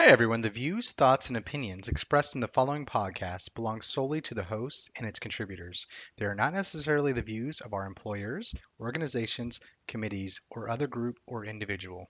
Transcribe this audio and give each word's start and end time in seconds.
Hi, 0.00 0.06
everyone. 0.06 0.42
The 0.42 0.48
views, 0.48 0.92
thoughts, 0.92 1.26
and 1.26 1.36
opinions 1.36 1.88
expressed 1.88 2.36
in 2.36 2.40
the 2.40 2.46
following 2.46 2.86
podcast 2.86 3.56
belong 3.56 3.80
solely 3.80 4.20
to 4.20 4.34
the 4.34 4.44
host 4.44 4.90
and 4.96 5.04
its 5.04 5.18
contributors. 5.18 5.88
They 6.18 6.26
are 6.26 6.36
not 6.36 6.54
necessarily 6.54 7.12
the 7.12 7.22
views 7.22 7.60
of 7.60 7.74
our 7.74 7.84
employers, 7.84 8.54
organizations, 8.78 9.58
committees, 9.88 10.40
or 10.50 10.68
other 10.68 10.86
group 10.86 11.18
or 11.26 11.44
individual. 11.44 12.08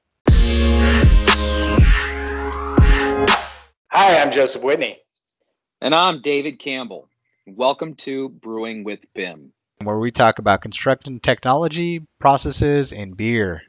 Hi, 3.91 4.21
I'm 4.21 4.33
Joseph 4.33 4.63
Whitney. 4.63 4.99
And 5.81 5.95
I'm 5.95 6.21
David 6.21 6.59
Campbell. 6.59 7.09
Welcome 7.47 7.95
to 7.95 8.29
Brewing 8.29 8.85
with 8.85 9.01
BIM, 9.15 9.55
where 9.83 9.99
we 9.99 10.11
talk 10.11 10.39
about 10.39 10.61
construction 10.61 11.21
technology, 11.21 12.07
processes, 12.19 12.93
and 12.93 13.17
beer. 13.17 13.63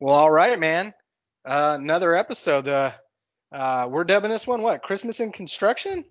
Well, 0.00 0.14
all 0.14 0.30
right, 0.30 0.58
man. 0.58 0.94
Uh, 1.44 1.76
another 1.78 2.16
episode. 2.16 2.66
Uh, 2.66 2.92
uh, 3.52 3.86
we're 3.90 4.04
dubbing 4.04 4.30
this 4.30 4.46
one 4.46 4.62
what? 4.62 4.82
Christmas 4.82 5.20
in 5.20 5.30
construction. 5.30 6.06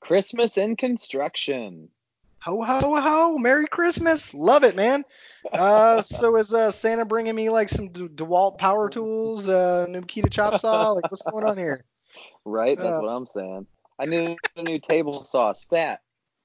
Christmas 0.00 0.58
in 0.58 0.74
construction. 0.74 1.88
Ho 2.42 2.62
ho 2.62 3.00
ho! 3.00 3.38
Merry 3.38 3.66
Christmas! 3.68 4.34
Love 4.34 4.64
it, 4.64 4.74
man. 4.74 5.04
Uh, 5.52 6.02
so 6.02 6.36
is 6.36 6.52
uh, 6.52 6.72
Santa 6.72 7.04
bringing 7.04 7.36
me 7.36 7.50
like 7.50 7.68
some 7.68 7.88
De- 7.88 8.08
DeWalt 8.08 8.58
power 8.58 8.88
tools, 8.90 9.48
uh, 9.48 9.86
new 9.88 10.00
Makita 10.00 10.30
chop 10.30 10.58
saw? 10.58 10.90
Like, 10.90 11.10
what's 11.10 11.22
going 11.22 11.46
on 11.46 11.56
here? 11.56 11.84
Right, 12.48 12.78
that's 12.78 12.98
uh, 12.98 13.02
what 13.02 13.08
I'm 13.08 13.26
saying. 13.26 13.66
I 13.98 14.06
need 14.06 14.38
a 14.54 14.62
new 14.62 14.78
table 14.78 15.24
saw 15.24 15.52
stat. 15.52 15.98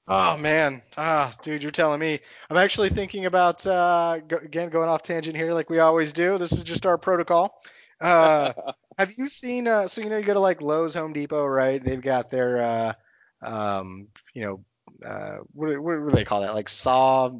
Oh 0.08 0.36
man, 0.36 0.82
ah, 0.96 1.32
dude, 1.42 1.62
you're 1.62 1.70
telling 1.70 2.00
me. 2.00 2.18
I'm 2.50 2.56
actually 2.56 2.90
thinking 2.90 3.26
about 3.26 3.64
uh, 3.66 4.18
go, 4.26 4.36
again 4.38 4.68
going 4.68 4.88
off 4.88 5.02
tangent 5.02 5.36
here, 5.36 5.52
like 5.52 5.70
we 5.70 5.78
always 5.78 6.12
do. 6.12 6.38
This 6.38 6.52
is 6.52 6.64
just 6.64 6.86
our 6.86 6.98
protocol. 6.98 7.62
Uh, 8.00 8.52
have 8.98 9.12
you 9.16 9.28
seen? 9.28 9.68
Uh, 9.68 9.86
so 9.86 10.00
you 10.00 10.10
know, 10.10 10.18
you 10.18 10.24
go 10.24 10.34
to 10.34 10.40
like 10.40 10.60
Lowe's, 10.60 10.94
Home 10.94 11.12
Depot, 11.12 11.46
right? 11.46 11.82
They've 11.82 12.02
got 12.02 12.30
their, 12.30 12.62
uh, 12.62 12.92
um, 13.46 14.08
you 14.34 14.42
know, 14.42 14.64
uh, 15.08 15.38
what, 15.52 15.80
what, 15.80 16.08
do 16.08 16.16
they 16.16 16.24
call 16.24 16.42
that? 16.42 16.54
Like 16.54 16.68
saw 16.68 17.30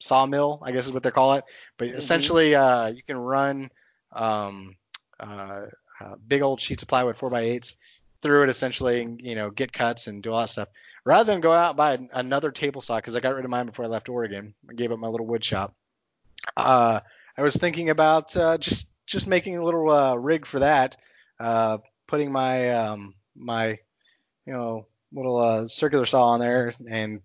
sawmill, 0.00 0.60
I 0.62 0.72
guess 0.72 0.86
is 0.86 0.92
what 0.92 1.02
they 1.02 1.10
call 1.10 1.34
it. 1.34 1.44
But 1.76 1.88
mm-hmm. 1.88 1.98
essentially, 1.98 2.54
uh, 2.54 2.86
you 2.86 3.02
can 3.02 3.18
run 3.18 3.70
um, 4.12 4.76
uh, 5.20 5.66
uh, 6.00 6.14
big 6.26 6.42
old 6.42 6.60
sheets 6.60 6.82
of 6.82 6.88
plywood, 6.88 7.16
four 7.16 7.30
by 7.30 7.42
eights, 7.42 7.76
through 8.22 8.44
it 8.44 8.48
essentially, 8.48 9.02
and, 9.02 9.20
you 9.20 9.34
know, 9.34 9.50
get 9.50 9.72
cuts 9.72 10.06
and 10.06 10.22
do 10.22 10.32
all 10.32 10.40
that 10.40 10.50
stuff 10.50 10.68
rather 11.04 11.32
than 11.32 11.40
go 11.40 11.52
out 11.52 11.70
and 11.70 11.76
buy 11.76 12.18
another 12.18 12.50
table 12.50 12.80
saw 12.80 12.96
because 12.96 13.16
I 13.16 13.20
got 13.20 13.34
rid 13.34 13.44
of 13.44 13.50
mine 13.50 13.66
before 13.66 13.84
I 13.84 13.88
left 13.88 14.08
Oregon. 14.08 14.54
I 14.68 14.74
gave 14.74 14.92
up 14.92 14.98
my 14.98 15.08
little 15.08 15.26
wood 15.26 15.44
shop. 15.44 15.74
Uh, 16.56 17.00
I 17.36 17.42
was 17.42 17.56
thinking 17.56 17.90
about 17.90 18.36
uh, 18.36 18.58
just 18.58 18.88
just 19.06 19.26
making 19.26 19.56
a 19.56 19.64
little 19.64 19.90
uh, 19.90 20.14
rig 20.14 20.46
for 20.46 20.60
that, 20.60 20.96
uh, 21.40 21.78
putting 22.06 22.30
my 22.32 22.70
um, 22.70 23.14
my 23.34 23.78
you 24.46 24.52
know 24.52 24.86
little 25.12 25.38
uh, 25.38 25.66
circular 25.66 26.04
saw 26.04 26.28
on 26.28 26.40
there 26.40 26.74
and 26.88 27.20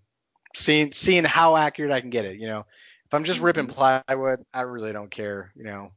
seeing 0.56 0.92
seeing 0.92 1.24
how 1.24 1.58
accurate 1.58 1.92
I 1.92 2.02
can 2.02 2.10
get 2.10 2.26
it. 2.26 2.38
You 2.38 2.48
know, 2.48 2.66
if 3.06 3.14
I'm 3.14 3.24
just 3.24 3.40
ripping 3.40 3.68
mm-hmm. 3.68 4.02
plywood, 4.08 4.46
I 4.54 4.62
really 4.62 4.94
don't 4.94 5.12
care. 5.12 5.52
You 5.56 5.64
know, 5.64 5.92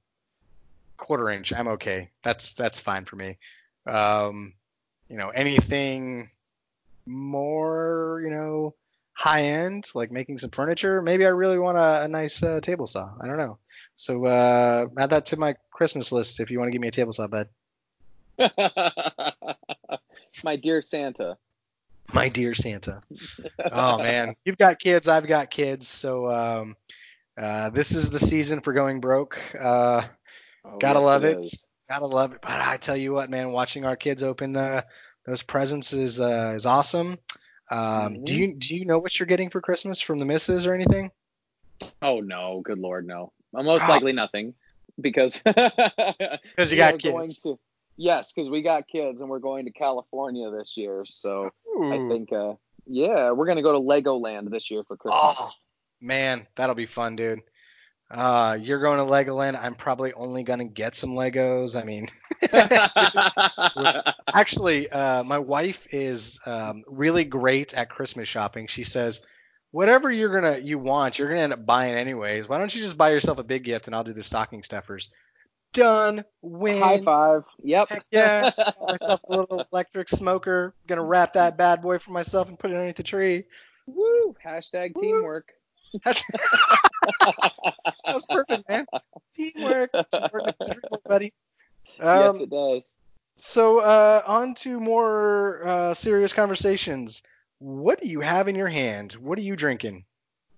quarter 0.96 1.30
inch, 1.30 1.52
I'm 1.52 1.68
okay. 1.68 2.10
That's 2.22 2.52
that's 2.54 2.80
fine 2.80 3.04
for 3.04 3.16
me. 3.16 3.38
Um, 3.86 4.54
you 5.10 5.16
know, 5.16 5.28
anything 5.30 6.30
more, 7.04 8.22
you 8.24 8.30
know, 8.30 8.74
high 9.12 9.42
end, 9.42 9.86
like 9.94 10.10
making 10.10 10.38
some 10.38 10.50
furniture, 10.50 11.02
maybe 11.02 11.26
I 11.26 11.30
really 11.30 11.58
want 11.58 11.76
a, 11.76 12.04
a 12.04 12.08
nice 12.08 12.42
uh, 12.42 12.60
table 12.60 12.86
saw. 12.86 13.12
I 13.20 13.26
don't 13.26 13.36
know. 13.36 13.58
So 13.96 14.24
uh, 14.24 14.86
add 14.96 15.10
that 15.10 15.26
to 15.26 15.36
my 15.36 15.56
Christmas 15.70 16.12
list 16.12 16.40
if 16.40 16.50
you 16.50 16.58
want 16.58 16.68
to 16.68 16.72
give 16.72 16.80
me 16.80 16.88
a 16.88 16.92
table 16.92 17.12
saw 17.12 17.26
bud 17.26 17.48
my 20.44 20.56
dear 20.56 20.80
Santa. 20.82 21.36
My 22.12 22.28
dear 22.28 22.54
Santa. 22.54 23.02
oh 23.72 23.98
man, 24.02 24.34
you've 24.44 24.58
got 24.58 24.78
kids, 24.78 25.08
I've 25.08 25.26
got 25.26 25.50
kids, 25.50 25.86
so 25.86 26.30
um, 26.30 26.76
uh, 27.36 27.70
this 27.70 27.92
is 27.92 28.10
the 28.10 28.18
season 28.18 28.60
for 28.60 28.72
going 28.72 29.00
broke. 29.00 29.38
Uh, 29.54 30.04
oh, 30.64 30.78
gotta 30.78 30.98
yes, 30.98 31.04
love 31.04 31.24
it. 31.24 31.38
it. 31.38 31.64
Gotta 31.90 32.06
love 32.06 32.32
it. 32.32 32.40
But 32.40 32.52
I 32.52 32.76
tell 32.76 32.96
you 32.96 33.12
what, 33.12 33.30
man, 33.30 33.50
watching 33.50 33.84
our 33.84 33.96
kids 33.96 34.22
open 34.22 34.52
the 34.52 34.86
those 35.26 35.42
presents 35.42 35.92
is 35.92 36.20
uh, 36.20 36.52
is 36.54 36.64
awesome. 36.64 37.18
Um, 37.68 37.78
mm-hmm. 37.80 38.24
Do 38.24 38.34
you 38.36 38.54
do 38.54 38.76
you 38.76 38.84
know 38.84 39.00
what 39.00 39.18
you're 39.18 39.26
getting 39.26 39.50
for 39.50 39.60
Christmas 39.60 40.00
from 40.00 40.20
the 40.20 40.24
misses 40.24 40.68
or 40.68 40.72
anything? 40.72 41.10
Oh 42.00 42.20
no, 42.20 42.60
good 42.64 42.78
lord, 42.78 43.08
no. 43.08 43.32
Well, 43.50 43.64
most 43.64 43.86
oh. 43.86 43.88
likely 43.88 44.12
nothing 44.12 44.54
because 45.00 45.38
because 45.44 46.70
you 46.70 46.76
got 46.76 47.00
kids. 47.00 47.40
To, 47.40 47.58
yes, 47.96 48.32
because 48.32 48.48
we 48.48 48.62
got 48.62 48.86
kids 48.86 49.20
and 49.20 49.28
we're 49.28 49.40
going 49.40 49.64
to 49.64 49.72
California 49.72 50.48
this 50.52 50.76
year. 50.76 51.04
So 51.04 51.50
Ooh. 51.76 51.92
I 51.92 52.08
think, 52.08 52.32
uh, 52.32 52.54
yeah, 52.86 53.32
we're 53.32 53.46
gonna 53.46 53.62
go 53.62 53.72
to 53.72 53.80
Legoland 53.80 54.48
this 54.52 54.70
year 54.70 54.84
for 54.84 54.96
Christmas. 54.96 55.38
Oh, 55.40 55.50
man, 56.00 56.46
that'll 56.54 56.76
be 56.76 56.86
fun, 56.86 57.16
dude. 57.16 57.40
Uh, 58.10 58.58
you're 58.60 58.80
going 58.80 58.98
to 58.98 59.04
Legoland. 59.04 59.58
I'm 59.60 59.74
probably 59.76 60.12
only 60.12 60.42
going 60.42 60.58
to 60.58 60.64
get 60.64 60.96
some 60.96 61.10
Legos. 61.10 61.80
I 61.80 61.84
mean, 61.84 62.08
actually, 64.34 64.90
uh, 64.90 65.22
my 65.22 65.38
wife 65.38 65.86
is 65.92 66.40
um, 66.44 66.82
really 66.88 67.24
great 67.24 67.72
at 67.72 67.88
Christmas 67.88 68.26
shopping. 68.26 68.66
She 68.66 68.82
says, 68.82 69.20
whatever 69.70 70.10
you're 70.10 70.40
gonna 70.40 70.58
you 70.58 70.78
want, 70.78 71.18
you're 71.18 71.28
gonna 71.28 71.42
end 71.42 71.52
up 71.52 71.64
buying 71.64 71.94
anyways. 71.94 72.48
Why 72.48 72.58
don't 72.58 72.74
you 72.74 72.80
just 72.80 72.98
buy 72.98 73.10
yourself 73.10 73.38
a 73.38 73.44
big 73.44 73.64
gift 73.64 73.86
and 73.86 73.94
I'll 73.94 74.04
do 74.04 74.12
the 74.12 74.22
stocking 74.22 74.62
stuffers. 74.62 75.10
Done. 75.72 76.24
Win. 76.42 76.82
High 76.82 77.00
five. 77.00 77.44
Yep. 77.62 77.88
Heck 77.90 78.06
yeah. 78.10 78.50
myself 78.56 79.20
a 79.28 79.30
little 79.30 79.64
electric 79.72 80.08
smoker. 80.08 80.74
Gonna 80.86 81.04
wrap 81.04 81.34
that 81.34 81.56
bad 81.56 81.82
boy 81.82 81.98
for 81.98 82.10
myself 82.10 82.48
and 82.48 82.58
put 82.58 82.70
it 82.70 82.74
underneath 82.74 82.96
the 82.96 83.02
tree. 83.02 83.44
Woo. 83.86 84.34
Hashtag 84.44 84.94
Woo. 84.96 85.02
teamwork. 85.02 85.52
That's 86.04 86.22
perfect, 88.28 88.68
man. 88.68 88.86
Teamwork. 89.36 89.90
Teamwork 90.12 90.56
buddy. 91.04 91.32
Um, 91.98 92.18
yes, 92.18 92.40
it 92.40 92.50
does. 92.50 92.94
So, 93.36 93.78
uh, 93.78 94.22
on 94.26 94.54
to 94.56 94.78
more 94.80 95.66
uh, 95.66 95.94
serious 95.94 96.32
conversations. 96.32 97.22
What 97.58 98.00
do 98.00 98.08
you 98.08 98.20
have 98.20 98.48
in 98.48 98.54
your 98.54 98.68
hand? 98.68 99.12
What 99.14 99.38
are 99.38 99.42
you 99.42 99.56
drinking? 99.56 100.04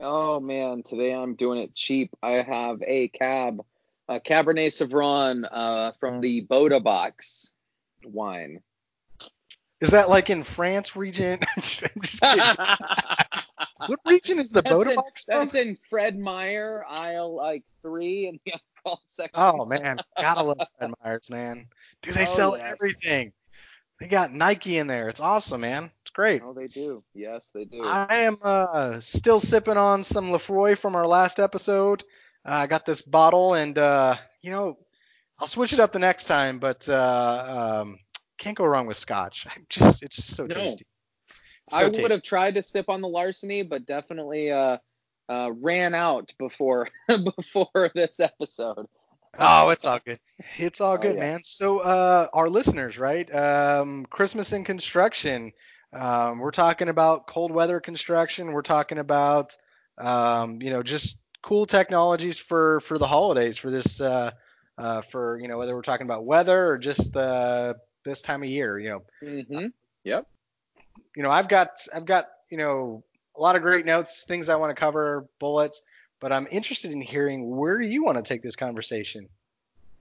Oh 0.00 0.40
man, 0.40 0.82
today 0.82 1.14
I'm 1.14 1.34
doing 1.34 1.60
it 1.60 1.74
cheap. 1.74 2.10
I 2.22 2.42
have 2.42 2.82
a 2.84 3.08
cab, 3.08 3.64
a 4.08 4.18
Cabernet 4.18 4.72
Sauvignon 4.72 5.46
uh, 5.50 5.92
from 6.00 6.20
the 6.20 6.40
Bota 6.40 6.80
Box 6.80 7.50
wine. 8.04 8.60
Is 9.80 9.90
that 9.90 10.08
like 10.08 10.30
in 10.30 10.42
France? 10.42 10.92
I'm 10.96 11.12
just, 11.12 11.84
I'm 11.84 12.02
just 12.02 12.20
kidding. 12.20 12.56
What 13.86 14.00
region 14.06 14.38
is 14.38 14.50
the 14.50 14.62
Bota 14.62 14.94
Box 14.94 15.24
from? 15.24 15.38
That's 15.38 15.54
in 15.54 15.76
Fred 15.76 16.18
Meyer, 16.18 16.84
aisle 16.88 17.34
like 17.34 17.64
three 17.82 18.26
in 18.28 18.40
the 18.44 18.54
alcohol 18.84 19.02
section. 19.06 19.34
Oh 19.34 19.64
man, 19.64 19.98
gotta 20.16 20.42
love 20.42 20.58
Fred 20.78 20.92
Meyer's, 21.02 21.30
man. 21.30 21.66
Do 22.02 22.12
they 22.12 22.22
oh, 22.22 22.26
sell 22.26 22.56
yes. 22.56 22.72
everything? 22.72 23.32
They 24.00 24.08
got 24.08 24.32
Nike 24.32 24.78
in 24.78 24.88
there. 24.88 25.08
It's 25.08 25.20
awesome, 25.20 25.60
man. 25.60 25.90
It's 26.02 26.10
great. 26.10 26.42
Oh, 26.44 26.52
they 26.52 26.66
do. 26.66 27.04
Yes, 27.14 27.52
they 27.54 27.64
do. 27.64 27.84
I 27.84 28.22
am 28.22 28.38
uh, 28.42 28.98
still 28.98 29.38
sipping 29.38 29.76
on 29.76 30.02
some 30.02 30.30
Laphroaig 30.30 30.78
from 30.78 30.96
our 30.96 31.06
last 31.06 31.38
episode. 31.38 32.02
Uh, 32.44 32.50
I 32.50 32.66
got 32.66 32.84
this 32.84 33.02
bottle, 33.02 33.54
and 33.54 33.78
uh, 33.78 34.16
you 34.40 34.50
know, 34.50 34.76
I'll 35.38 35.46
switch 35.46 35.72
it 35.72 35.78
up 35.78 35.92
the 35.92 36.00
next 36.00 36.24
time, 36.24 36.58
but 36.58 36.88
uh, 36.88 37.82
um, 37.82 37.98
can't 38.38 38.56
go 38.56 38.64
wrong 38.64 38.86
with 38.86 38.96
Scotch. 38.96 39.46
I 39.48 39.52
just, 39.68 40.02
it's 40.02 40.16
just 40.16 40.34
so 40.34 40.46
no. 40.46 40.54
tasty. 40.54 40.84
So 41.70 41.76
I 41.78 41.88
would 41.88 42.10
have 42.10 42.22
tried 42.22 42.56
to 42.56 42.62
sip 42.62 42.88
on 42.88 43.00
the 43.00 43.08
larceny, 43.08 43.62
but 43.62 43.86
definitely 43.86 44.50
uh, 44.50 44.78
uh, 45.28 45.52
ran 45.52 45.94
out 45.94 46.32
before 46.38 46.88
before 47.36 47.90
this 47.94 48.20
episode. 48.20 48.86
oh, 49.38 49.70
it's 49.70 49.84
all 49.84 50.00
good. 50.04 50.18
It's 50.58 50.80
all 50.80 50.94
oh, 50.94 50.98
good, 50.98 51.12
oh, 51.12 51.14
yeah. 51.14 51.32
man. 51.32 51.44
So, 51.44 51.78
uh, 51.78 52.28
our 52.32 52.48
listeners, 52.48 52.98
right? 52.98 53.32
Um, 53.34 54.06
Christmas 54.10 54.52
in 54.52 54.64
construction. 54.64 55.52
Um, 55.92 56.38
we're 56.38 56.50
talking 56.50 56.88
about 56.88 57.26
cold 57.26 57.52
weather 57.52 57.80
construction. 57.80 58.52
We're 58.52 58.62
talking 58.62 58.98
about, 58.98 59.56
um, 59.98 60.60
you 60.60 60.70
know, 60.70 60.82
just 60.82 61.16
cool 61.42 61.66
technologies 61.66 62.38
for 62.38 62.80
for 62.80 62.98
the 62.98 63.06
holidays 63.06 63.56
for 63.56 63.70
this, 63.70 64.00
uh, 64.00 64.32
uh, 64.76 65.02
for 65.02 65.38
you 65.38 65.48
know, 65.48 65.58
whether 65.58 65.74
we're 65.74 65.82
talking 65.82 66.06
about 66.06 66.24
weather 66.24 66.66
or 66.68 66.78
just 66.78 67.12
the 67.12 67.76
this 68.04 68.22
time 68.22 68.42
of 68.42 68.48
year. 68.48 68.78
You 68.78 68.88
know. 68.90 69.02
Mm-hmm. 69.22 69.66
Yep 70.04 70.26
you 71.16 71.22
know, 71.22 71.30
I've 71.30 71.48
got 71.48 71.86
I've 71.94 72.06
got 72.06 72.28
you 72.50 72.58
know 72.58 73.02
a 73.36 73.40
lot 73.40 73.56
of 73.56 73.62
great 73.62 73.86
notes, 73.86 74.24
things 74.24 74.48
I 74.48 74.56
want 74.56 74.70
to 74.70 74.80
cover, 74.80 75.26
bullets, 75.38 75.82
but 76.20 76.32
I'm 76.32 76.46
interested 76.50 76.92
in 76.92 77.00
hearing 77.00 77.56
where 77.56 77.80
you 77.80 78.04
want 78.04 78.16
to 78.16 78.22
take 78.22 78.42
this 78.42 78.56
conversation. 78.56 79.28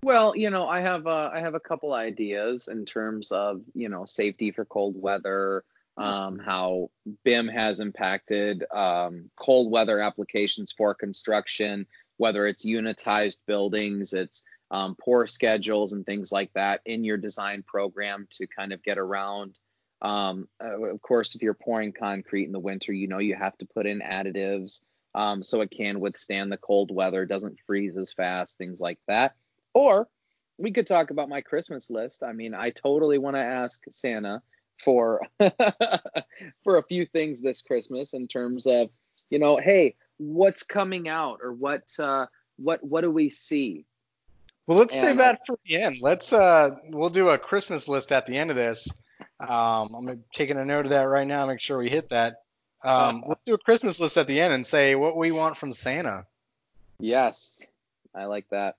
Well, 0.03 0.35
you 0.35 0.49
know, 0.49 0.67
I 0.67 0.81
have 0.81 1.05
uh, 1.07 1.29
I 1.33 1.39
have 1.41 1.53
a 1.53 1.59
couple 1.59 1.93
ideas 1.93 2.67
in 2.67 2.85
terms 2.85 3.31
of 3.31 3.61
you 3.73 3.89
know 3.89 4.05
safety 4.05 4.51
for 4.51 4.65
cold 4.65 4.99
weather, 4.99 5.63
um, 5.97 6.39
how 6.39 6.89
BIM 7.23 7.47
has 7.47 7.79
impacted 7.79 8.63
um, 8.73 9.29
cold 9.35 9.71
weather 9.71 9.99
applications 9.99 10.71
for 10.71 10.95
construction, 10.95 11.85
whether 12.17 12.47
it's 12.47 12.65
unitized 12.65 13.37
buildings, 13.45 14.13
it's 14.13 14.43
um, 14.71 14.95
pour 14.95 15.27
schedules 15.27 15.93
and 15.93 16.05
things 16.05 16.31
like 16.31 16.51
that 16.53 16.81
in 16.85 17.03
your 17.03 17.17
design 17.17 17.61
program 17.61 18.27
to 18.31 18.47
kind 18.47 18.73
of 18.73 18.81
get 18.81 18.97
around. 18.97 19.59
Um, 20.01 20.47
uh, 20.63 20.81
of 20.81 21.01
course, 21.01 21.35
if 21.35 21.41
you're 21.41 21.53
pouring 21.53 21.93
concrete 21.93 22.45
in 22.45 22.51
the 22.51 22.59
winter, 22.59 22.91
you 22.91 23.07
know 23.07 23.19
you 23.19 23.35
have 23.35 23.57
to 23.59 23.67
put 23.67 23.85
in 23.85 23.99
additives 23.99 24.81
um, 25.13 25.43
so 25.43 25.61
it 25.61 25.71
can 25.71 25.99
withstand 25.99 26.51
the 26.51 26.57
cold 26.57 26.93
weather, 26.93 27.25
doesn't 27.25 27.59
freeze 27.65 27.97
as 27.97 28.13
fast, 28.13 28.57
things 28.57 28.79
like 28.79 28.99
that. 29.07 29.35
Or 29.73 30.07
we 30.57 30.71
could 30.71 30.87
talk 30.87 31.11
about 31.11 31.29
my 31.29 31.41
Christmas 31.41 31.89
list. 31.89 32.23
I 32.23 32.33
mean, 32.33 32.53
I 32.53 32.69
totally 32.69 33.17
want 33.17 33.35
to 33.35 33.41
ask 33.41 33.81
Santa 33.89 34.41
for 34.77 35.21
for 36.63 36.77
a 36.77 36.83
few 36.83 37.05
things 37.05 37.41
this 37.41 37.61
Christmas 37.61 38.13
in 38.13 38.27
terms 38.27 38.65
of, 38.65 38.89
you 39.29 39.39
know, 39.39 39.57
hey, 39.57 39.95
what's 40.17 40.63
coming 40.63 41.09
out 41.09 41.39
or 41.43 41.53
what 41.53 41.83
uh, 41.99 42.27
what 42.57 42.83
what 42.83 43.01
do 43.01 43.11
we 43.11 43.29
see? 43.29 43.85
Well, 44.67 44.77
let's 44.77 44.93
and, 44.93 45.01
save 45.01 45.17
that 45.17 45.41
for 45.45 45.57
the 45.65 45.81
end. 45.81 45.97
Let's 46.01 46.31
uh, 46.31 46.71
we'll 46.89 47.09
do 47.09 47.29
a 47.29 47.37
Christmas 47.37 47.87
list 47.87 48.11
at 48.11 48.25
the 48.25 48.37
end 48.37 48.49
of 48.49 48.55
this. 48.55 48.87
Um, 49.41 49.95
I'm 49.95 50.23
taking 50.33 50.57
a 50.57 50.65
note 50.65 50.85
of 50.85 50.91
that 50.91 51.03
right 51.03 51.27
now. 51.27 51.45
Make 51.45 51.59
sure 51.59 51.77
we 51.77 51.89
hit 51.89 52.09
that. 52.09 52.43
Um, 52.83 53.23
let's 53.27 53.41
do 53.45 53.53
a 53.53 53.57
Christmas 53.57 53.99
list 53.99 54.17
at 54.17 54.27
the 54.27 54.39
end 54.39 54.53
and 54.53 54.65
say 54.65 54.95
what 54.95 55.15
we 55.15 55.31
want 55.31 55.57
from 55.57 55.71
Santa. 55.71 56.25
Yes, 56.99 57.65
I 58.15 58.25
like 58.25 58.49
that. 58.49 58.75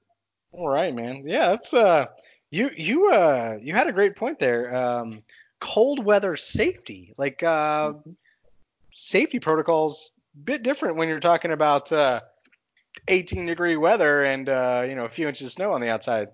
All 0.53 0.69
right, 0.69 0.95
man. 0.95 1.25
Yeah, 1.27 1.51
that's 1.51 1.73
uh, 1.73 2.07
you 2.51 2.71
you 2.77 3.11
uh, 3.11 3.59
you 3.61 3.75
had 3.75 3.89
a 3.89 3.93
great 3.93 4.17
point 4.17 4.39
there. 4.39 4.75
Um, 4.75 5.23
cold 5.61 6.05
weather 6.05 6.37
safety, 6.37 7.15
like 7.17 7.43
uh, 7.43 7.93
mm-hmm. 7.93 8.11
safety 8.93 9.39
protocols, 9.39 10.11
bit 10.45 10.63
different 10.63 10.97
when 10.97 11.09
you're 11.09 11.21
talking 11.21 11.53
about 11.53 11.93
uh, 11.93 12.21
18 13.09 13.47
degree 13.47 13.77
weather 13.77 14.25
and 14.25 14.49
uh, 14.49 14.85
you 14.89 14.95
know 14.95 15.05
a 15.05 15.09
few 15.09 15.29
inches 15.29 15.47
of 15.47 15.53
snow 15.53 15.73
on 15.73 15.81
the 15.81 15.91
outside. 15.91 16.29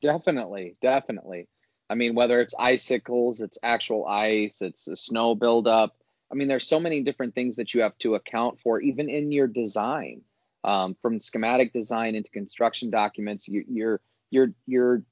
Definitely, 0.00 0.74
definitely. 0.80 1.46
I 1.92 1.94
mean, 1.94 2.14
whether 2.14 2.40
it's 2.40 2.54
icicles, 2.58 3.42
it's 3.42 3.58
actual 3.62 4.06
ice, 4.06 4.62
it's 4.62 4.88
a 4.88 4.96
snow 4.96 5.34
buildup. 5.34 5.94
I 6.30 6.34
mean, 6.34 6.48
there's 6.48 6.66
so 6.66 6.80
many 6.80 7.02
different 7.02 7.34
things 7.34 7.56
that 7.56 7.74
you 7.74 7.82
have 7.82 7.96
to 7.98 8.14
account 8.14 8.60
for, 8.60 8.80
even 8.80 9.10
in 9.10 9.30
your 9.30 9.46
design 9.46 10.22
um, 10.64 10.96
from 11.02 11.18
schematic 11.18 11.74
design 11.74 12.14
into 12.14 12.30
construction 12.30 12.88
documents, 12.88 13.46
you, 13.46 13.64
your 13.68 14.00
your 14.30 14.52
your 14.66 15.02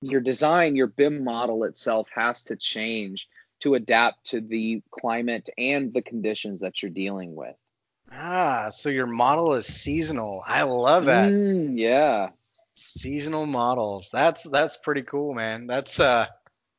your 0.00 0.20
design, 0.22 0.74
your 0.74 0.86
BIM 0.86 1.22
model 1.22 1.64
itself 1.64 2.08
has 2.14 2.44
to 2.44 2.56
change 2.56 3.28
to 3.60 3.74
adapt 3.74 4.28
to 4.28 4.40
the 4.40 4.82
climate 4.90 5.50
and 5.58 5.92
the 5.92 6.02
conditions 6.02 6.60
that 6.60 6.82
you're 6.82 6.90
dealing 6.90 7.34
with. 7.34 7.56
Ah, 8.10 8.68
so 8.70 8.88
your 8.88 9.06
model 9.06 9.52
is 9.54 9.66
seasonal. 9.66 10.42
I 10.46 10.62
love 10.62 11.06
that. 11.06 11.30
Mm, 11.30 11.78
yeah. 11.78 12.30
Seasonal 12.76 13.46
models. 13.46 14.10
That's 14.12 14.42
that's 14.44 14.76
pretty 14.76 15.02
cool, 15.02 15.34
man. 15.34 15.66
That's 15.66 15.98
uh 15.98 16.26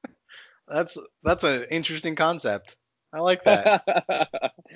that's 0.68 0.98
that's 1.24 1.44
an 1.44 1.66
interesting 1.72 2.16
concept. 2.16 2.78
I 3.14 3.20
like 3.20 3.44
that. 3.44 3.84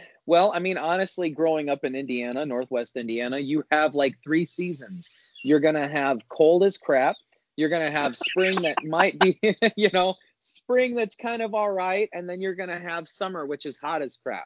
well, 0.26 0.52
I 0.54 0.60
mean, 0.60 0.78
honestly, 0.78 1.30
growing 1.30 1.70
up 1.70 1.84
in 1.84 1.96
Indiana, 1.96 2.46
Northwest 2.46 2.96
Indiana, 2.96 3.38
you 3.38 3.64
have 3.72 3.94
like 3.94 4.16
three 4.24 4.46
seasons. 4.46 5.12
You're 5.44 5.60
gonna 5.60 5.88
have 5.88 6.28
cold 6.30 6.64
as 6.64 6.78
crap. 6.78 7.16
You're 7.56 7.70
gonna 7.70 7.92
have 7.92 8.18
spring 8.18 8.62
that 8.62 8.84
might 8.84 9.20
be, 9.20 9.40
you 9.76 9.90
know, 9.94 10.16
spring 10.44 10.96
that's 10.96 11.16
kind 11.16 11.42
of 11.42 11.54
all 11.54 11.72
right, 11.72 12.10
and 12.14 12.28
then 12.28 12.42
you're 12.42 12.56
gonna 12.56 12.80
have 12.80 13.10
summer, 13.10 13.46
which 13.46 13.66
is 13.66 13.78
hot 13.78 14.02
as 14.02 14.18
crap. 14.24 14.46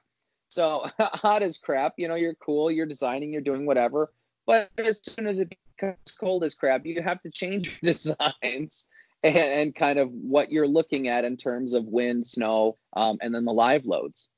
So 0.50 0.88
hot 1.00 1.44
as 1.44 1.58
crap, 1.58 1.94
you 1.98 2.08
know, 2.08 2.16
you're 2.16 2.36
cool, 2.36 2.72
you're 2.72 2.86
designing, 2.86 3.32
you're 3.32 3.42
doing 3.42 3.66
whatever. 3.66 4.12
But 4.46 4.70
as 4.78 5.00
soon 5.04 5.28
as 5.28 5.40
it 5.40 5.56
becomes 5.76 6.12
cold 6.20 6.44
as 6.44 6.56
crap, 6.56 6.86
you 6.86 7.02
have 7.02 7.22
to 7.22 7.30
change 7.30 7.68
your 7.68 7.94
designs 7.94 8.88
and, 9.24 9.38
and 9.38 9.76
kind 9.76 10.00
of 10.00 10.12
what 10.12 10.52
you're 10.52 10.68
looking 10.68 11.08
at 11.08 11.26
in 11.26 11.38
terms 11.38 11.74
of 11.74 11.86
wind, 11.86 12.28
snow, 12.28 12.78
um, 12.94 13.18
and 13.22 13.34
then 13.34 13.46
the 13.46 13.54
live 13.54 13.86
loads. 13.86 14.30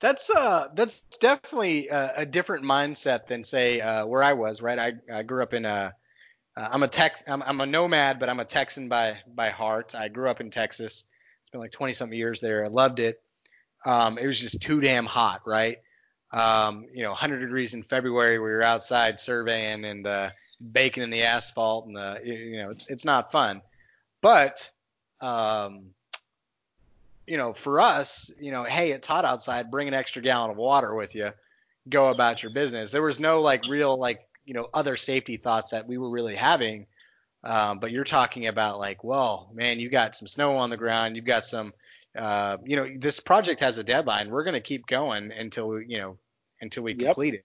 That's 0.00 0.28
uh 0.28 0.68
that's 0.74 1.00
definitely 1.18 1.88
a, 1.88 2.12
a 2.16 2.26
different 2.26 2.64
mindset 2.64 3.26
than 3.26 3.42
say 3.42 3.80
uh, 3.80 4.04
where 4.04 4.22
I 4.22 4.34
was. 4.34 4.60
Right, 4.60 4.78
I, 4.78 4.92
I 5.10 5.22
grew 5.22 5.42
up 5.42 5.54
in 5.54 5.64
a 5.64 5.94
uh, 6.56 6.68
I'm 6.70 6.82
a 6.82 6.88
Tex 6.88 7.22
I'm, 7.26 7.42
I'm 7.42 7.60
a 7.60 7.66
nomad, 7.66 8.18
but 8.18 8.28
I'm 8.28 8.40
a 8.40 8.44
Texan 8.44 8.88
by 8.88 9.18
by 9.26 9.50
heart. 9.50 9.94
I 9.94 10.08
grew 10.08 10.28
up 10.28 10.40
in 10.40 10.50
Texas. 10.50 11.04
It's 11.42 11.50
been 11.50 11.60
like 11.60 11.72
20 11.72 11.94
something 11.94 12.18
years 12.18 12.40
there. 12.40 12.64
I 12.64 12.68
loved 12.68 13.00
it. 13.00 13.22
Um, 13.86 14.18
it 14.18 14.26
was 14.26 14.40
just 14.40 14.62
too 14.62 14.80
damn 14.80 15.06
hot, 15.06 15.42
right? 15.46 15.78
Um, 16.32 16.86
you 16.92 17.02
know, 17.02 17.10
100 17.10 17.40
degrees 17.40 17.74
in 17.74 17.82
February. 17.82 18.38
We 18.38 18.50
were 18.50 18.62
outside 18.62 19.20
surveying 19.20 19.84
and 19.84 20.06
uh, 20.06 20.30
baking 20.56 21.02
in 21.02 21.10
the 21.10 21.22
asphalt, 21.22 21.86
and 21.86 21.96
the 21.96 22.20
you 22.24 22.62
know, 22.62 22.68
it's 22.68 22.88
it's 22.88 23.04
not 23.04 23.32
fun. 23.32 23.62
But, 24.20 24.70
um, 25.20 25.90
you 27.26 27.36
know, 27.36 27.52
for 27.52 27.80
us, 27.80 28.30
you 28.40 28.52
know, 28.52 28.64
hey, 28.64 28.92
it's 28.92 29.06
hot 29.06 29.24
outside. 29.24 29.70
Bring 29.70 29.88
an 29.88 29.94
extra 29.94 30.22
gallon 30.22 30.50
of 30.50 30.56
water 30.56 30.94
with 30.94 31.14
you. 31.14 31.30
Go 31.88 32.08
about 32.08 32.42
your 32.42 32.52
business. 32.52 32.92
There 32.92 33.02
was 33.02 33.20
no 33.20 33.40
like 33.40 33.66
real 33.68 33.96
like 33.98 34.26
you 34.44 34.54
know 34.54 34.68
other 34.72 34.96
safety 34.96 35.36
thoughts 35.36 35.70
that 35.70 35.86
we 35.86 35.98
were 35.98 36.10
really 36.10 36.36
having. 36.36 36.86
Um, 37.42 37.78
but 37.78 37.90
you're 37.90 38.04
talking 38.04 38.46
about 38.46 38.78
like, 38.78 39.04
well, 39.04 39.50
man, 39.52 39.78
you 39.78 39.90
got 39.90 40.16
some 40.16 40.26
snow 40.26 40.56
on 40.56 40.70
the 40.70 40.78
ground. 40.78 41.14
You've 41.14 41.26
got 41.26 41.44
some, 41.44 41.74
uh, 42.18 42.56
you 42.64 42.76
know, 42.76 42.88
this 42.98 43.20
project 43.20 43.60
has 43.60 43.76
a 43.76 43.84
deadline. 43.84 44.30
We're 44.30 44.44
going 44.44 44.54
to 44.54 44.60
keep 44.60 44.86
going 44.86 45.30
until 45.30 45.68
we, 45.68 45.86
you 45.86 45.98
know 45.98 46.18
until 46.60 46.82
we 46.82 46.94
yep. 46.94 47.08
complete 47.08 47.34
it. 47.34 47.44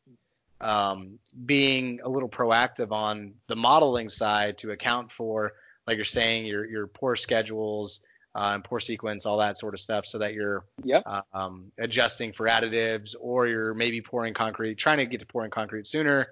Um, 0.62 1.20
being 1.46 2.02
a 2.04 2.10
little 2.10 2.30
proactive 2.30 2.92
on 2.92 3.36
the 3.48 3.56
modeling 3.56 4.10
side 4.10 4.58
to 4.60 4.72
account 4.72 5.12
for 5.12 5.54
like 5.90 5.96
you're 5.96 6.06
saying, 6.06 6.46
your 6.46 6.66
your 6.66 6.86
pour 6.86 7.16
schedules 7.16 8.02
uh, 8.36 8.52
and 8.54 8.64
pour 8.64 8.80
sequence, 8.80 9.26
all 9.26 9.38
that 9.38 9.58
sort 9.58 9.74
of 9.74 9.80
stuff, 9.80 10.06
so 10.06 10.20
that 10.20 10.34
you're 10.34 10.64
yep. 10.84 11.04
um, 11.34 11.72
adjusting 11.80 12.32
for 12.32 12.46
additives, 12.46 13.16
or 13.20 13.48
you're 13.48 13.74
maybe 13.74 14.00
pouring 14.00 14.36
concrete, 14.36 14.76
trying 14.76 15.00
to 15.00 15.06
get 15.08 15.22
to 15.22 15.26
pouring 15.26 15.50
concrete 15.50 15.88
sooner. 15.88 16.28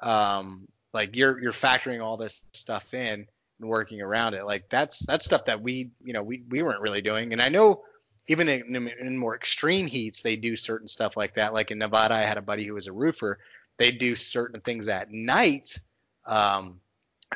Um, 0.00 0.68
like 0.94 1.16
you're 1.16 1.40
you're 1.40 1.52
factoring 1.52 2.02
all 2.02 2.16
this 2.16 2.42
stuff 2.52 2.94
in 2.94 3.26
and 3.60 3.68
working 3.68 4.00
around 4.00 4.34
it. 4.34 4.44
Like 4.44 4.68
that's 4.68 5.04
that's 5.04 5.24
stuff 5.24 5.46
that 5.46 5.62
we 5.62 5.90
you 6.04 6.12
know 6.12 6.22
we 6.22 6.44
we 6.48 6.62
weren't 6.62 6.80
really 6.80 7.02
doing. 7.02 7.32
And 7.32 7.42
I 7.42 7.48
know 7.48 7.82
even 8.28 8.48
in, 8.48 8.88
in 9.00 9.18
more 9.18 9.34
extreme 9.34 9.88
heats, 9.88 10.22
they 10.22 10.36
do 10.36 10.54
certain 10.54 10.86
stuff 10.86 11.16
like 11.16 11.34
that. 11.34 11.52
Like 11.52 11.72
in 11.72 11.78
Nevada, 11.78 12.14
I 12.14 12.20
had 12.20 12.38
a 12.38 12.42
buddy 12.42 12.64
who 12.64 12.74
was 12.74 12.86
a 12.86 12.92
roofer. 12.92 13.40
They 13.78 13.92
do 13.92 14.14
certain 14.14 14.60
things 14.60 14.88
at 14.88 15.10
night 15.10 15.78
um, 16.24 16.80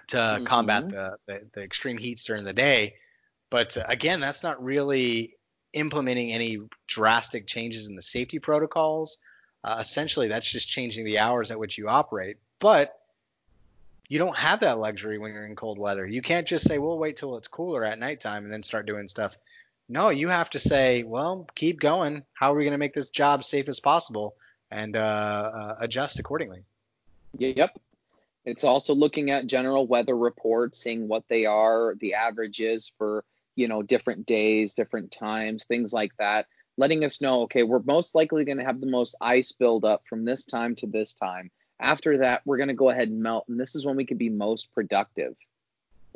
to 0.08 0.16
mm-hmm. 0.16 0.44
combat 0.44 0.88
the, 0.88 1.16
the, 1.26 1.46
the 1.52 1.62
extreme 1.62 1.98
heats 1.98 2.24
during 2.24 2.44
the 2.44 2.52
day. 2.52 2.94
But 3.50 3.76
uh, 3.76 3.84
again, 3.88 4.20
that's 4.20 4.42
not 4.42 4.62
really 4.62 5.36
implementing 5.72 6.32
any 6.32 6.58
drastic 6.86 7.46
changes 7.46 7.88
in 7.88 7.96
the 7.96 8.02
safety 8.02 8.38
protocols. 8.38 9.18
Uh, 9.62 9.78
essentially, 9.80 10.28
that's 10.28 10.50
just 10.50 10.68
changing 10.68 11.04
the 11.04 11.18
hours 11.18 11.50
at 11.50 11.58
which 11.58 11.78
you 11.78 11.88
operate. 11.88 12.36
But 12.58 12.98
you 14.08 14.18
don't 14.18 14.36
have 14.36 14.60
that 14.60 14.78
luxury 14.78 15.18
when 15.18 15.32
you're 15.32 15.46
in 15.46 15.56
cold 15.56 15.78
weather. 15.78 16.06
You 16.06 16.22
can't 16.22 16.46
just 16.46 16.66
say, 16.66 16.78
"We'll 16.78 16.98
wait 16.98 17.16
till 17.16 17.36
it's 17.36 17.48
cooler 17.48 17.84
at 17.84 17.98
nighttime 17.98 18.44
and 18.44 18.52
then 18.52 18.62
start 18.62 18.86
doing 18.86 19.08
stuff." 19.08 19.36
No, 19.88 20.08
you 20.10 20.28
have 20.28 20.50
to 20.50 20.58
say, 20.58 21.02
"Well, 21.02 21.48
keep 21.54 21.80
going. 21.80 22.24
How 22.32 22.52
are 22.52 22.56
we 22.56 22.64
going 22.64 22.72
to 22.72 22.78
make 22.78 22.94
this 22.94 23.10
job 23.10 23.44
safe 23.44 23.68
as 23.68 23.80
possible?" 23.80 24.36
And 24.70 24.96
uh, 24.96 25.00
uh, 25.00 25.76
adjust 25.80 26.18
accordingly. 26.18 26.64
Yep, 27.38 27.78
it's 28.44 28.64
also 28.64 28.94
looking 28.94 29.30
at 29.30 29.46
general 29.46 29.86
weather 29.86 30.16
reports, 30.16 30.78
seeing 30.78 31.08
what 31.08 31.24
they 31.28 31.46
are, 31.46 31.94
the 32.00 32.14
averages 32.14 32.92
for, 32.96 33.24
you 33.56 33.68
know, 33.68 33.82
different 33.82 34.26
days, 34.26 34.74
different 34.74 35.10
times, 35.10 35.64
things 35.64 35.92
like 35.92 36.12
that, 36.18 36.46
letting 36.76 37.04
us 37.04 37.20
know, 37.20 37.42
okay, 37.42 37.62
we're 37.62 37.80
most 37.80 38.14
likely 38.14 38.44
going 38.44 38.58
to 38.58 38.64
have 38.64 38.80
the 38.80 38.86
most 38.86 39.16
ice 39.20 39.52
buildup 39.52 40.02
from 40.08 40.24
this 40.24 40.44
time 40.44 40.76
to 40.76 40.86
this 40.86 41.14
time. 41.14 41.50
After 41.78 42.18
that, 42.18 42.42
we're 42.44 42.56
going 42.56 42.68
to 42.68 42.74
go 42.74 42.88
ahead 42.88 43.08
and 43.08 43.22
melt, 43.22 43.46
and 43.48 43.58
this 43.60 43.74
is 43.74 43.84
when 43.84 43.96
we 43.96 44.06
can 44.06 44.16
be 44.16 44.30
most 44.30 44.72
productive. 44.72 45.34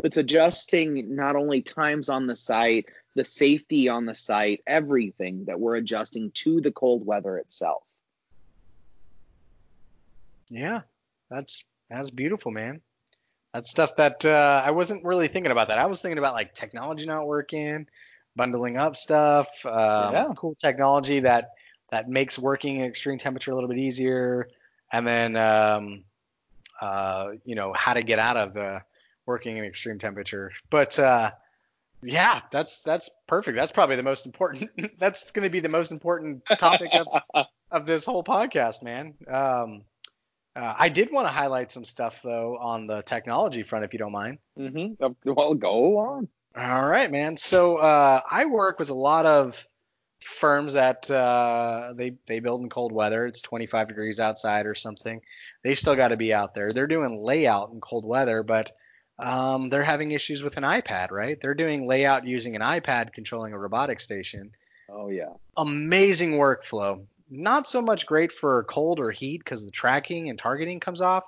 It's 0.02 0.16
adjusting 0.16 1.14
not 1.14 1.36
only 1.36 1.60
times 1.60 2.08
on 2.08 2.26
the 2.26 2.36
site, 2.36 2.86
the 3.14 3.24
safety 3.24 3.88
on 3.88 4.06
the 4.06 4.14
site, 4.14 4.62
everything 4.66 5.46
that 5.46 5.60
we're 5.60 5.76
adjusting 5.76 6.30
to 6.30 6.60
the 6.60 6.70
cold 6.70 7.04
weather 7.04 7.36
itself. 7.36 7.82
Yeah, 10.50 10.82
that's 11.30 11.64
that's 11.88 12.10
beautiful, 12.10 12.52
man. 12.52 12.80
That's 13.54 13.70
stuff 13.70 13.96
that 13.96 14.24
uh, 14.24 14.62
I 14.64 14.72
wasn't 14.72 15.04
really 15.04 15.28
thinking 15.28 15.52
about. 15.52 15.68
That 15.68 15.78
I 15.78 15.86
was 15.86 16.02
thinking 16.02 16.18
about 16.18 16.34
like 16.34 16.54
technology 16.54 17.06
not 17.06 17.26
working, 17.26 17.86
bundling 18.36 18.76
up 18.76 18.96
stuff, 18.96 19.48
um, 19.64 20.12
yeah. 20.12 20.28
cool 20.36 20.56
technology 20.62 21.20
that 21.20 21.50
that 21.90 22.08
makes 22.08 22.38
working 22.38 22.76
in 22.76 22.84
extreme 22.84 23.18
temperature 23.18 23.50
a 23.50 23.54
little 23.54 23.68
bit 23.68 23.78
easier, 23.78 24.48
and 24.92 25.06
then 25.06 25.36
um, 25.36 26.04
uh, 26.80 27.30
you 27.44 27.54
know 27.54 27.72
how 27.72 27.94
to 27.94 28.02
get 28.02 28.18
out 28.18 28.36
of 28.36 28.52
the 28.54 28.82
working 29.26 29.56
in 29.56 29.64
extreme 29.64 29.98
temperature. 29.98 30.52
But 30.70 30.98
uh, 30.98 31.32
yeah, 32.02 32.40
that's 32.50 32.82
that's 32.82 33.10
perfect. 33.26 33.56
That's 33.56 33.72
probably 33.72 33.96
the 33.96 34.02
most 34.02 34.26
important. 34.26 34.70
that's 34.98 35.30
going 35.32 35.44
to 35.44 35.50
be 35.50 35.60
the 35.60 35.68
most 35.68 35.92
important 35.92 36.42
topic 36.58 36.90
of, 36.92 37.46
of 37.70 37.86
this 37.86 38.04
whole 38.04 38.24
podcast, 38.24 38.82
man. 38.82 39.14
Um, 39.28 39.82
uh, 40.56 40.74
I 40.78 40.88
did 40.88 41.12
want 41.12 41.26
to 41.26 41.32
highlight 41.32 41.70
some 41.70 41.84
stuff 41.84 42.20
though 42.22 42.56
on 42.58 42.86
the 42.86 43.02
technology 43.02 43.62
front, 43.62 43.84
if 43.84 43.92
you 43.92 43.98
don't 43.98 44.12
mind. 44.12 44.38
Mm-hmm. 44.58 45.30
Well, 45.32 45.54
go 45.54 45.98
on. 45.98 46.28
All 46.56 46.84
right, 46.84 47.10
man. 47.10 47.36
So 47.36 47.76
uh, 47.76 48.20
I 48.28 48.46
work 48.46 48.78
with 48.78 48.90
a 48.90 48.94
lot 48.94 49.26
of 49.26 49.66
firms 50.20 50.74
that 50.74 51.10
uh, 51.10 51.92
they 51.96 52.14
they 52.26 52.40
build 52.40 52.62
in 52.62 52.68
cold 52.68 52.92
weather. 52.92 53.26
It's 53.26 53.40
25 53.40 53.88
degrees 53.88 54.20
outside 54.20 54.66
or 54.66 54.74
something. 54.74 55.20
They 55.62 55.74
still 55.74 55.94
got 55.94 56.08
to 56.08 56.16
be 56.16 56.34
out 56.34 56.54
there. 56.54 56.72
They're 56.72 56.86
doing 56.86 57.22
layout 57.22 57.70
in 57.70 57.80
cold 57.80 58.04
weather, 58.04 58.42
but 58.42 58.72
um, 59.18 59.68
they're 59.68 59.84
having 59.84 60.12
issues 60.12 60.42
with 60.42 60.56
an 60.56 60.64
iPad, 60.64 61.10
right? 61.10 61.40
They're 61.40 61.54
doing 61.54 61.86
layout 61.86 62.26
using 62.26 62.56
an 62.56 62.62
iPad 62.62 63.12
controlling 63.12 63.52
a 63.52 63.58
robotic 63.58 64.00
station. 64.00 64.52
Oh 64.88 65.08
yeah. 65.08 65.34
Amazing 65.56 66.32
workflow. 66.32 67.04
Not 67.30 67.68
so 67.68 67.80
much 67.80 68.06
great 68.06 68.32
for 68.32 68.64
cold 68.64 68.98
or 68.98 69.10
heat 69.10 69.38
because 69.38 69.64
the 69.64 69.70
tracking 69.70 70.28
and 70.28 70.38
targeting 70.38 70.80
comes 70.80 71.00
off 71.00 71.24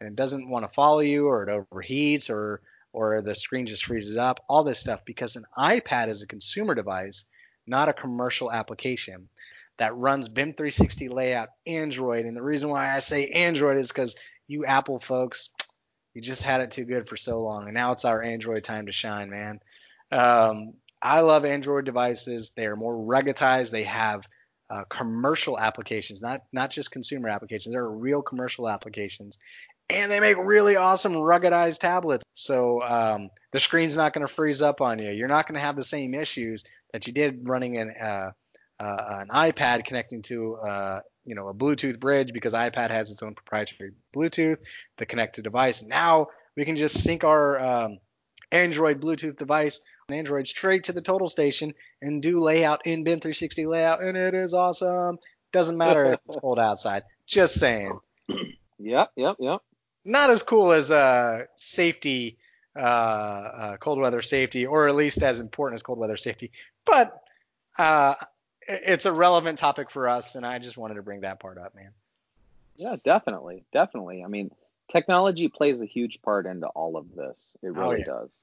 and 0.00 0.08
it 0.08 0.16
doesn't 0.16 0.50
want 0.50 0.66
to 0.66 0.72
follow 0.72 1.00
you 1.00 1.26
or 1.26 1.48
it 1.48 1.48
overheats 1.48 2.30
or 2.30 2.60
or 2.92 3.20
the 3.20 3.34
screen 3.34 3.66
just 3.66 3.86
freezes 3.86 4.16
up. 4.16 4.40
All 4.48 4.64
this 4.64 4.78
stuff 4.78 5.04
because 5.04 5.36
an 5.36 5.44
iPad 5.58 6.08
is 6.08 6.22
a 6.22 6.26
consumer 6.26 6.74
device 6.74 7.24
not 7.66 7.88
a 7.88 7.92
commercial 7.92 8.50
application 8.50 9.28
that 9.78 9.96
runs 9.96 10.28
BIM 10.28 10.54
360 10.54 11.08
layout 11.08 11.48
Android. 11.66 12.24
And 12.24 12.36
the 12.36 12.42
reason 12.42 12.70
why 12.70 12.94
I 12.94 13.00
say 13.00 13.28
Android 13.28 13.78
is 13.78 13.88
because 13.88 14.16
you 14.46 14.64
Apple 14.64 14.98
folks, 14.98 15.50
you 16.14 16.22
just 16.22 16.42
had 16.42 16.60
it 16.60 16.70
too 16.70 16.84
good 16.84 17.08
for 17.08 17.16
so 17.16 17.42
long, 17.42 17.64
and 17.64 17.74
now 17.74 17.92
it's 17.92 18.04
our 18.04 18.22
Android 18.22 18.64
time 18.64 18.86
to 18.86 18.92
shine, 18.92 19.28
man. 19.28 19.60
Um, 20.10 20.74
I 21.02 21.20
love 21.20 21.44
Android 21.44 21.84
devices. 21.84 22.52
They 22.56 22.66
are 22.66 22.76
more 22.76 22.96
ruggedized. 22.96 23.70
They 23.70 23.84
have 23.84 24.26
uh, 24.68 24.84
commercial 24.88 25.58
applications, 25.58 26.20
not 26.20 26.42
not 26.52 26.70
just 26.70 26.90
consumer 26.90 27.28
applications. 27.28 27.72
There 27.72 27.82
are 27.82 27.96
real 27.96 28.22
commercial 28.22 28.68
applications, 28.68 29.38
and 29.88 30.10
they 30.10 30.20
make 30.20 30.36
really 30.38 30.76
awesome 30.76 31.12
ruggedized 31.12 31.78
tablets. 31.78 32.24
So 32.34 32.82
um, 32.82 33.30
the 33.52 33.60
screen's 33.60 33.96
not 33.96 34.12
going 34.12 34.26
to 34.26 34.32
freeze 34.32 34.62
up 34.62 34.80
on 34.80 34.98
you. 34.98 35.10
You're 35.10 35.28
not 35.28 35.46
going 35.46 35.54
to 35.54 35.60
have 35.60 35.76
the 35.76 35.84
same 35.84 36.14
issues 36.14 36.64
that 36.92 37.06
you 37.06 37.12
did 37.12 37.48
running 37.48 37.78
an 37.78 37.94
uh, 38.00 38.30
uh, 38.78 39.24
an 39.24 39.28
iPad 39.28 39.84
connecting 39.84 40.22
to 40.22 40.56
uh, 40.56 41.00
you 41.24 41.34
know 41.34 41.48
a 41.48 41.54
Bluetooth 41.54 42.00
bridge 42.00 42.32
because 42.32 42.52
iPad 42.52 42.90
has 42.90 43.12
its 43.12 43.22
own 43.22 43.34
proprietary 43.34 43.92
Bluetooth 44.14 44.58
to 44.98 45.06
connect 45.06 45.36
to 45.36 45.42
device. 45.42 45.82
Now 45.82 46.28
we 46.56 46.64
can 46.64 46.76
just 46.76 47.02
sync 47.02 47.24
our 47.24 47.60
um, 47.60 47.98
Android 48.50 49.00
Bluetooth 49.00 49.36
device 49.36 49.80
Android 50.08 50.46
straight 50.46 50.84
to 50.84 50.92
the 50.92 51.00
total 51.00 51.26
station 51.26 51.74
and 52.00 52.22
do 52.22 52.38
layout 52.38 52.86
in 52.86 53.02
BIM 53.02 53.18
360 53.18 53.66
layout, 53.66 54.02
and 54.02 54.16
it 54.16 54.34
is 54.34 54.54
awesome. 54.54 55.18
Doesn't 55.50 55.76
matter 55.76 56.12
if 56.12 56.20
it's 56.28 56.36
cold 56.36 56.60
outside. 56.60 57.02
Just 57.26 57.58
saying. 57.58 57.98
Yep, 58.78 59.12
yep, 59.16 59.36
yep. 59.40 59.62
Not 60.04 60.28
as 60.28 60.42
cool 60.42 60.72
as 60.72 60.90
uh, 60.90 61.44
safety 61.56 62.36
uh, 62.76 62.78
uh, 62.78 63.76
cold 63.78 63.98
weather 63.98 64.20
safety, 64.20 64.66
or 64.66 64.86
at 64.86 64.94
least 64.94 65.22
as 65.22 65.40
important 65.40 65.78
as 65.78 65.82
cold 65.82 65.98
weather 65.98 66.18
safety. 66.18 66.50
But 66.84 67.18
uh, 67.78 68.16
it's 68.60 69.06
a 69.06 69.12
relevant 69.12 69.56
topic 69.56 69.88
for 69.88 70.10
us, 70.10 70.34
and 70.34 70.44
I 70.44 70.58
just 70.58 70.76
wanted 70.76 70.96
to 70.96 71.02
bring 71.02 71.22
that 71.22 71.40
part 71.40 71.56
up, 71.56 71.74
man. 71.74 71.88
Yeah, 72.76 72.96
definitely, 73.02 73.64
definitely. 73.72 74.22
I 74.22 74.28
mean, 74.28 74.50
technology 74.88 75.48
plays 75.48 75.80
a 75.80 75.86
huge 75.86 76.20
part 76.20 76.44
into 76.44 76.66
all 76.66 76.98
of 76.98 77.14
this. 77.14 77.56
It 77.62 77.68
oh, 77.68 77.70
really 77.70 77.94
oh, 77.94 77.98
yeah. 77.98 78.04
does. 78.04 78.42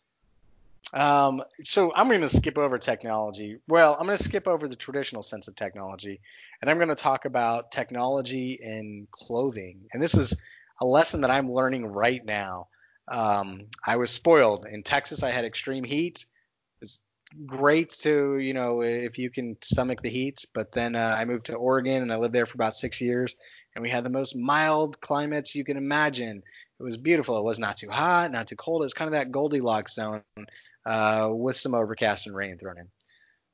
Um, 0.94 1.42
so 1.64 1.92
I'm 1.94 2.08
going 2.08 2.22
to 2.22 2.30
skip 2.30 2.58
over 2.58 2.78
technology. 2.78 3.58
Well, 3.68 3.98
I'm 4.00 4.06
going 4.06 4.18
to 4.18 4.24
skip 4.24 4.48
over 4.48 4.68
the 4.68 4.76
traditional 4.76 5.24
sense 5.24 5.48
of 5.48 5.56
technology, 5.56 6.22
and 6.62 6.70
I'm 6.70 6.78
going 6.78 6.90
to 6.90 6.96
talk 6.96 7.26
about 7.26 7.72
technology 7.72 8.60
in 8.62 9.08
clothing. 9.10 9.88
And 9.92 10.02
this 10.02 10.14
is 10.14 10.40
a 10.80 10.86
lesson 10.86 11.22
that 11.22 11.32
I'm 11.32 11.52
learning 11.52 11.86
right 11.88 12.24
now. 12.24 12.68
Um, 13.08 13.66
I 13.86 13.98
was 13.98 14.12
spoiled 14.12 14.68
in 14.70 14.84
Texas. 14.84 15.24
I 15.24 15.32
had 15.32 15.46
extreme 15.46 15.84
heat. 15.84 16.26
It's 16.82 17.02
great 17.48 17.90
to 17.90 18.38
you 18.38 18.54
know 18.54 18.82
if 18.82 19.18
you 19.18 19.32
can 19.32 19.58
stomach 19.64 20.02
the 20.02 20.10
heat. 20.12 20.46
But 20.54 20.72
then 20.74 20.96
uh, 20.96 21.16
I 21.18 21.26
moved 21.26 21.48
to 21.48 21.56
Oregon 21.56 22.04
and 22.04 22.14
I 22.14 22.18
lived 22.18 22.36
there 22.36 22.46
for 22.46 22.56
about 22.56 22.76
six 22.76 23.02
years, 23.02 23.36
and 23.76 23.82
we 23.82 23.90
had 23.90 24.06
the 24.06 24.10
most 24.10 24.36
mild 24.36 25.02
climates 25.02 25.56
you 25.56 25.64
can 25.64 25.78
imagine. 25.78 26.44
It 26.80 26.84
was 26.84 26.98
beautiful. 26.98 27.38
It 27.38 27.44
was 27.44 27.60
not 27.60 27.78
too 27.78 27.90
hot, 27.90 28.32
not 28.32 28.48
too 28.48 28.56
cold. 28.56 28.84
It 28.84 28.86
was 28.86 28.94
kind 28.94 29.08
of 29.08 29.14
that 29.14 29.32
Goldilocks 29.32 29.96
zone 29.96 30.22
uh, 30.86 31.30
with 31.32 31.56
some 31.56 31.76
overcast 31.76 32.28
and 32.28 32.36
rain 32.36 32.58
thrown 32.58 32.78
in. 32.78 32.88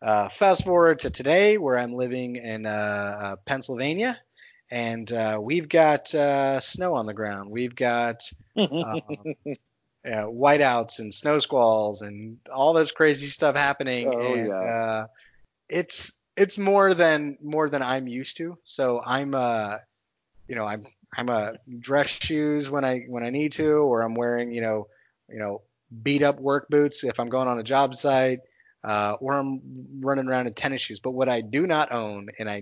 Uh, 0.01 0.29
fast 0.29 0.63
forward 0.63 0.99
to 0.99 1.09
today, 1.09 1.57
where 1.57 1.77
I'm 1.77 1.93
living 1.93 2.37
in 2.37 2.65
uh, 2.65 2.69
uh, 2.69 3.35
Pennsylvania, 3.45 4.17
and 4.71 5.11
uh, 5.11 5.39
we've 5.41 5.67
got 5.67 6.13
uh, 6.15 6.59
snow 6.59 6.95
on 6.95 7.05
the 7.05 7.13
ground. 7.13 7.49
We've 7.51 7.75
got 7.75 8.29
uh, 8.57 8.61
uh, 8.61 8.99
whiteouts 10.05 10.99
and 10.99 11.13
snow 11.13 11.39
squalls 11.39 12.01
and 12.01 12.37
all 12.53 12.73
this 12.73 12.91
crazy 12.91 13.27
stuff 13.27 13.55
happening. 13.55 14.07
Oh 14.13 14.33
and, 14.33 14.47
yeah. 14.47 14.53
Uh, 14.53 15.07
it's 15.67 16.13
it's 16.37 16.57
more 16.57 16.93
than 16.93 17.37
more 17.43 17.67
than 17.69 17.81
I'm 17.81 18.07
used 18.07 18.37
to. 18.37 18.57
So 18.63 19.01
I'm 19.05 19.35
uh, 19.35 19.77
you 20.47 20.55
know, 20.55 20.65
I'm 20.65 20.87
I'm 21.15 21.29
a 21.29 21.53
dress 21.79 22.07
shoes 22.07 22.69
when 22.69 22.85
I 22.85 23.05
when 23.07 23.23
I 23.23 23.29
need 23.29 23.53
to, 23.53 23.69
or 23.69 24.01
I'm 24.01 24.15
wearing 24.15 24.51
you 24.51 24.61
know 24.61 24.87
you 25.29 25.39
know 25.39 25.61
beat 26.03 26.23
up 26.23 26.39
work 26.39 26.67
boots 26.69 27.03
if 27.03 27.19
I'm 27.19 27.29
going 27.29 27.47
on 27.47 27.59
a 27.59 27.63
job 27.63 27.95
site. 27.95 28.39
Uh, 28.81 29.17
or 29.19 29.33
I'm 29.33 29.59
running 29.99 30.29
around 30.29 30.47
in 30.47 30.53
tennis 30.53 30.81
shoes. 30.81 31.01
But 31.01 31.11
what 31.11 31.27
I 31.27 31.41
do 31.41 31.67
not 31.67 31.91
own, 31.91 32.29
and 32.39 32.49
I 32.49 32.61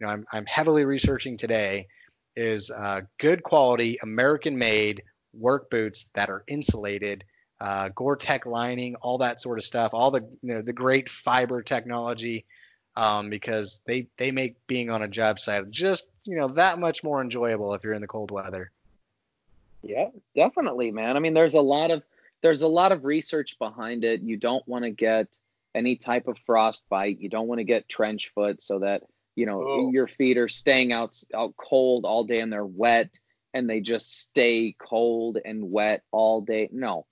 you 0.00 0.06
know, 0.06 0.08
I'm, 0.08 0.26
I'm 0.32 0.46
heavily 0.46 0.84
researching 0.84 1.36
today 1.36 1.88
is 2.36 2.70
uh, 2.70 3.02
good 3.18 3.42
quality 3.42 3.98
American 4.02 4.58
made 4.58 5.02
work 5.32 5.70
boots 5.70 6.06
that 6.14 6.30
are 6.30 6.42
insulated, 6.46 7.24
uh, 7.60 7.90
Gore-Tex 7.94 8.46
lining, 8.46 8.96
all 8.96 9.18
that 9.18 9.40
sort 9.40 9.58
of 9.58 9.64
stuff, 9.64 9.92
all 9.92 10.10
the 10.10 10.22
you 10.40 10.54
know 10.54 10.62
the 10.62 10.72
great 10.72 11.08
fiber 11.08 11.62
technology, 11.62 12.46
um, 12.96 13.30
because 13.30 13.82
they 13.84 14.08
they 14.16 14.30
make 14.30 14.66
being 14.66 14.90
on 14.90 15.02
a 15.02 15.08
job 15.08 15.38
site 15.38 15.70
just 15.70 16.08
you 16.24 16.36
know 16.36 16.48
that 16.48 16.78
much 16.78 17.04
more 17.04 17.20
enjoyable 17.20 17.74
if 17.74 17.84
you're 17.84 17.92
in 17.92 18.00
the 18.00 18.06
cold 18.06 18.30
weather. 18.30 18.70
Yeah, 19.82 20.08
definitely, 20.34 20.90
man. 20.90 21.16
I 21.16 21.20
mean, 21.20 21.34
there's 21.34 21.54
a 21.54 21.60
lot 21.60 21.90
of 21.90 22.02
there's 22.42 22.62
a 22.62 22.68
lot 22.68 22.92
of 22.92 23.04
research 23.04 23.58
behind 23.58 24.04
it. 24.04 24.22
You 24.22 24.36
don't 24.36 24.66
want 24.66 24.84
to 24.84 24.90
get 24.90 25.28
any 25.74 25.96
type 25.96 26.26
of 26.26 26.38
frostbite. 26.46 27.20
You 27.20 27.28
don't 27.28 27.48
want 27.48 27.58
to 27.58 27.64
get 27.64 27.88
trench 27.88 28.32
foot 28.34 28.62
so 28.62 28.80
that 28.80 29.02
you 29.36 29.46
know 29.46 29.62
oh. 29.62 29.90
your 29.90 30.06
feet 30.06 30.36
are 30.36 30.48
staying 30.48 30.92
out 30.92 31.16
out 31.34 31.54
cold 31.56 32.04
all 32.04 32.24
day 32.24 32.40
and 32.40 32.52
they're 32.52 32.64
wet 32.64 33.10
and 33.54 33.68
they 33.68 33.80
just 33.80 34.20
stay 34.20 34.74
cold 34.78 35.38
and 35.44 35.70
wet 35.70 36.02
all 36.12 36.40
day 36.40 36.68
no 36.72 37.06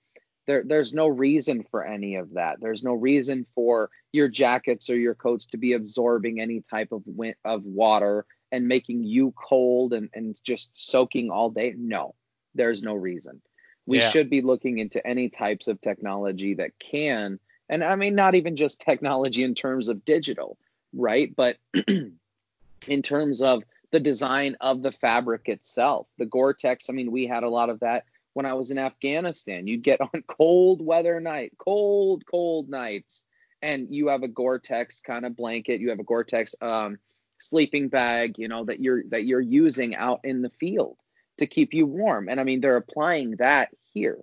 there 0.47 0.63
there's 0.65 0.93
no 0.93 1.07
reason 1.07 1.65
for 1.71 1.85
any 1.85 2.15
of 2.15 2.33
that 2.33 2.57
there's 2.61 2.83
no 2.83 2.93
reason 2.93 3.45
for 3.55 3.89
your 4.11 4.27
jackets 4.27 4.89
or 4.89 4.95
your 4.95 5.15
coats 5.15 5.47
to 5.47 5.57
be 5.57 5.73
absorbing 5.73 6.39
any 6.39 6.61
type 6.61 6.91
of 6.91 7.01
wind, 7.05 7.35
of 7.45 7.63
water 7.63 8.25
and 8.51 8.67
making 8.67 9.03
you 9.03 9.31
cold 9.31 9.93
and, 9.93 10.09
and 10.13 10.35
just 10.43 10.75
soaking 10.75 11.31
all 11.31 11.49
day 11.49 11.73
no 11.77 12.15
there's 12.55 12.83
no 12.83 12.93
reason 12.93 13.41
we 13.89 13.99
yeah. 13.99 14.09
should 14.09 14.29
be 14.29 14.41
looking 14.41 14.77
into 14.77 15.05
any 15.05 15.29
types 15.29 15.67
of 15.67 15.81
technology 15.81 16.55
that 16.55 16.77
can 16.79 17.39
and 17.69 17.83
i 17.83 17.95
mean 17.95 18.15
not 18.15 18.35
even 18.35 18.55
just 18.55 18.81
technology 18.81 19.43
in 19.43 19.55
terms 19.55 19.87
of 19.89 20.05
digital 20.05 20.57
right 20.93 21.35
but 21.35 21.57
in 22.87 23.01
terms 23.01 23.41
of 23.41 23.63
the 23.91 23.99
design 23.99 24.55
of 24.61 24.81
the 24.81 24.91
fabric 24.91 25.47
itself. 25.47 26.07
The 26.17 26.25
Gore-Tex, 26.25 26.89
I 26.89 26.93
mean, 26.93 27.11
we 27.11 27.27
had 27.27 27.43
a 27.43 27.49
lot 27.49 27.69
of 27.69 27.79
that 27.79 28.05
when 28.33 28.45
I 28.45 28.53
was 28.53 28.71
in 28.71 28.77
Afghanistan. 28.77 29.67
You'd 29.67 29.83
get 29.83 30.01
on 30.01 30.23
cold 30.27 30.85
weather 30.85 31.19
night, 31.19 31.53
cold, 31.57 32.23
cold 32.25 32.69
nights, 32.69 33.25
and 33.61 33.87
you 33.89 34.07
have 34.07 34.23
a 34.23 34.27
Gore-Tex 34.27 35.01
kind 35.01 35.25
of 35.25 35.35
blanket, 35.35 35.81
you 35.81 35.89
have 35.89 35.99
a 35.99 36.03
Gore-Tex 36.03 36.55
um, 36.61 36.99
sleeping 37.39 37.89
bag, 37.89 38.37
you 38.37 38.47
know, 38.47 38.65
that 38.65 38.79
you're 38.79 39.03
that 39.09 39.25
you're 39.25 39.41
using 39.41 39.95
out 39.95 40.21
in 40.23 40.41
the 40.41 40.51
field 40.59 40.97
to 41.37 41.47
keep 41.47 41.73
you 41.73 41.85
warm. 41.85 42.29
And 42.29 42.39
I 42.39 42.43
mean, 42.43 42.61
they're 42.61 42.77
applying 42.77 43.37
that 43.37 43.69
here. 43.93 44.19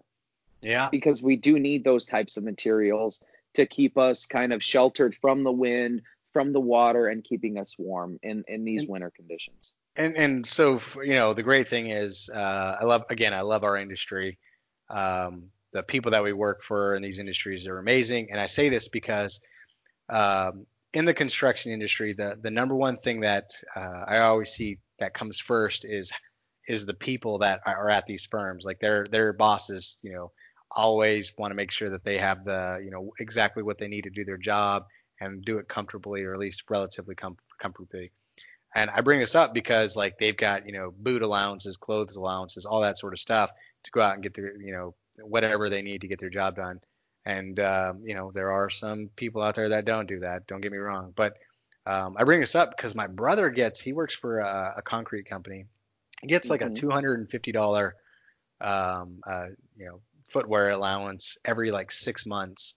Yeah. 0.62 0.88
Because 0.90 1.22
we 1.22 1.36
do 1.36 1.58
need 1.58 1.84
those 1.84 2.06
types 2.06 2.36
of 2.36 2.44
materials 2.44 3.20
to 3.54 3.66
keep 3.66 3.98
us 3.98 4.26
kind 4.26 4.52
of 4.52 4.62
sheltered 4.62 5.14
from 5.14 5.42
the 5.42 5.52
wind, 5.52 6.02
from 6.32 6.52
the 6.52 6.60
water 6.60 7.08
and 7.08 7.24
keeping 7.24 7.58
us 7.58 7.76
warm 7.78 8.18
in 8.22 8.44
in 8.48 8.64
these 8.64 8.82
and, 8.82 8.90
winter 8.90 9.10
conditions. 9.10 9.74
And 9.96 10.16
and 10.16 10.46
so 10.46 10.80
you 11.02 11.14
know 11.14 11.34
the 11.34 11.42
great 11.42 11.68
thing 11.68 11.90
is 11.90 12.28
uh, 12.32 12.76
I 12.80 12.84
love 12.84 13.04
again 13.10 13.32
I 13.34 13.40
love 13.40 13.64
our 13.64 13.76
industry. 13.76 14.38
Um, 14.90 15.50
the 15.72 15.82
people 15.82 16.12
that 16.12 16.22
we 16.22 16.32
work 16.32 16.62
for 16.62 16.94
in 16.94 17.02
these 17.02 17.18
industries 17.18 17.66
are 17.66 17.78
amazing, 17.78 18.28
and 18.30 18.40
I 18.40 18.46
say 18.46 18.68
this 18.68 18.88
because 18.88 19.40
um, 20.08 20.66
in 20.92 21.04
the 21.04 21.14
construction 21.14 21.72
industry, 21.72 22.12
the 22.12 22.36
the 22.40 22.50
number 22.50 22.74
one 22.74 22.96
thing 22.98 23.20
that 23.20 23.50
uh, 23.74 24.04
I 24.06 24.18
always 24.18 24.50
see 24.50 24.78
that 24.98 25.14
comes 25.14 25.40
first 25.40 25.84
is 25.84 26.12
is 26.66 26.86
the 26.86 26.94
people 26.94 27.38
that 27.38 27.60
are 27.66 27.88
at 27.88 28.06
these 28.06 28.26
firms. 28.26 28.64
Like 28.64 28.80
their 28.80 29.06
their 29.06 29.32
bosses, 29.32 29.98
you 30.02 30.12
know, 30.12 30.32
always 30.70 31.32
want 31.38 31.50
to 31.50 31.54
make 31.54 31.70
sure 31.70 31.90
that 31.90 32.04
they 32.04 32.18
have 32.18 32.44
the 32.44 32.80
you 32.84 32.90
know 32.90 33.12
exactly 33.18 33.62
what 33.62 33.78
they 33.78 33.88
need 33.88 34.04
to 34.04 34.10
do 34.10 34.24
their 34.24 34.36
job 34.36 34.86
and 35.20 35.44
do 35.44 35.58
it 35.58 35.68
comfortably 35.68 36.24
or 36.24 36.32
at 36.32 36.38
least 36.38 36.64
relatively 36.68 37.14
com- 37.14 37.38
comfortably. 37.58 38.10
And 38.74 38.90
I 38.90 39.00
bring 39.00 39.20
this 39.20 39.34
up 39.34 39.54
because 39.54 39.96
like 39.96 40.18
they've 40.18 40.36
got 40.36 40.66
you 40.66 40.72
know 40.72 40.92
boot 40.96 41.22
allowances, 41.22 41.76
clothes 41.76 42.16
allowances, 42.16 42.66
all 42.66 42.80
that 42.82 42.98
sort 42.98 43.12
of 43.12 43.20
stuff 43.20 43.50
to 43.84 43.90
go 43.90 44.00
out 44.02 44.14
and 44.14 44.22
get 44.22 44.34
their 44.34 44.60
you 44.60 44.72
know 44.72 44.94
whatever 45.18 45.70
they 45.70 45.82
need 45.82 46.02
to 46.02 46.08
get 46.08 46.18
their 46.18 46.30
job 46.30 46.56
done. 46.56 46.80
And 47.24 47.58
um, 47.60 48.02
you 48.04 48.14
know 48.14 48.30
there 48.32 48.52
are 48.52 48.70
some 48.70 49.08
people 49.16 49.42
out 49.42 49.54
there 49.54 49.70
that 49.70 49.84
don't 49.84 50.06
do 50.06 50.20
that. 50.20 50.46
Don't 50.46 50.60
get 50.60 50.72
me 50.72 50.78
wrong, 50.78 51.12
but 51.14 51.36
um, 51.86 52.16
I 52.18 52.24
bring 52.24 52.40
this 52.40 52.56
up 52.56 52.76
because 52.76 52.94
my 52.94 53.06
brother 53.06 53.48
gets 53.48 53.80
he 53.80 53.92
works 53.92 54.14
for 54.14 54.40
a, 54.40 54.74
a 54.78 54.82
concrete 54.82 55.26
company. 55.26 55.66
Gets 56.26 56.50
like 56.50 56.60
mm-hmm. 56.60 56.72
a 56.72 56.76
two 56.76 56.90
hundred 56.90 57.20
and 57.20 57.30
fifty 57.30 57.52
dollar 57.52 57.96
um, 58.60 59.20
uh, 59.26 59.46
you 59.76 59.86
know 59.86 60.00
footwear 60.28 60.70
allowance 60.70 61.38
every 61.44 61.70
like 61.70 61.90
six 61.90 62.26
months. 62.26 62.74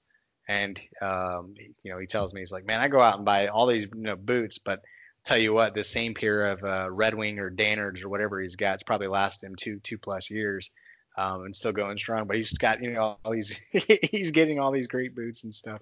And 0.47 0.79
um, 1.01 1.53
you 1.83 1.91
know, 1.91 1.99
he 1.99 2.07
tells 2.07 2.33
me 2.33 2.41
he's 2.41 2.51
like, 2.51 2.65
man, 2.65 2.81
I 2.81 2.87
go 2.87 3.01
out 3.01 3.17
and 3.17 3.25
buy 3.25 3.47
all 3.47 3.67
these 3.67 3.83
you 3.83 4.01
know, 4.01 4.15
boots, 4.15 4.57
but 4.57 4.81
tell 5.23 5.37
you 5.37 5.53
what, 5.53 5.73
the 5.73 5.83
same 5.83 6.13
pair 6.13 6.47
of 6.47 6.63
uh, 6.63 6.89
Red 6.89 7.13
Wing 7.13 7.39
or 7.39 7.51
Danners 7.51 8.03
or 8.03 8.09
whatever 8.09 8.39
he's 8.41 8.55
got, 8.55 8.75
it's 8.75 8.83
probably 8.83 9.07
last 9.07 9.43
him 9.43 9.55
two 9.55 9.79
two 9.79 9.97
plus 9.97 10.31
years, 10.31 10.71
um, 11.17 11.43
and 11.43 11.55
still 11.55 11.71
going 11.71 11.97
strong. 11.97 12.25
But 12.25 12.37
he's 12.37 12.57
got 12.57 12.81
you 12.81 12.93
know 12.93 13.17
all 13.23 13.31
these 13.31 13.59
he's 14.11 14.31
getting 14.31 14.59
all 14.59 14.71
these 14.71 14.87
great 14.87 15.15
boots 15.15 15.43
and 15.43 15.53
stuff. 15.53 15.81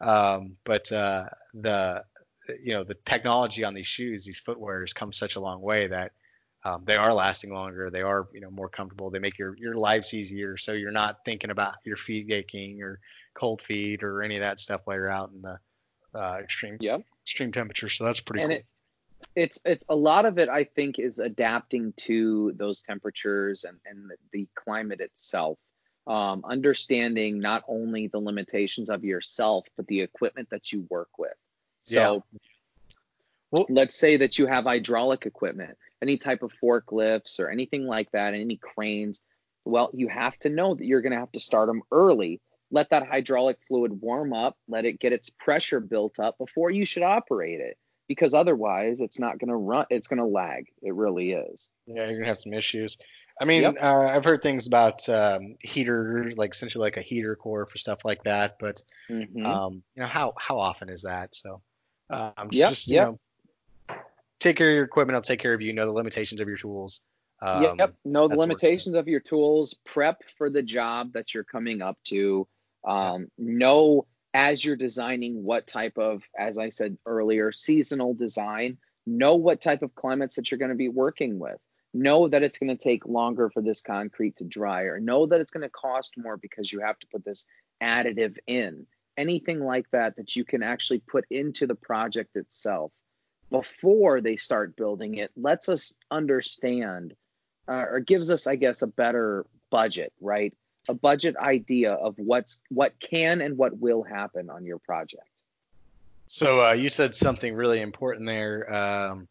Um, 0.00 0.56
but 0.64 0.90
uh, 0.92 1.24
the 1.52 2.04
you 2.62 2.74
know 2.74 2.84
the 2.84 2.96
technology 3.04 3.64
on 3.64 3.74
these 3.74 3.86
shoes, 3.86 4.24
these 4.24 4.40
footwear 4.40 4.80
has 4.80 4.94
come 4.94 5.12
such 5.12 5.36
a 5.36 5.40
long 5.40 5.60
way 5.60 5.88
that 5.88 6.12
um, 6.66 6.82
they 6.84 6.96
are 6.96 7.14
lasting 7.14 7.54
longer. 7.54 7.90
They 7.90 8.02
are, 8.02 8.26
you 8.34 8.40
know, 8.40 8.50
more 8.50 8.68
comfortable. 8.68 9.08
They 9.08 9.20
make 9.20 9.38
your 9.38 9.56
your 9.56 9.74
lives 9.74 10.12
easier, 10.12 10.56
so 10.56 10.72
you're 10.72 10.90
not 10.90 11.24
thinking 11.24 11.50
about 11.50 11.74
your 11.84 11.96
feet 11.96 12.28
aching 12.32 12.82
or 12.82 12.98
cold 13.34 13.62
feet 13.62 14.02
or 14.02 14.20
any 14.24 14.34
of 14.34 14.40
that 14.40 14.58
stuff 14.58 14.80
while 14.84 14.96
you're 14.96 15.08
out 15.08 15.30
in 15.32 15.42
the 15.42 15.58
uh, 16.18 16.38
extreme 16.42 16.76
yep. 16.80 17.02
extreme 17.24 17.52
temperature. 17.52 17.88
So 17.88 18.04
that's 18.04 18.18
pretty 18.18 18.42
and 18.42 18.50
cool. 18.50 18.58
It, 18.58 18.66
it's 19.36 19.60
it's 19.64 19.84
a 19.88 19.94
lot 19.94 20.24
of 20.24 20.38
it. 20.38 20.48
I 20.48 20.64
think 20.64 20.98
is 20.98 21.20
adapting 21.20 21.92
to 21.98 22.52
those 22.56 22.82
temperatures 22.82 23.62
and 23.62 23.78
and 23.86 24.10
the, 24.10 24.16
the 24.32 24.48
climate 24.56 25.00
itself. 25.00 25.58
Um, 26.08 26.42
understanding 26.44 27.38
not 27.38 27.62
only 27.68 28.08
the 28.08 28.18
limitations 28.18 28.90
of 28.90 29.04
yourself 29.04 29.66
but 29.76 29.86
the 29.86 30.00
equipment 30.00 30.50
that 30.50 30.72
you 30.72 30.84
work 30.90 31.10
with. 31.16 31.34
So. 31.84 32.24
Yeah. 32.32 32.38
Well, 33.52 33.66
let's 33.68 33.94
say 33.94 34.16
that 34.16 34.40
you 34.40 34.46
have 34.46 34.64
hydraulic 34.64 35.24
equipment 35.24 35.78
any 36.02 36.18
type 36.18 36.42
of 36.42 36.52
forklifts 36.62 37.38
or 37.40 37.50
anything 37.50 37.86
like 37.86 38.10
that, 38.12 38.34
any 38.34 38.56
cranes, 38.56 39.22
well, 39.64 39.90
you 39.92 40.08
have 40.08 40.36
to 40.38 40.48
know 40.48 40.74
that 40.74 40.84
you're 40.84 41.02
going 41.02 41.12
to 41.12 41.18
have 41.18 41.32
to 41.32 41.40
start 41.40 41.68
them 41.68 41.82
early. 41.90 42.40
Let 42.70 42.90
that 42.90 43.06
hydraulic 43.06 43.58
fluid 43.68 44.00
warm 44.00 44.32
up, 44.32 44.56
let 44.68 44.84
it 44.84 44.98
get 44.98 45.12
its 45.12 45.30
pressure 45.30 45.80
built 45.80 46.18
up 46.18 46.36
before 46.38 46.70
you 46.70 46.84
should 46.84 47.02
operate 47.02 47.60
it 47.60 47.78
because 48.08 48.34
otherwise 48.34 49.00
it's 49.00 49.18
not 49.18 49.38
going 49.38 49.48
to 49.48 49.56
run, 49.56 49.86
it's 49.90 50.08
going 50.08 50.18
to 50.18 50.26
lag. 50.26 50.66
It 50.82 50.94
really 50.94 51.32
is. 51.32 51.70
Yeah, 51.86 52.02
you're 52.02 52.12
going 52.12 52.22
to 52.22 52.28
have 52.28 52.38
some 52.38 52.52
issues. 52.54 52.98
I 53.40 53.44
mean, 53.44 53.62
yep. 53.62 53.76
uh, 53.82 54.06
I've 54.08 54.24
heard 54.24 54.42
things 54.42 54.66
about 54.66 55.08
um, 55.08 55.56
heater, 55.60 56.32
like 56.36 56.54
essentially 56.54 56.82
like 56.82 56.96
a 56.96 57.02
heater 57.02 57.36
core 57.36 57.66
for 57.66 57.76
stuff 57.76 58.04
like 58.04 58.22
that, 58.22 58.56
but 58.58 58.82
mm-hmm. 59.10 59.44
um, 59.44 59.82
you 59.94 60.02
know, 60.02 60.08
how 60.08 60.32
how 60.38 60.58
often 60.58 60.88
is 60.88 61.02
that? 61.02 61.34
So, 61.34 61.60
um, 62.08 62.48
yep, 62.50 62.70
just 62.70 62.88
you 62.88 62.96
yep. 62.96 63.08
know, 63.08 63.20
take 64.46 64.56
care 64.56 64.70
of 64.70 64.74
your 64.74 64.84
equipment. 64.84 65.14
I'll 65.14 65.22
take 65.22 65.40
care 65.40 65.54
of 65.54 65.60
you. 65.60 65.72
Know 65.72 65.86
the 65.86 65.92
limitations 65.92 66.40
of 66.40 66.48
your 66.48 66.56
tools. 66.56 67.02
Um, 67.42 67.76
yep. 67.78 67.94
Know 68.04 68.28
the 68.28 68.36
limitations 68.36 68.96
of 68.96 69.08
your 69.08 69.20
tools. 69.20 69.74
Prep 69.84 70.22
for 70.38 70.50
the 70.50 70.62
job 70.62 71.12
that 71.12 71.34
you're 71.34 71.44
coming 71.44 71.82
up 71.82 71.98
to. 72.04 72.48
Um, 72.86 73.28
know 73.36 74.06
as 74.32 74.64
you're 74.64 74.76
designing 74.76 75.42
what 75.42 75.66
type 75.66 75.98
of, 75.98 76.22
as 76.38 76.58
I 76.58 76.68
said 76.68 76.96
earlier, 77.04 77.52
seasonal 77.52 78.14
design. 78.14 78.78
Know 79.06 79.36
what 79.36 79.60
type 79.60 79.82
of 79.82 79.94
climates 79.94 80.36
that 80.36 80.50
you're 80.50 80.58
going 80.58 80.70
to 80.70 80.76
be 80.76 80.88
working 80.88 81.38
with. 81.38 81.58
Know 81.94 82.28
that 82.28 82.42
it's 82.42 82.58
going 82.58 82.76
to 82.76 82.82
take 82.82 83.06
longer 83.06 83.50
for 83.50 83.62
this 83.62 83.80
concrete 83.80 84.36
to 84.36 84.44
dry, 84.44 84.82
or 84.82 85.00
know 85.00 85.26
that 85.26 85.40
it's 85.40 85.52
going 85.52 85.62
to 85.62 85.70
cost 85.70 86.14
more 86.18 86.36
because 86.36 86.70
you 86.70 86.80
have 86.80 86.98
to 86.98 87.06
put 87.06 87.24
this 87.24 87.46
additive 87.82 88.36
in. 88.46 88.86
Anything 89.16 89.60
like 89.60 89.86
that 89.92 90.16
that 90.16 90.36
you 90.36 90.44
can 90.44 90.62
actually 90.62 90.98
put 90.98 91.24
into 91.30 91.66
the 91.66 91.74
project 91.74 92.36
itself 92.36 92.92
before 93.50 94.20
they 94.20 94.36
start 94.36 94.76
building 94.76 95.16
it 95.16 95.30
lets 95.36 95.68
us 95.68 95.94
understand 96.10 97.14
uh, 97.68 97.84
or 97.90 98.00
gives 98.00 98.30
us 98.30 98.46
i 98.46 98.56
guess 98.56 98.82
a 98.82 98.86
better 98.86 99.46
budget 99.70 100.12
right 100.20 100.54
a 100.88 100.94
budget 100.94 101.36
idea 101.36 101.92
of 101.92 102.14
what's 102.18 102.60
what 102.70 102.92
can 103.00 103.40
and 103.40 103.56
what 103.56 103.76
will 103.78 104.02
happen 104.02 104.50
on 104.50 104.64
your 104.64 104.78
project 104.78 105.28
so 106.26 106.66
uh, 106.66 106.72
you 106.72 106.88
said 106.88 107.14
something 107.14 107.54
really 107.54 107.80
important 107.80 108.26
there 108.26 108.74
um, 108.74 109.28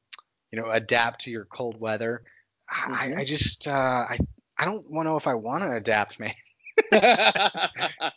you 0.52 0.60
know 0.60 0.70
adapt 0.72 1.22
to 1.22 1.32
your 1.32 1.46
cold 1.46 1.80
weather 1.80 2.24
mm-hmm. 2.72 2.94
I, 2.94 3.22
I, 3.22 3.26
just 3.26 3.68
uh, 3.68 4.06
I, 4.10 4.18
I 4.58 4.66
don't 4.66 4.90
know 4.92 5.18
if 5.18 5.28
i 5.28 5.34
want 5.34 5.64
to 5.64 5.72
adapt 5.72 6.20
man 6.20 6.34
uh, 6.92 8.10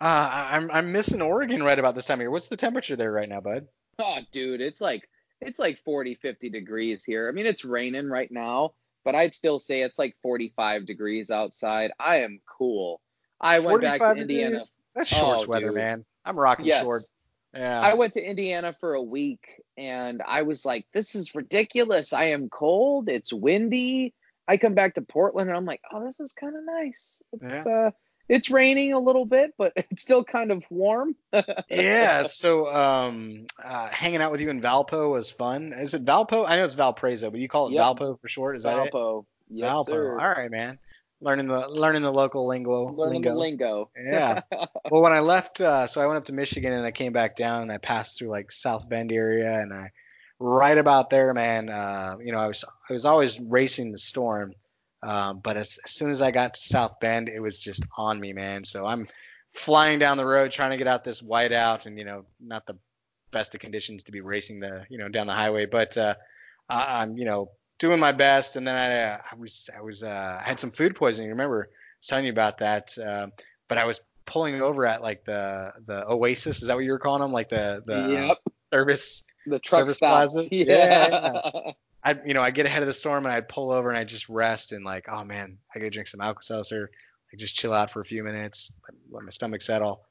I'm 0.00 0.70
I'm 0.70 0.92
missing 0.92 1.20
Oregon 1.20 1.62
right 1.62 1.78
about 1.78 1.94
this 1.94 2.06
time 2.06 2.18
of 2.18 2.20
year. 2.20 2.30
What's 2.30 2.48
the 2.48 2.56
temperature 2.56 2.96
there 2.96 3.10
right 3.10 3.28
now, 3.28 3.40
bud? 3.40 3.66
Oh, 3.98 4.18
dude, 4.32 4.60
it's 4.60 4.80
like 4.80 5.08
it's 5.40 5.58
like 5.58 5.78
40, 5.84 6.16
50 6.16 6.48
degrees 6.50 7.04
here. 7.04 7.28
I 7.28 7.32
mean, 7.32 7.46
it's 7.46 7.64
raining 7.64 8.08
right 8.08 8.30
now, 8.30 8.74
but 9.04 9.14
I'd 9.14 9.34
still 9.34 9.58
say 9.58 9.82
it's 9.82 9.98
like 9.98 10.16
45 10.22 10.86
degrees 10.86 11.30
outside. 11.30 11.92
I 11.98 12.22
am 12.22 12.40
cool. 12.46 13.00
I 13.40 13.58
went 13.58 13.82
back 13.82 14.00
to 14.00 14.12
Indiana. 14.12 14.64
That's 14.94 15.08
shorts 15.08 15.44
oh, 15.44 15.48
weather, 15.48 15.66
dude. 15.66 15.74
man. 15.74 16.04
I'm 16.24 16.38
rocking 16.38 16.66
yes. 16.66 16.82
short. 16.82 17.02
Yeah. 17.54 17.80
I 17.80 17.94
went 17.94 18.14
to 18.14 18.22
Indiana 18.22 18.74
for 18.80 18.94
a 18.94 19.02
week 19.02 19.62
and 19.76 20.22
I 20.26 20.42
was 20.42 20.64
like, 20.64 20.86
this 20.92 21.14
is 21.14 21.34
ridiculous. 21.34 22.12
I 22.12 22.26
am 22.26 22.48
cold. 22.48 23.08
It's 23.08 23.32
windy. 23.32 24.14
I 24.48 24.56
come 24.56 24.74
back 24.74 24.94
to 24.94 25.02
Portland 25.02 25.50
and 25.50 25.56
I'm 25.56 25.64
like, 25.64 25.80
oh, 25.92 26.04
this 26.04 26.20
is 26.20 26.32
kind 26.32 26.56
of 26.56 26.64
nice. 26.64 27.22
It's 27.32 27.66
yeah. 27.66 27.72
uh 27.72 27.90
it's 28.28 28.50
raining 28.50 28.92
a 28.92 28.98
little 28.98 29.26
bit, 29.26 29.54
but 29.58 29.72
it's 29.90 30.02
still 30.02 30.24
kind 30.24 30.50
of 30.50 30.64
warm. 30.70 31.14
yeah. 31.70 32.26
So, 32.34 32.72
um, 32.72 33.46
uh, 33.62 33.88
hanging 33.88 34.20
out 34.20 34.32
with 34.32 34.40
you 34.40 34.50
in 34.50 34.60
Valpo 34.60 35.10
was 35.10 35.30
fun. 35.30 35.72
Is 35.72 35.94
it 35.94 36.04
Valpo? 36.04 36.44
I 36.46 36.56
know 36.56 36.64
it's 36.64 36.74
Valparaiso, 36.74 37.30
but 37.30 37.40
you 37.40 37.48
call 37.48 37.68
it 37.68 37.74
yep. 37.74 37.82
Valpo 37.82 38.20
for 38.20 38.28
short. 38.28 38.56
Is 38.56 38.64
Valpo. 38.64 38.84
that 38.84 38.92
Valpo. 38.92 39.24
Yes, 39.48 39.72
Valpo. 39.72 39.86
Sir. 39.86 40.20
All 40.20 40.28
right, 40.28 40.50
man. 40.50 40.78
Learning 41.20 41.46
the 41.46 41.68
learning 41.68 42.02
the 42.02 42.12
local 42.12 42.46
lingo. 42.46 42.92
Learning 42.92 43.22
lingo. 43.22 43.30
the 43.30 43.36
lingo. 43.36 43.90
yeah. 43.96 44.40
well, 44.90 45.00
when 45.00 45.12
I 45.12 45.20
left, 45.20 45.60
uh, 45.60 45.86
so 45.86 46.02
I 46.02 46.06
went 46.06 46.18
up 46.18 46.24
to 46.26 46.32
Michigan 46.32 46.72
and 46.72 46.84
I 46.84 46.90
came 46.90 47.12
back 47.12 47.36
down 47.36 47.62
and 47.62 47.72
I 47.72 47.78
passed 47.78 48.18
through 48.18 48.28
like 48.28 48.52
South 48.52 48.88
Bend 48.88 49.12
area 49.12 49.60
and 49.60 49.72
I, 49.72 49.92
right 50.38 50.76
about 50.76 51.10
there, 51.10 51.32
man. 51.32 51.70
Uh, 51.70 52.16
you 52.22 52.32
know, 52.32 52.38
I 52.38 52.46
was 52.46 52.64
I 52.88 52.92
was 52.92 53.06
always 53.06 53.40
racing 53.40 53.92
the 53.92 53.98
storm 53.98 54.54
um, 55.04 55.40
but 55.42 55.56
as, 55.56 55.78
as, 55.84 55.90
soon 55.90 56.10
as 56.10 56.22
I 56.22 56.30
got 56.30 56.54
to 56.54 56.60
South 56.60 56.98
Bend, 57.00 57.28
it 57.28 57.40
was 57.40 57.58
just 57.58 57.84
on 57.96 58.18
me, 58.18 58.32
man. 58.32 58.64
So 58.64 58.86
I'm 58.86 59.08
flying 59.52 59.98
down 59.98 60.16
the 60.16 60.26
road 60.26 60.50
trying 60.50 60.70
to 60.70 60.76
get 60.76 60.86
out 60.86 61.04
this 61.04 61.20
whiteout, 61.20 61.86
and 61.86 61.98
you 61.98 62.04
know, 62.04 62.24
not 62.40 62.66
the 62.66 62.76
best 63.30 63.54
of 63.54 63.60
conditions 63.60 64.04
to 64.04 64.12
be 64.12 64.20
racing 64.20 64.60
the, 64.60 64.84
you 64.88 64.98
know, 64.98 65.08
down 65.08 65.26
the 65.26 65.34
highway, 65.34 65.66
but 65.66 65.96
uh, 65.98 66.14
I'm, 66.68 67.16
you 67.18 67.24
know, 67.24 67.50
doing 67.78 68.00
my 68.00 68.12
best. 68.12 68.56
And 68.56 68.66
then 68.66 68.76
I, 68.76 69.02
uh, 69.02 69.18
I 69.32 69.36
was, 69.36 69.68
I 69.76 69.82
was, 69.82 70.02
uh, 70.02 70.38
I 70.40 70.42
had 70.42 70.60
some 70.60 70.70
food 70.70 70.96
poisoning. 70.96 71.30
Remember 71.30 71.68
telling 72.02 72.24
you 72.24 72.32
about 72.32 72.58
that? 72.58 72.96
Uh, 72.96 73.26
but 73.68 73.78
I 73.78 73.84
was 73.84 74.00
pulling 74.26 74.62
over 74.62 74.86
at 74.86 75.02
like 75.02 75.24
the 75.24 75.72
the 75.86 76.06
Oasis. 76.08 76.62
Is 76.62 76.68
that 76.68 76.74
what 76.74 76.84
you 76.84 76.92
were 76.92 76.98
calling 76.98 77.22
them? 77.22 77.32
Like 77.32 77.48
the 77.48 77.82
the 77.84 78.08
yep. 78.08 78.38
service 78.72 79.24
the 79.46 79.58
truck 79.58 79.80
service 79.80 79.96
stops. 79.96 80.34
Plaza? 80.34 80.48
Yeah. 80.54 80.64
yeah. 80.64 81.72
I 82.04 82.18
you 82.24 82.34
know 82.34 82.42
I 82.42 82.50
get 82.50 82.66
ahead 82.66 82.82
of 82.82 82.86
the 82.86 82.92
storm 82.92 83.24
and 83.24 83.34
I'd 83.34 83.48
pull 83.48 83.70
over 83.70 83.88
and 83.88 83.96
I'd 83.96 84.08
just 84.08 84.28
rest 84.28 84.72
and 84.72 84.84
like 84.84 85.06
oh 85.08 85.24
man 85.24 85.58
I 85.74 85.78
gotta 85.78 85.90
drink 85.90 86.08
some 86.08 86.20
Alka-Seltzer 86.20 86.90
like 87.32 87.38
just 87.38 87.56
chill 87.56 87.72
out 87.72 87.90
for 87.90 88.00
a 88.00 88.04
few 88.04 88.22
minutes 88.22 88.72
let 89.10 89.24
my 89.24 89.30
stomach 89.30 89.62
settle. 89.62 90.02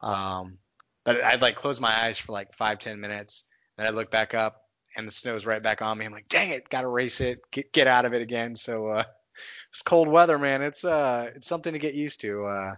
Um 0.00 0.58
but 1.04 1.22
I'd 1.22 1.42
like 1.42 1.56
close 1.56 1.80
my 1.80 2.04
eyes 2.04 2.18
for 2.18 2.32
like 2.32 2.54
five 2.54 2.78
ten 2.78 3.00
minutes. 3.00 3.44
Then 3.76 3.86
I'd 3.86 3.94
look 3.94 4.10
back 4.10 4.34
up 4.34 4.62
and 4.96 5.06
the 5.06 5.10
snow's 5.10 5.44
right 5.44 5.62
back 5.62 5.82
on 5.82 5.98
me. 5.98 6.06
I'm 6.06 6.12
like 6.12 6.28
dang 6.28 6.50
it 6.50 6.68
gotta 6.70 6.88
race 6.88 7.20
it. 7.20 7.40
Get 7.50 7.72
get 7.72 7.86
out 7.86 8.06
of 8.06 8.14
it 8.14 8.22
again. 8.22 8.56
So 8.56 8.88
uh 8.88 9.04
it's 9.70 9.82
cold 9.82 10.08
weather 10.08 10.38
man. 10.38 10.62
It's 10.62 10.84
uh 10.84 11.30
it's 11.34 11.46
something 11.46 11.74
to 11.74 11.78
get 11.78 11.94
used 11.94 12.20
to. 12.22 12.46
Uh 12.46 12.74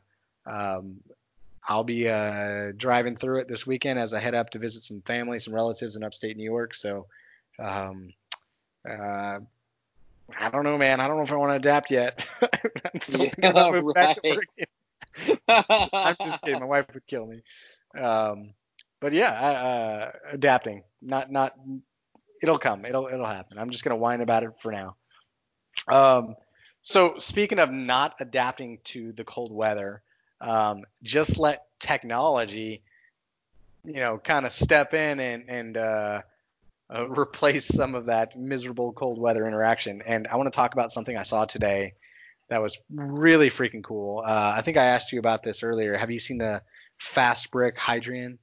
um 0.47 0.97
I'll 1.67 1.85
be 1.85 2.09
uh 2.09 2.73
driving 2.77 3.17
through 3.17 3.39
it 3.39 3.49
this 3.49 3.67
weekend 3.69 4.01
as 4.01 4.15
I 4.15 4.21
head 4.21 4.35
up 4.35 4.51
to 4.51 4.59
visit 4.59 4.83
some 4.83 5.01
family 5.03 5.39
some 5.39 5.55
relatives 5.55 5.95
in 5.95 6.03
upstate 6.03 6.37
New 6.37 6.43
York. 6.43 6.75
So 6.75 7.07
um 7.61 8.13
uh, 8.88 9.40
I 10.38 10.51
don't 10.51 10.64
know, 10.64 10.79
man. 10.79 11.01
I 11.01 11.09
don't 11.09 11.16
know 11.16 11.23
if 11.23 11.33
I 11.33 11.37
want 11.37 11.53
to 11.53 11.57
adapt 11.57 11.90
yet. 11.90 12.27
I'm 12.42 13.01
still 13.01 13.31
yeah, 13.38 13.70
right. 13.97 14.18
I'm 15.49 16.16
just 16.23 16.42
kidding. 16.42 16.61
My 16.61 16.66
wife 16.66 16.87
would 16.92 17.07
kill 17.07 17.27
me. 17.27 17.42
Um, 18.01 18.55
but 19.01 19.12
yeah, 19.12 19.31
uh, 19.31 20.12
adapting. 20.33 20.83
Not 21.03 21.31
not. 21.31 21.55
It'll 22.42 22.59
come. 22.59 22.85
It'll 22.85 23.07
it'll 23.07 23.27
happen. 23.27 23.59
I'm 23.59 23.70
just 23.70 23.85
gonna 23.85 23.97
whine 23.97 24.20
about 24.20 24.42
it 24.42 24.51
for 24.59 24.73
now. 24.73 24.97
Um, 25.88 26.37
So 26.83 27.14
speaking 27.18 27.59
of 27.59 27.70
not 27.70 28.16
adapting 28.20 28.79
to 28.85 29.12
the 29.12 29.25
cold 29.25 29.51
weather, 29.51 30.03
um, 30.40 30.85
just 31.03 31.38
let 31.38 31.66
technology, 31.81 32.83
you 33.85 34.01
know, 34.01 34.18
kind 34.18 34.44
of 34.44 34.53
step 34.53 34.92
in 34.92 35.20
and 35.20 35.44
and 35.49 35.77
uh, 35.77 36.23
uh, 36.90 37.09
replace 37.18 37.66
some 37.66 37.94
of 37.94 38.07
that 38.07 38.37
miserable 38.37 38.92
cold 38.92 39.18
weather 39.18 39.47
interaction. 39.47 40.03
And 40.03 40.27
I 40.29 40.37
want 40.37 40.53
to 40.53 40.57
talk 40.57 40.73
about 40.73 40.92
something 40.92 41.16
I 41.16 41.23
saw 41.23 41.44
today 41.44 41.94
that 42.49 42.62
was 42.62 42.79
really 42.90 43.51
freaking 43.51 43.83
cool. 43.83 44.23
Uh, 44.25 44.55
I 44.57 44.62
think 44.62 44.77
I 44.77 44.85
asked 44.85 45.12
you 45.12 45.18
about 45.18 45.42
this 45.42 45.62
earlier. 45.62 45.97
Have 45.97 46.11
you 46.11 46.18
seen 46.18 46.38
the 46.38 46.62
Fast 46.99 47.51
Brick 47.51 47.79
Hadrian? 47.79 48.38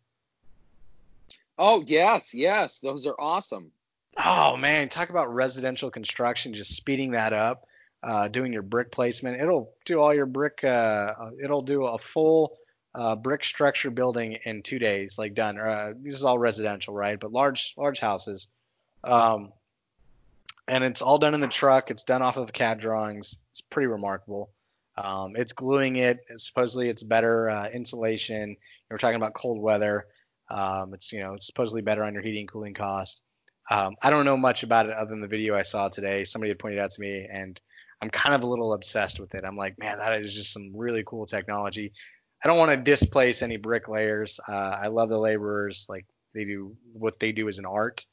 Oh 1.58 1.84
yes, 1.86 2.34
yes, 2.34 2.80
those 2.80 3.06
are 3.06 3.15
awesome. 3.19 3.71
Oh 4.17 4.58
man, 4.58 4.89
talk 4.89 5.10
about 5.10 5.34
residential 5.34 5.91
construction, 5.91 6.54
just 6.54 6.75
speeding 6.75 7.12
that 7.12 7.34
up 7.34 7.67
uh, 8.04 8.27
doing 8.27 8.54
your 8.54 8.63
brick 8.63 8.91
placement. 8.91 9.39
It'll 9.39 9.73
do 9.86 9.99
all 9.99 10.13
your 10.13 10.25
brick. 10.25 10.63
Uh, 10.63 11.13
it'll 11.41 11.62
do 11.62 11.86
a 11.86 11.97
full 11.97 12.58
uh, 12.93 13.15
brick 13.15 13.43
structure 13.43 13.89
building 13.89 14.38
in 14.43 14.63
two 14.63 14.80
days, 14.80 15.17
like 15.17 15.34
done. 15.34 15.60
Uh, 15.60 15.93
this 16.01 16.13
is 16.13 16.23
all 16.23 16.38
residential, 16.38 16.93
right? 16.93 17.19
But 17.19 17.32
large 17.32 17.73
large 17.77 17.99
houses. 17.99 18.47
Um, 19.04 19.54
and 20.67 20.84
it's 20.84 21.01
all 21.01 21.17
done 21.17 21.34
in 21.34 21.41
the 21.41 21.47
truck. 21.47 21.91
It's 21.91 22.04
done 22.04 22.21
off 22.21 22.38
of 22.38 22.54
CAD 22.54 22.80
drawings. 22.80 23.38
It's 23.51 23.62
pretty 23.62 23.88
remarkable. 23.88 24.51
Um, 24.97 25.36
it's 25.36 25.54
gluing 25.54 25.95
it. 25.95 26.19
Supposedly, 26.38 26.89
it's 26.89 27.04
better 27.04 27.49
uh, 27.49 27.69
insulation. 27.69 28.58
We're 28.89 28.97
talking 28.97 29.15
about 29.15 29.34
cold 29.34 29.62
weather. 29.62 30.06
Um, 30.49 30.93
it's 30.93 31.13
you 31.13 31.21
know 31.21 31.34
it's 31.34 31.47
supposedly 31.47 31.82
better 31.82 32.04
on 32.04 32.13
your 32.13 32.23
heating 32.23 32.47
cooling 32.47 32.73
cost. 32.73 33.23
Um, 33.69 33.95
I 34.01 34.10
don't 34.10 34.25
know 34.25 34.38
much 34.38 34.63
about 34.63 34.88
it 34.88 34.93
other 34.93 35.10
than 35.10 35.21
the 35.21 35.27
video 35.27 35.56
I 35.56 35.62
saw 35.62 35.88
today. 35.88 36.25
Somebody 36.25 36.49
had 36.49 36.60
pointed 36.60 36.80
out 36.80 36.91
to 36.91 37.01
me, 37.01 37.27
and 37.32 37.60
I'm 38.01 38.10
kind 38.10 38.36
of 38.36 38.43
a 38.43 38.47
little 38.47 38.73
obsessed 38.73 39.19
with 39.19 39.34
it. 39.36 39.45
I'm 39.45 39.56
like, 39.56 39.80
man, 39.80 39.99
that 39.99 40.19
is 40.19 40.34
just 40.34 40.51
some 40.51 40.75
really 40.75 41.04
cool 41.06 41.25
technology. 41.25 41.93
I 42.43 42.47
don't 42.47 42.58
want 42.58 42.71
to 42.71 42.77
displace 42.77 43.41
any 43.41 43.58
bricklayers. 43.58 44.39
Uh, 44.47 44.51
I 44.51 44.88
love 44.88 45.10
the 45.10 45.17
laborers. 45.17 45.86
Like 45.88 46.06
they 46.34 46.45
do 46.45 46.75
what 46.93 47.19
they 47.19 47.32
do 47.32 47.47
is 47.47 47.60
an 47.60 47.65
art. 47.65 48.06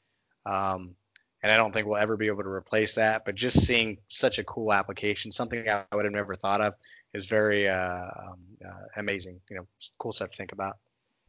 Um, 0.45 0.95
and 1.41 1.51
I 1.51 1.57
don't 1.57 1.73
think 1.73 1.87
we'll 1.87 1.97
ever 1.97 2.17
be 2.17 2.27
able 2.27 2.43
to 2.43 2.49
replace 2.49 2.95
that. 2.95 3.23
But 3.25 3.35
just 3.35 3.65
seeing 3.65 3.97
such 4.07 4.39
a 4.39 4.43
cool 4.43 4.73
application, 4.73 5.31
something 5.31 5.67
I 5.69 5.85
would 5.93 6.05
have 6.05 6.13
never 6.13 6.35
thought 6.35 6.61
of, 6.61 6.73
is 7.13 7.25
very 7.25 7.69
uh, 7.69 7.77
um, 7.77 8.39
uh, 8.65 8.85
amazing. 8.97 9.39
You 9.49 9.57
know, 9.57 9.67
cool 9.97 10.11
stuff 10.11 10.31
to 10.31 10.37
think 10.37 10.51
about. 10.51 10.77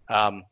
Um, 0.09 0.43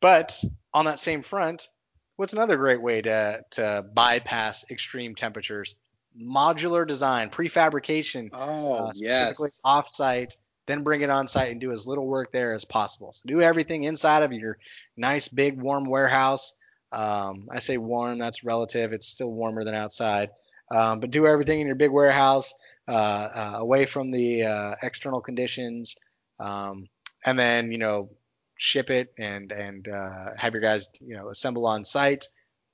but 0.00 0.42
on 0.72 0.86
that 0.86 0.98
same 0.98 1.20
front, 1.20 1.68
what's 2.16 2.32
another 2.32 2.56
great 2.56 2.80
way 2.80 3.02
to 3.02 3.44
to 3.50 3.84
bypass 3.92 4.64
extreme 4.70 5.14
temperatures? 5.14 5.76
modular 6.18 6.86
design, 6.86 7.30
prefabrication, 7.30 8.30
oh, 8.32 8.74
uh, 8.74 8.92
specifically 8.92 9.50
yes. 9.52 9.60
offsite, 9.64 10.36
then 10.66 10.82
bring 10.82 11.02
it 11.02 11.10
on 11.10 11.28
site 11.28 11.50
and 11.50 11.60
do 11.60 11.72
as 11.72 11.86
little 11.86 12.06
work 12.06 12.32
there 12.32 12.54
as 12.54 12.64
possible. 12.64 13.12
So 13.12 13.22
do 13.26 13.40
everything 13.40 13.84
inside 13.84 14.22
of 14.22 14.32
your 14.32 14.58
nice 14.96 15.28
big 15.28 15.60
warm 15.60 15.86
warehouse. 15.88 16.54
Um, 16.92 17.48
I 17.50 17.58
say 17.58 17.76
warm, 17.78 18.18
that's 18.18 18.44
relative. 18.44 18.92
It's 18.92 19.08
still 19.08 19.30
warmer 19.30 19.64
than 19.64 19.74
outside. 19.74 20.30
Um, 20.70 21.00
but 21.00 21.10
do 21.10 21.26
everything 21.26 21.60
in 21.60 21.66
your 21.66 21.76
big 21.76 21.90
warehouse 21.90 22.54
uh, 22.88 22.92
uh, 22.92 23.54
away 23.58 23.86
from 23.86 24.10
the 24.10 24.44
uh, 24.44 24.74
external 24.82 25.20
conditions, 25.20 25.96
um, 26.40 26.88
and 27.24 27.38
then 27.38 27.72
you 27.72 27.78
know 27.78 28.10
ship 28.56 28.90
it 28.90 29.12
and 29.18 29.52
and 29.52 29.88
uh, 29.88 30.30
have 30.36 30.54
your 30.54 30.62
guys 30.62 30.88
you 31.00 31.16
know 31.16 31.28
assemble 31.28 31.66
on 31.66 31.84
site 31.84 32.26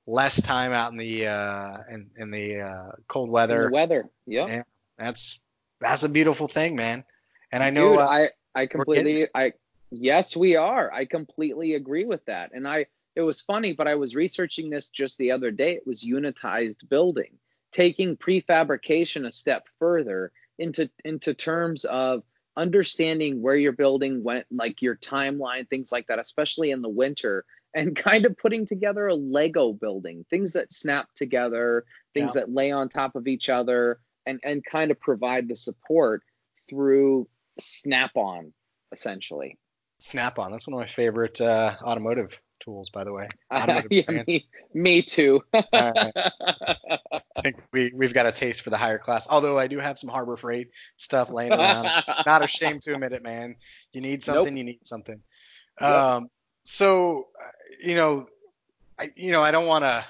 less 0.08 0.40
time 0.40 0.72
out 0.72 0.90
in 0.90 0.98
the 0.98 1.26
uh, 1.26 1.76
in, 1.90 2.10
in 2.16 2.30
the 2.30 2.60
uh, 2.60 2.92
cold 3.06 3.30
weather. 3.30 3.64
The 3.64 3.70
weather, 3.70 4.08
yep. 4.26 4.48
yeah. 4.48 4.62
That's 4.98 5.38
that's 5.80 6.02
a 6.02 6.08
beautiful 6.08 6.48
thing, 6.48 6.74
man. 6.74 7.04
And 7.50 7.62
I 7.62 7.70
know 7.70 7.92
Dude, 7.92 8.00
I 8.00 8.28
I 8.54 8.66
completely 8.66 9.26
I 9.34 9.52
yes 9.90 10.36
we 10.36 10.56
are. 10.56 10.92
I 10.92 11.04
completely 11.04 11.74
agree 11.74 12.04
with 12.04 12.24
that. 12.26 12.50
And 12.52 12.66
I 12.66 12.86
it 13.16 13.22
was 13.22 13.40
funny, 13.40 13.72
but 13.72 13.88
I 13.88 13.96
was 13.96 14.14
researching 14.14 14.70
this 14.70 14.90
just 14.90 15.18
the 15.18 15.32
other 15.32 15.50
day. 15.50 15.72
It 15.72 15.86
was 15.86 16.04
unitized 16.04 16.88
building, 16.88 17.38
taking 17.72 18.16
prefabrication 18.16 19.26
a 19.26 19.30
step 19.30 19.66
further 19.78 20.32
into 20.58 20.90
into 21.04 21.34
terms 21.34 21.84
of 21.84 22.22
understanding 22.56 23.40
where 23.40 23.56
your 23.56 23.72
building 23.72 24.22
went, 24.22 24.46
like 24.50 24.82
your 24.82 24.96
timeline, 24.96 25.68
things 25.68 25.92
like 25.92 26.08
that, 26.08 26.18
especially 26.18 26.72
in 26.72 26.82
the 26.82 26.88
winter 26.88 27.44
and 27.74 27.96
kind 28.10 28.26
of 28.26 28.36
putting 28.36 28.66
together 28.66 29.06
a 29.06 29.14
Lego 29.14 29.72
building, 29.72 30.24
things 30.28 30.52
that 30.52 30.72
snap 30.72 31.08
together, 31.14 31.84
things 32.14 32.34
yeah. 32.34 32.42
that 32.42 32.52
lay 32.52 32.72
on 32.72 32.88
top 32.88 33.14
of 33.14 33.26
each 33.26 33.48
other, 33.48 33.98
and, 34.26 34.40
and 34.42 34.64
kind 34.64 34.90
of 34.90 35.00
provide 35.00 35.48
the 35.48 35.56
support 35.56 36.22
through 36.68 37.26
Snap 37.60 38.16
on, 38.16 38.52
essentially. 38.92 39.58
Snap 40.00 40.38
on, 40.38 40.52
that's 40.52 40.66
one 40.66 40.74
of 40.74 40.80
my 40.80 40.86
favorite 40.86 41.40
uh, 41.40 41.74
automotive 41.82 42.40
tools, 42.60 42.90
by 42.90 43.04
the 43.04 43.12
way. 43.12 43.28
Uh, 43.50 43.82
yeah, 43.90 44.22
me, 44.26 44.46
me 44.72 45.02
too. 45.02 45.42
I 45.54 46.12
think 47.42 47.56
we, 47.72 47.92
we've 47.94 48.14
got 48.14 48.26
a 48.26 48.32
taste 48.32 48.62
for 48.62 48.70
the 48.70 48.76
higher 48.76 48.98
class. 48.98 49.26
Although 49.28 49.58
I 49.58 49.66
do 49.66 49.78
have 49.78 49.98
some 49.98 50.10
Harbor 50.10 50.36
Freight 50.36 50.68
stuff 50.96 51.30
laying 51.30 51.52
around. 51.52 51.88
Not 52.26 52.44
ashamed 52.44 52.82
to 52.82 52.94
admit 52.94 53.12
it, 53.12 53.22
man. 53.22 53.56
You 53.92 54.00
need 54.00 54.22
something, 54.22 54.54
nope. 54.54 54.58
you 54.58 54.64
need 54.64 54.86
something. 54.86 55.20
Yep. 55.80 55.90
Um, 55.90 56.30
so 56.64 57.28
you 57.82 57.94
know, 57.94 58.28
I 58.98 59.10
you 59.16 59.32
know 59.32 59.42
I 59.42 59.50
don't 59.50 59.66
want 59.66 59.84
to 59.84 60.04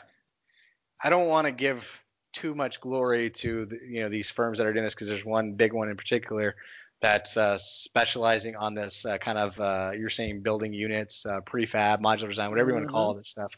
I 1.03 1.11
don't 1.11 1.29
want 1.29 1.47
to 1.47 1.53
give 1.53 2.03
too 2.33 2.55
much 2.55 2.81
glory 2.81 3.31
to 3.31 3.67
the, 3.67 3.79
you 3.87 4.01
know 4.01 4.09
these 4.09 4.31
firms 4.31 4.59
that 4.59 4.67
are 4.67 4.73
doing 4.73 4.85
this 4.85 4.95
because 4.95 5.09
there's 5.09 5.25
one 5.25 5.53
big 5.53 5.73
one 5.73 5.89
in 5.89 5.97
particular 5.97 6.57
that's 7.01 7.37
uh, 7.37 7.59
specializing 7.59 8.57
on 8.57 8.75
this 8.75 9.07
uh, 9.07 9.19
kind 9.19 9.39
of 9.39 9.59
uh, 9.61 9.93
you're 9.97 10.09
saying 10.09 10.41
building 10.41 10.73
units, 10.73 11.25
uh, 11.25 11.41
prefab, 11.41 12.01
modular 12.01 12.29
design, 12.29 12.51
whatever 12.51 12.71
you 12.71 12.77
want 12.77 12.89
to 12.89 12.93
call 12.93 13.11
mm-hmm. 13.11 13.19
this 13.19 13.29
stuff. 13.29 13.57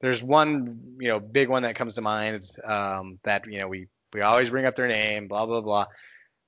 There's 0.00 0.22
one 0.22 0.96
you 0.98 1.08
know 1.08 1.18
big 1.18 1.48
one 1.48 1.62
that 1.62 1.76
comes 1.76 1.94
to 1.94 2.02
mind 2.02 2.44
um, 2.64 3.18
that 3.22 3.46
you 3.46 3.58
know 3.58 3.68
we 3.68 3.88
we 4.12 4.20
always 4.20 4.50
bring 4.50 4.66
up 4.66 4.74
their 4.74 4.88
name, 4.88 5.28
blah 5.28 5.46
blah 5.46 5.60
blah. 5.60 5.86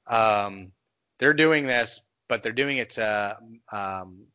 Um, 0.06 0.72
they're 1.18 1.34
doing 1.34 1.66
this, 1.66 2.02
but 2.28 2.42
they're 2.42 2.52
doing 2.52 2.76
it 2.76 2.90
to 2.90 3.38
um, 3.72 4.26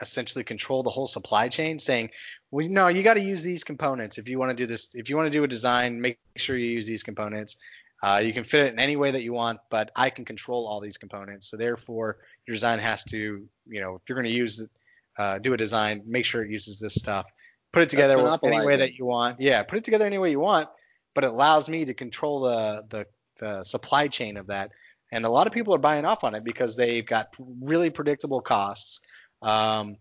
essentially 0.00 0.44
control 0.44 0.82
the 0.82 0.90
whole 0.90 1.06
supply 1.06 1.48
chain, 1.48 1.78
saying, 1.78 2.10
well, 2.50 2.66
no, 2.68 2.88
you 2.88 3.02
got 3.02 3.14
to 3.14 3.20
use 3.20 3.42
these 3.42 3.64
components 3.64 4.18
if 4.18 4.28
you 4.28 4.38
want 4.38 4.50
to 4.50 4.56
do 4.56 4.66
this. 4.66 4.94
If 4.94 5.10
you 5.10 5.16
want 5.16 5.26
to 5.26 5.38
do 5.38 5.44
a 5.44 5.48
design, 5.48 6.00
make 6.00 6.18
sure 6.36 6.56
you 6.56 6.70
use 6.70 6.86
these 6.86 7.02
components. 7.02 7.56
Uh, 8.02 8.18
you 8.18 8.32
can 8.32 8.44
fit 8.44 8.66
it 8.66 8.72
in 8.72 8.78
any 8.78 8.96
way 8.96 9.10
that 9.10 9.22
you 9.22 9.32
want, 9.32 9.58
but 9.70 9.90
I 9.96 10.10
can 10.10 10.24
control 10.24 10.66
all 10.66 10.80
these 10.80 10.98
components. 10.98 11.50
So 11.50 11.56
therefore, 11.56 12.18
your 12.46 12.54
design 12.54 12.78
has 12.78 13.04
to, 13.04 13.48
you 13.66 13.80
know, 13.80 13.96
if 13.96 14.02
you're 14.08 14.16
going 14.16 14.30
to 14.30 14.36
use 14.36 14.60
it, 14.60 14.70
uh, 15.18 15.38
do 15.38 15.54
a 15.54 15.56
design, 15.56 16.02
make 16.06 16.24
sure 16.24 16.44
it 16.44 16.50
uses 16.50 16.78
this 16.78 16.94
stuff. 16.94 17.30
Put 17.72 17.82
it 17.82 17.88
together 17.88 18.18
any 18.44 18.64
way 18.64 18.76
that 18.76 18.94
you 18.94 19.06
want. 19.06 19.40
Yeah, 19.40 19.62
put 19.62 19.78
it 19.78 19.84
together 19.84 20.04
any 20.04 20.18
way 20.18 20.30
you 20.30 20.40
want, 20.40 20.68
but 21.14 21.24
it 21.24 21.30
allows 21.30 21.68
me 21.68 21.86
to 21.86 21.94
control 21.94 22.40
the, 22.40 22.84
the 22.88 23.06
the 23.38 23.62
supply 23.64 24.08
chain 24.08 24.36
of 24.36 24.48
that. 24.48 24.72
And 25.12 25.24
a 25.24 25.28
lot 25.28 25.46
of 25.46 25.52
people 25.52 25.74
are 25.74 25.78
buying 25.78 26.04
off 26.04 26.24
on 26.24 26.34
it 26.34 26.42
because 26.42 26.76
they've 26.76 27.06
got 27.06 27.28
really 27.38 27.90
predictable 27.90 28.40
costs. 28.40 29.00
Um, 29.42 29.98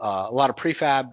uh, 0.00 0.26
a 0.28 0.32
lot 0.32 0.48
of 0.50 0.56
prefab, 0.56 1.12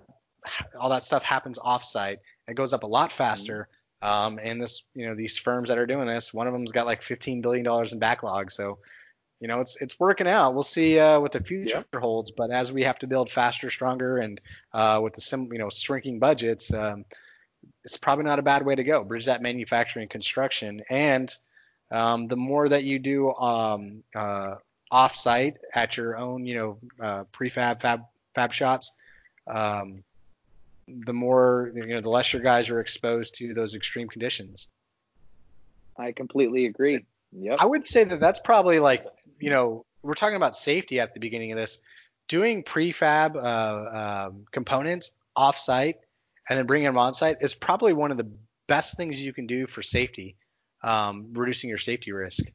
all 0.79 0.89
that 0.89 1.03
stuff 1.03 1.23
happens 1.23 1.59
offsite. 1.59 2.17
It 2.47 2.55
goes 2.55 2.73
up 2.73 2.83
a 2.83 2.87
lot 2.87 3.11
faster. 3.11 3.67
Um, 4.05 4.39
and 4.39 4.61
this, 4.61 4.83
you 4.93 5.07
know, 5.07 5.15
these 5.15 5.35
firms 5.35 5.69
that 5.69 5.79
are 5.79 5.87
doing 5.87 6.05
this, 6.05 6.31
one 6.31 6.45
of 6.45 6.53
them's 6.53 6.71
got 6.71 6.85
like 6.85 7.01
15 7.01 7.41
billion 7.41 7.65
dollars 7.65 7.91
in 7.91 7.97
backlog. 7.97 8.51
So, 8.51 8.77
you 9.39 9.47
know, 9.47 9.61
it's 9.61 9.77
it's 9.81 9.99
working 9.99 10.27
out. 10.27 10.53
We'll 10.53 10.61
see 10.61 10.99
uh, 10.99 11.19
what 11.19 11.31
the 11.31 11.43
future 11.43 11.83
holds. 11.91 12.29
But 12.29 12.51
as 12.51 12.71
we 12.71 12.83
have 12.83 12.99
to 12.99 13.07
build 13.07 13.31
faster, 13.31 13.71
stronger, 13.71 14.19
and 14.19 14.39
uh, 14.71 14.99
with 15.01 15.13
the 15.13 15.21
sim, 15.21 15.51
you 15.51 15.57
know, 15.57 15.71
shrinking 15.71 16.19
budgets, 16.19 16.71
um, 16.71 17.05
it's 17.83 17.97
probably 17.97 18.25
not 18.25 18.37
a 18.37 18.43
bad 18.43 18.63
way 18.63 18.75
to 18.75 18.83
go. 18.83 19.03
Bridge 19.03 19.25
that 19.25 19.41
manufacturing 19.41 20.07
construction, 20.07 20.83
and 20.87 21.35
um, 21.89 22.27
the 22.27 22.37
more 22.37 22.69
that 22.69 22.83
you 22.83 22.99
do 22.99 23.33
um, 23.33 24.03
uh, 24.15 24.55
offsite 24.91 25.55
at 25.73 25.97
your 25.97 26.15
own, 26.15 26.45
you 26.45 26.55
know, 26.55 26.77
uh, 27.01 27.23
prefab 27.33 27.81
fab 27.81 28.03
fab 28.35 28.53
shops, 28.53 28.91
um, 29.47 30.03
the 30.87 31.13
more 31.13 31.71
you 31.73 31.87
know, 31.87 32.01
the 32.01 32.09
less 32.09 32.31
your 32.33 32.41
guys 32.41 32.69
are 32.69 32.79
exposed 32.79 33.35
to 33.35 33.53
those 33.53 33.75
extreme 33.75 34.07
conditions. 34.07 34.67
I 35.97 36.11
completely 36.11 36.65
agree. 36.65 37.05
Yep. 37.31 37.57
I 37.59 37.65
would 37.65 37.87
say 37.87 38.03
that 38.03 38.19
that's 38.19 38.39
probably 38.39 38.79
like, 38.79 39.03
you 39.39 39.49
know, 39.49 39.85
we're 40.03 40.13
talking 40.13 40.35
about 40.35 40.55
safety 40.55 40.99
at 40.99 41.13
the 41.13 41.19
beginning 41.19 41.51
of 41.51 41.57
this. 41.57 41.79
Doing 42.27 42.63
prefab 42.63 43.35
uh, 43.35 44.27
um, 44.29 44.45
components 44.51 45.11
offsite 45.37 45.95
and 46.49 46.57
then 46.57 46.65
bringing 46.65 46.85
them 46.85 46.97
on 46.97 47.13
site 47.13 47.37
is 47.41 47.53
probably 47.53 47.93
one 47.93 48.11
of 48.11 48.17
the 48.17 48.29
best 48.67 48.97
things 48.97 49.23
you 49.23 49.33
can 49.33 49.47
do 49.47 49.67
for 49.67 49.81
safety, 49.81 50.35
um, 50.83 51.29
reducing 51.33 51.69
your 51.69 51.77
safety 51.77 52.11
risk. 52.11 52.45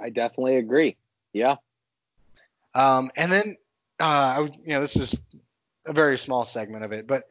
I 0.00 0.10
definitely 0.10 0.56
agree. 0.56 0.96
Yeah. 1.32 1.56
Um, 2.74 3.10
and 3.16 3.32
then, 3.32 3.56
uh, 4.00 4.04
I, 4.04 4.40
would, 4.40 4.56
you 4.56 4.74
know, 4.74 4.80
this 4.80 4.96
is 4.96 5.16
a 5.88 5.92
very 5.92 6.18
small 6.18 6.44
segment 6.44 6.84
of 6.84 6.92
it, 6.92 7.06
but 7.06 7.24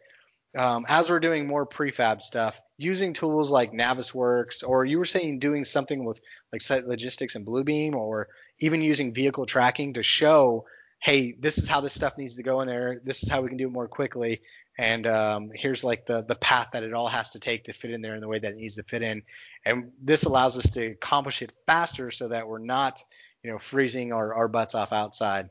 um, 0.57 0.85
as 0.87 1.09
we're 1.09 1.19
doing 1.19 1.45
more 1.45 1.65
prefab 1.65 2.21
stuff, 2.21 2.59
using 2.77 3.13
tools 3.13 3.51
like 3.51 3.73
Navisworks, 3.73 4.67
or 4.67 4.85
you 4.85 4.97
were 4.97 5.05
saying 5.05 5.39
doing 5.39 5.65
something 5.65 6.03
with 6.03 6.19
like 6.51 6.61
Site 6.61 6.87
Logistics 6.87 7.35
and 7.35 7.45
Bluebeam, 7.45 7.93
or 7.93 8.29
even 8.59 8.81
using 8.81 9.13
vehicle 9.13 9.45
tracking 9.45 9.93
to 9.93 10.03
show, 10.03 10.65
hey, 10.99 11.33
this 11.39 11.57
is 11.57 11.67
how 11.67 11.81
this 11.81 11.93
stuff 11.93 12.17
needs 12.17 12.37
to 12.37 12.43
go 12.43 12.61
in 12.61 12.67
there. 12.67 13.01
This 13.03 13.23
is 13.23 13.29
how 13.29 13.41
we 13.41 13.49
can 13.49 13.57
do 13.57 13.67
it 13.67 13.73
more 13.73 13.87
quickly. 13.87 14.41
And 14.79 15.05
um, 15.05 15.51
here's 15.53 15.83
like 15.83 16.05
the 16.05 16.23
the 16.23 16.35
path 16.35 16.69
that 16.73 16.83
it 16.83 16.93
all 16.93 17.07
has 17.07 17.31
to 17.31 17.39
take 17.39 17.65
to 17.65 17.73
fit 17.73 17.91
in 17.91 18.01
there 18.01 18.15
in 18.15 18.21
the 18.21 18.27
way 18.27 18.39
that 18.39 18.51
it 18.51 18.57
needs 18.57 18.75
to 18.75 18.83
fit 18.83 19.01
in. 19.01 19.23
And 19.65 19.91
this 20.01 20.23
allows 20.23 20.57
us 20.57 20.69
to 20.71 20.85
accomplish 20.85 21.41
it 21.41 21.51
faster 21.65 22.09
so 22.11 22.29
that 22.29 22.47
we're 22.47 22.59
not, 22.59 23.03
you 23.43 23.51
know, 23.51 23.57
freezing 23.57 24.13
our, 24.13 24.33
our 24.33 24.47
butts 24.47 24.75
off 24.75 24.93
outside. 24.93 25.49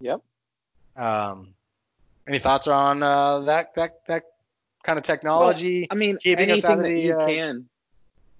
Yep. 0.00 0.22
Um, 0.96 1.54
any 2.26 2.38
thoughts 2.38 2.66
on 2.66 3.02
uh, 3.02 3.40
that 3.40 3.74
that 3.74 4.06
that 4.06 4.24
kind 4.82 4.98
of 4.98 5.04
technology? 5.04 5.80
Well, 5.80 5.88
I 5.90 5.94
mean, 5.94 6.18
anything 6.24 6.78
that 6.78 6.82
the, 6.82 7.00
you 7.00 7.14
uh, 7.14 7.26
can, 7.26 7.68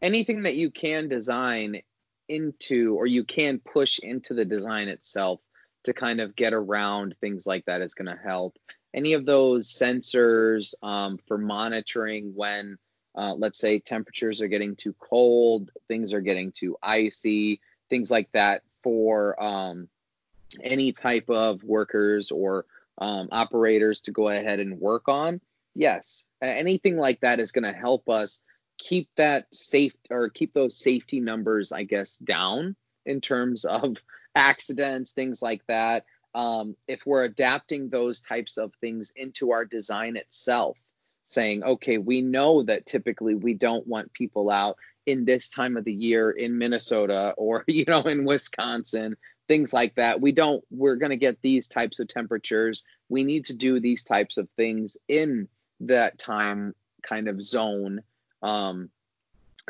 anything 0.02 0.42
that 0.42 0.54
you 0.54 0.70
can 0.70 1.08
design 1.08 1.82
into, 2.28 2.94
or 2.94 3.06
you 3.06 3.24
can 3.24 3.58
push 3.58 3.98
into 3.98 4.34
the 4.34 4.44
design 4.44 4.88
itself 4.88 5.40
to 5.84 5.92
kind 5.92 6.20
of 6.20 6.36
get 6.36 6.52
around 6.52 7.14
things 7.20 7.46
like 7.46 7.64
that 7.66 7.80
is 7.80 7.94
going 7.94 8.14
to 8.14 8.22
help. 8.22 8.56
Any 8.92 9.14
of 9.14 9.24
those 9.24 9.68
sensors 9.68 10.74
um, 10.82 11.18
for 11.26 11.38
monitoring 11.38 12.32
when, 12.34 12.76
uh, 13.14 13.34
let's 13.34 13.58
say, 13.58 13.78
temperatures 13.78 14.40
are 14.40 14.48
getting 14.48 14.76
too 14.76 14.94
cold, 14.98 15.70
things 15.88 16.12
are 16.12 16.20
getting 16.20 16.52
too 16.52 16.76
icy, 16.82 17.60
things 17.88 18.10
like 18.10 18.30
that 18.32 18.62
for 18.82 19.40
um, 19.42 19.88
any 20.62 20.92
type 20.92 21.30
of 21.30 21.62
workers 21.62 22.30
or 22.30 22.66
um, 23.00 23.28
operators 23.32 24.02
to 24.02 24.12
go 24.12 24.28
ahead 24.28 24.60
and 24.60 24.78
work 24.78 25.08
on, 25.08 25.40
yes, 25.74 26.26
anything 26.42 26.96
like 26.96 27.20
that 27.20 27.40
is 27.40 27.52
going 27.52 27.64
to 27.64 27.72
help 27.72 28.08
us 28.08 28.42
keep 28.78 29.08
that 29.16 29.46
safe 29.52 29.94
or 30.10 30.30
keep 30.30 30.52
those 30.52 30.78
safety 30.78 31.20
numbers, 31.20 31.72
I 31.72 31.84
guess, 31.84 32.16
down 32.16 32.76
in 33.06 33.20
terms 33.20 33.64
of 33.64 33.96
accidents, 34.34 35.12
things 35.12 35.42
like 35.42 35.62
that. 35.68 36.04
Um, 36.34 36.76
if 36.86 37.00
we're 37.06 37.24
adapting 37.24 37.88
those 37.88 38.20
types 38.20 38.56
of 38.56 38.72
things 38.80 39.12
into 39.16 39.50
our 39.50 39.64
design 39.64 40.16
itself, 40.16 40.78
saying, 41.26 41.62
okay, 41.62 41.98
we 41.98 42.20
know 42.20 42.62
that 42.64 42.86
typically 42.86 43.34
we 43.34 43.54
don't 43.54 43.86
want 43.86 44.12
people 44.12 44.50
out 44.50 44.76
in 45.06 45.24
this 45.24 45.48
time 45.48 45.76
of 45.76 45.84
the 45.84 45.92
year 45.92 46.30
in 46.30 46.58
Minnesota 46.58 47.34
or, 47.36 47.64
you 47.68 47.84
know, 47.86 48.02
in 48.02 48.24
Wisconsin 48.24 49.16
things 49.50 49.72
like 49.72 49.96
that. 49.96 50.20
We 50.20 50.30
don't, 50.30 50.62
we're 50.70 50.94
going 50.94 51.10
to 51.10 51.16
get 51.16 51.42
these 51.42 51.66
types 51.66 51.98
of 51.98 52.06
temperatures. 52.06 52.84
We 53.08 53.24
need 53.24 53.46
to 53.46 53.52
do 53.52 53.80
these 53.80 54.04
types 54.04 54.36
of 54.36 54.48
things 54.50 54.96
in 55.08 55.48
that 55.80 56.20
time 56.20 56.72
kind 57.02 57.26
of 57.26 57.42
zone 57.42 58.02
um, 58.44 58.90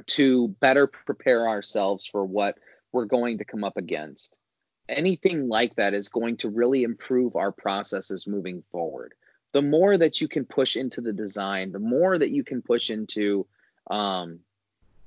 to 0.09 0.49
better 0.49 0.87
prepare 0.87 1.49
ourselves 1.49 2.07
for 2.07 2.23
what 2.23 2.59
we're 2.93 3.07
going 3.07 3.39
to 3.39 3.47
come 3.47 3.65
up 3.65 3.79
against. 3.79 4.39
Anything 4.87 5.49
like 5.49 5.77
that 5.77 5.95
is 5.95 6.11
going 6.11 6.37
to 6.39 6.51
really 6.51 6.83
improve 6.83 7.35
our 7.35 7.51
processes 7.51 8.27
moving 8.27 8.63
forward. 8.71 9.15
The 9.53 9.63
more 9.63 9.97
that 9.97 10.21
you 10.21 10.29
can 10.29 10.45
push 10.45 10.77
into 10.77 11.01
the 11.01 11.15
design, 11.15 11.73
the 11.73 11.79
more 11.79 12.19
that 12.19 12.31
you 12.31 12.45
can 12.45 12.61
push 12.61 12.91
into, 12.91 13.47
um, 13.91 14.41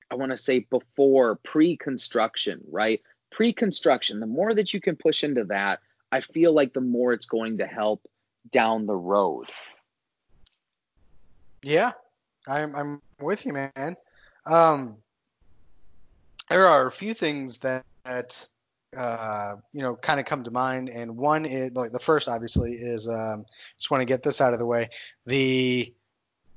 I 0.10 0.16
want 0.16 0.32
to 0.32 0.38
say 0.38 0.66
before 0.68 1.36
pre 1.36 1.78
construction, 1.78 2.62
right? 2.72 3.04
Pre-construction 3.34 4.20
the 4.20 4.28
more 4.28 4.54
that 4.54 4.74
you 4.74 4.80
can 4.80 4.96
push 4.96 5.24
into 5.24 5.44
that 5.46 5.80
i 6.12 6.22
feel 6.22 6.54
like 6.54 6.74
the 6.74 6.82
more 6.82 7.14
it's 7.14 7.26
going 7.26 7.58
to 7.58 7.66
help 7.66 8.08
down 8.52 8.86
the 8.86 8.96
road. 8.96 9.48
Yeah 11.62 11.92
i'm, 12.48 12.76
I'm 12.76 13.02
with 13.20 13.46
you 13.46 13.54
man. 13.54 13.96
Um, 14.46 14.98
there 16.50 16.68
are 16.68 16.88
a 16.88 16.92
few 16.92 17.14
things 17.14 17.60
that, 17.60 17.86
that 18.06 18.48
uh, 18.96 19.56
you 19.72 19.82
know 19.82 19.96
kind 19.96 20.20
of 20.20 20.26
come 20.26 20.44
to 20.44 20.52
mind 20.52 20.90
and 20.90 21.18
one 21.18 21.46
is 21.46 21.72
like 21.74 21.92
the 21.92 22.00
first 22.00 22.28
obviously 22.28 22.74
is 22.74 23.08
um, 23.08 23.46
just 23.78 23.90
want 23.90 24.02
to 24.02 24.06
get 24.06 24.22
this 24.22 24.42
out 24.42 24.54
of 24.54 24.60
the 24.60 24.66
way. 24.66 24.90
The 25.26 25.94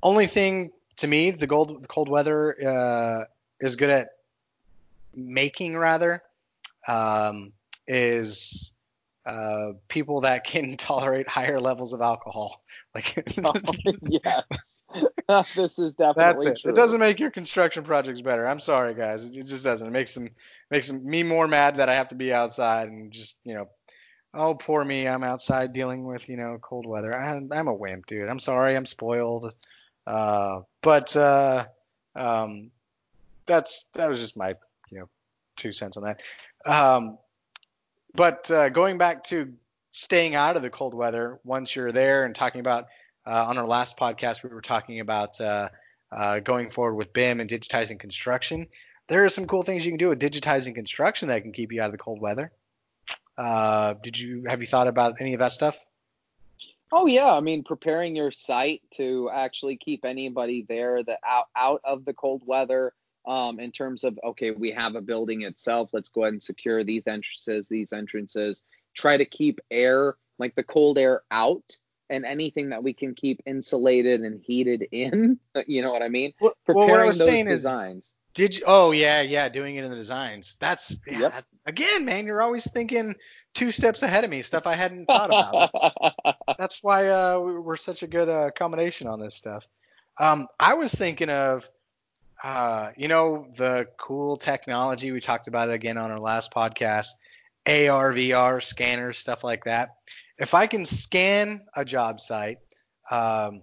only 0.03 0.27
thing 0.27 0.71
to 0.97 1.07
me 1.07 1.31
the 1.31 1.47
cold 1.47 1.87
cold 1.89 2.09
weather 2.09 2.57
uh, 2.67 3.25
is 3.61 3.77
good 3.77 3.91
at 3.91 4.09
making 5.15 5.77
rather 5.77 6.23
um, 6.87 7.53
is 7.87 8.73
uh, 9.27 9.73
people 9.89 10.23
that 10.23 10.45
can 10.45 10.77
tolerate 10.79 11.29
higher 11.29 11.61
levels 11.61 11.93
of 11.93 12.01
alcohol. 12.01 12.63
Like, 12.95 13.29
oh, 13.45 13.53
yes, 14.09 14.83
this 15.55 15.79
is 15.79 15.93
definitely 15.93 16.47
That's 16.47 16.61
it. 16.61 16.63
True. 16.63 16.73
It 16.73 16.77
doesn't 16.77 16.99
make 16.99 17.21
your 17.21 17.31
construction 17.31 17.85
projects 17.85 18.23
better. 18.23 18.49
I'm 18.49 18.59
sorry, 18.59 18.95
guys. 18.95 19.25
It 19.25 19.45
just 19.45 19.65
doesn't. 19.65 19.87
It 19.87 19.91
makes 19.91 20.15
them 20.15 20.31
makes 20.71 20.91
me 20.91 21.23
more 21.23 21.47
mad 21.47 21.77
that 21.77 21.91
I 21.91 21.95
have 21.97 22.09
to 22.09 22.15
be 22.15 22.33
outside 22.33 22.89
and 22.89 23.13
just 23.13 23.37
you 23.45 23.53
know. 23.53 23.69
Oh, 24.33 24.55
poor 24.55 24.83
me. 24.83 25.07
I'm 25.07 25.25
outside 25.25 25.75
dealing 25.75 26.07
with, 26.07 26.27
you 26.31 26.39
know, 26.39 26.59
cold 26.61 26.87
weather. 26.87 27.15
I'm, 27.15 27.51
I'm 27.53 27.69
a 27.69 27.75
wimp, 27.75 28.07
dude. 28.07 28.29
I'm 28.31 28.39
sorry. 28.39 28.77
I'm 28.77 28.87
spoiled. 28.87 29.53
Uh, 30.07 30.61
but 30.81 31.15
uh, 31.15 31.67
um, 32.15 32.71
that's 33.45 33.85
that 33.93 34.09
was 34.09 34.21
just 34.21 34.39
my, 34.39 34.55
you 34.91 35.01
know, 35.01 35.09
two 35.57 35.73
cents 35.73 35.97
on 35.97 36.05
that. 36.05 36.21
Um, 36.65 37.19
but 38.15 38.51
uh, 38.51 38.69
going 38.71 38.99
back 38.99 39.25
to 39.25 39.53
staying 39.91 40.35
out 40.35 40.57
of 40.57 40.63
the 40.63 40.71
cold 40.71 40.95
weather 40.95 41.39
once 41.45 41.75
you're 41.75 41.93
there 41.93 42.25
and 42.25 42.35
talking 42.35 42.61
about 42.61 42.87
uh, 43.27 43.47
on 43.47 43.59
our 43.59 43.67
last 43.67 43.99
podcast 43.99 44.43
we 44.43 44.51
were 44.51 44.61
talking 44.61 45.01
about 45.01 45.41
uh, 45.41 45.69
uh 46.13 46.39
going 46.39 46.71
forward 46.71 46.95
with 46.95 47.13
BIM 47.13 47.41
and 47.41 47.51
digitizing 47.51 47.99
construction. 47.99 48.67
There 49.09 49.25
are 49.25 49.29
some 49.29 49.47
cool 49.47 49.63
things 49.63 49.85
you 49.85 49.93
can 49.93 49.99
do 49.99 50.09
with 50.09 50.21
digitizing 50.21 50.75
construction 50.75 51.29
that 51.29 51.43
can 51.43 51.53
keep 51.53 51.73
you 51.73 51.81
out 51.81 51.87
of 51.87 51.93
the 51.93 51.99
cold 51.99 52.21
weather. 52.21 52.53
Uh, 53.39 53.95
did 54.03 54.19
you 54.19 54.45
have 54.49 54.61
you 54.61 54.67
thought 54.67 54.89
about 54.89 55.21
any 55.21 55.35
of 55.35 55.41
that 55.41 55.53
stuff? 55.53 55.85
Oh 56.93 57.07
yeah, 57.07 57.33
I 57.33 57.41
mean 57.41 57.65
preparing 57.65 58.17
your 58.17 58.31
site 58.31 58.83
to 58.93 59.31
actually 59.33 59.77
keep 59.77 60.05
anybody 60.05 60.65
there 60.69 61.03
that 61.03 61.19
out 61.27 61.47
out 61.57 61.81
of 61.85 62.05
the 62.05 62.15
cold 62.15 62.43
weather 62.47 62.93
um, 63.27 63.59
in 63.59 63.73
terms 63.73 64.05
of 64.05 64.19
okay, 64.23 64.53
we 64.53 64.71
have 64.73 64.95
a 64.95 65.01
building 65.01 65.43
itself. 65.43 65.91
Let's 65.93 66.09
go 66.09 66.23
ahead 66.23 66.35
and 66.35 66.43
secure 66.43 66.85
these 66.85 67.07
entrances, 67.07 67.69
these 67.69 67.93
entrances. 67.93 68.63
Try 68.95 69.17
to 69.17 69.25
keep 69.25 69.61
air, 69.71 70.17
like 70.39 70.55
the 70.55 70.63
cold 70.63 70.99
air, 70.99 71.23
out, 71.31 71.77
and 72.09 72.25
anything 72.25 72.71
that 72.71 72.83
we 72.83 72.95
can 72.95 73.15
keep 73.15 73.43
insulated 73.47 74.21
and 74.21 74.41
heated 74.41 74.87
in. 74.93 75.39
You 75.67 75.83
know 75.83 75.91
what 75.91 76.03
I 76.03 76.09
mean? 76.09 76.35
Well, 76.41 76.53
Preparing 76.67 76.89
well, 76.89 76.99
what 76.99 77.01
I 77.01 77.07
was 77.07 77.19
those 77.19 77.29
saying 77.29 77.47
designs. 77.47 78.07
Is, 78.07 78.15
did 78.35 78.59
you? 78.59 78.65
Oh 78.67 78.91
yeah, 78.93 79.23
yeah, 79.23 79.49
doing 79.49 79.77
it 79.77 79.85
in 79.85 79.91
the 79.91 79.97
designs. 79.97 80.57
That's 80.61 80.95
yeah, 81.07 81.19
yep. 81.19 81.45
again, 81.65 82.05
man. 82.05 82.27
You're 82.27 82.43
always 82.43 82.71
thinking 82.71 83.15
two 83.55 83.73
steps 83.73 84.03
ahead 84.03 84.23
of 84.23 84.31
me, 84.31 84.43
stuff 84.43 84.67
I 84.67 84.75
hadn't 84.75 85.07
thought 85.07 85.31
about. 85.31 85.71
That's, 85.73 86.37
that's 86.59 86.83
why 86.83 87.09
uh, 87.09 87.41
we're 87.41 87.77
such 87.77 88.03
a 88.03 88.07
good 88.07 88.29
uh, 88.29 88.51
combination 88.51 89.09
on 89.09 89.19
this 89.19 89.35
stuff. 89.35 89.65
Um, 90.19 90.47
I 90.61 90.75
was 90.75 90.95
thinking 90.95 91.31
of 91.31 91.69
uh, 92.43 92.91
you 92.97 93.09
know, 93.09 93.47
the 93.57 93.89
cool 93.99 94.37
technology 94.37 95.11
we 95.11 95.21
talked 95.21 95.49
about 95.49 95.69
it 95.69 95.75
again 95.75 95.97
on 95.97 96.11
our 96.11 96.19
last 96.19 96.53
podcast, 96.53 97.09
AR, 97.67 98.13
VR 98.13 98.63
scanners, 98.63 99.19
stuff 99.19 99.43
like 99.43 99.65
that. 99.65 99.97
If 100.39 100.55
I 100.55 100.67
can 100.67 100.85
scan 100.85 101.63
a 101.75 101.85
job 101.85 102.21
site, 102.21 102.59
um, 103.11 103.63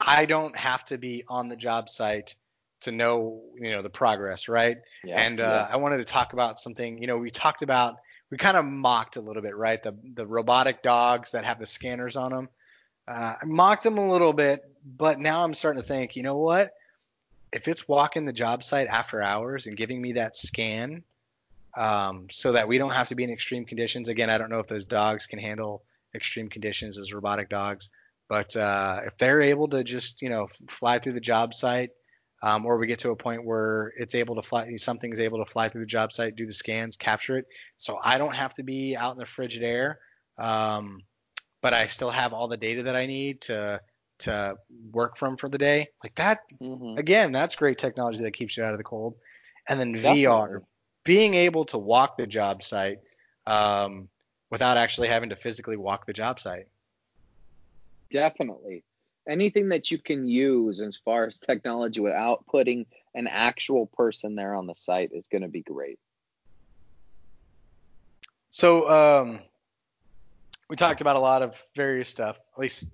I 0.00 0.26
don't 0.26 0.56
have 0.56 0.84
to 0.86 0.98
be 0.98 1.24
on 1.28 1.48
the 1.48 1.56
job 1.56 1.88
site 1.88 2.34
to 2.80 2.92
know, 2.92 3.42
you 3.56 3.70
know, 3.70 3.82
the 3.82 3.90
progress, 3.90 4.48
right? 4.48 4.78
Yeah, 5.04 5.20
and 5.20 5.40
uh, 5.40 5.66
yeah. 5.68 5.74
I 5.74 5.76
wanted 5.76 5.98
to 5.98 6.04
talk 6.04 6.32
about 6.32 6.58
something. 6.58 7.00
You 7.00 7.06
know, 7.06 7.18
we 7.18 7.30
talked 7.30 7.62
about, 7.62 7.96
we 8.30 8.36
kind 8.36 8.56
of 8.56 8.64
mocked 8.64 9.16
a 9.16 9.20
little 9.20 9.42
bit, 9.42 9.56
right? 9.56 9.82
The 9.82 9.96
the 10.14 10.26
robotic 10.26 10.82
dogs 10.82 11.32
that 11.32 11.44
have 11.44 11.58
the 11.58 11.66
scanners 11.66 12.16
on 12.16 12.32
them. 12.32 12.48
Uh, 13.06 13.34
I 13.40 13.44
mocked 13.44 13.84
them 13.84 13.98
a 13.98 14.08
little 14.08 14.32
bit, 14.32 14.62
but 14.84 15.18
now 15.18 15.42
I'm 15.42 15.54
starting 15.54 15.80
to 15.80 15.86
think, 15.86 16.14
you 16.14 16.22
know 16.22 16.36
what? 16.36 16.72
If 17.52 17.68
it's 17.68 17.88
walking 17.88 18.24
the 18.24 18.32
job 18.32 18.62
site 18.62 18.88
after 18.88 19.22
hours 19.22 19.66
and 19.66 19.76
giving 19.76 20.00
me 20.00 20.12
that 20.12 20.36
scan 20.36 21.02
um, 21.76 22.26
so 22.30 22.52
that 22.52 22.68
we 22.68 22.78
don't 22.78 22.90
have 22.90 23.08
to 23.08 23.14
be 23.14 23.24
in 23.24 23.30
extreme 23.30 23.64
conditions. 23.64 24.08
Again, 24.08 24.30
I 24.30 24.38
don't 24.38 24.50
know 24.50 24.58
if 24.58 24.66
those 24.66 24.84
dogs 24.84 25.26
can 25.26 25.38
handle 25.38 25.82
extreme 26.14 26.48
conditions 26.48 26.98
as 26.98 27.12
robotic 27.12 27.48
dogs, 27.48 27.90
but 28.28 28.56
uh, 28.56 29.00
if 29.06 29.16
they're 29.18 29.42
able 29.42 29.68
to 29.68 29.84
just 29.84 30.22
you 30.22 30.30
know 30.30 30.48
fly 30.68 30.98
through 30.98 31.12
the 31.12 31.20
job 31.20 31.54
site, 31.54 31.90
um, 32.42 32.66
or 32.66 32.78
we 32.78 32.86
get 32.86 33.00
to 33.00 33.10
a 33.10 33.16
point 33.16 33.44
where 33.44 33.92
it's 33.96 34.14
able 34.14 34.36
to 34.36 34.42
fly, 34.42 34.76
something's 34.76 35.20
able 35.20 35.44
to 35.44 35.50
fly 35.50 35.68
through 35.68 35.82
the 35.82 35.86
job 35.86 36.12
site, 36.12 36.36
do 36.36 36.46
the 36.46 36.52
scans, 36.52 36.96
capture 36.96 37.38
it, 37.38 37.46
so 37.76 37.98
I 38.02 38.18
don't 38.18 38.34
have 38.34 38.54
to 38.54 38.62
be 38.62 38.96
out 38.96 39.12
in 39.12 39.18
the 39.18 39.26
frigid 39.26 39.62
air, 39.62 40.00
um, 40.36 41.02
but 41.62 41.74
I 41.74 41.86
still 41.86 42.10
have 42.10 42.32
all 42.32 42.48
the 42.48 42.56
data 42.56 42.84
that 42.84 42.96
I 42.96 43.06
need 43.06 43.42
to 43.42 43.80
to 44.20 44.56
work 44.92 45.16
from 45.16 45.36
for 45.36 45.48
the 45.48 45.58
day. 45.58 45.88
Like 46.02 46.14
that, 46.16 46.40
mm-hmm. 46.60 46.98
again, 46.98 47.32
that's 47.32 47.54
great 47.54 47.78
technology 47.78 48.22
that 48.22 48.32
keeps 48.32 48.56
you 48.56 48.64
out 48.64 48.72
of 48.72 48.78
the 48.78 48.84
cold. 48.84 49.14
And 49.68 49.78
then 49.78 49.92
Definitely. 49.92 50.22
VR, 50.22 50.62
being 51.04 51.34
able 51.34 51.64
to 51.66 51.78
walk 51.78 52.16
the 52.16 52.26
job 52.26 52.62
site 52.62 52.98
um, 53.46 54.08
without 54.50 54.76
actually 54.76 55.08
having 55.08 55.30
to 55.30 55.36
physically 55.36 55.76
walk 55.76 56.06
the 56.06 56.12
job 56.12 56.40
site. 56.40 56.66
Definitely. 58.10 58.84
anything 59.28 59.68
that 59.68 59.90
you 59.90 59.98
can 59.98 60.26
use 60.26 60.80
as 60.80 60.96
far 61.04 61.26
as 61.26 61.38
technology 61.38 62.00
without 62.00 62.46
putting 62.46 62.86
an 63.14 63.26
actual 63.26 63.86
person 63.86 64.34
there 64.34 64.54
on 64.54 64.66
the 64.66 64.74
site 64.74 65.10
is 65.12 65.26
going 65.26 65.42
to 65.42 65.48
be 65.48 65.60
great. 65.60 65.98
So 68.50 68.88
um, 68.88 69.40
we 70.70 70.76
talked 70.76 71.00
about 71.00 71.16
a 71.16 71.20
lot 71.20 71.42
of 71.42 71.62
various 71.74 72.08
stuff. 72.08 72.38
At 72.54 72.58
least 72.58 72.90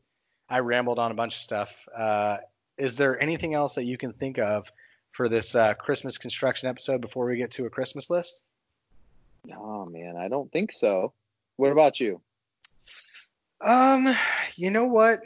I 0.48 0.60
rambled 0.60 0.98
on 0.98 1.10
a 1.10 1.14
bunch 1.14 1.36
of 1.36 1.42
stuff. 1.42 1.88
Uh, 1.96 2.38
is 2.76 2.96
there 2.96 3.20
anything 3.20 3.54
else 3.54 3.74
that 3.74 3.84
you 3.84 3.96
can 3.96 4.12
think 4.12 4.38
of 4.38 4.70
for 5.10 5.28
this 5.28 5.54
uh, 5.54 5.74
Christmas 5.74 6.18
construction 6.18 6.68
episode 6.68 7.00
before 7.00 7.26
we 7.26 7.36
get 7.36 7.52
to 7.52 7.66
a 7.66 7.70
Christmas 7.70 8.10
list? 8.10 8.42
Oh 9.52 9.84
man, 9.86 10.16
I 10.16 10.28
don't 10.28 10.50
think 10.50 10.72
so. 10.72 11.12
What 11.56 11.72
about 11.72 12.00
you? 12.00 12.20
Um, 13.60 14.08
you 14.56 14.70
know 14.70 14.86
what? 14.86 15.20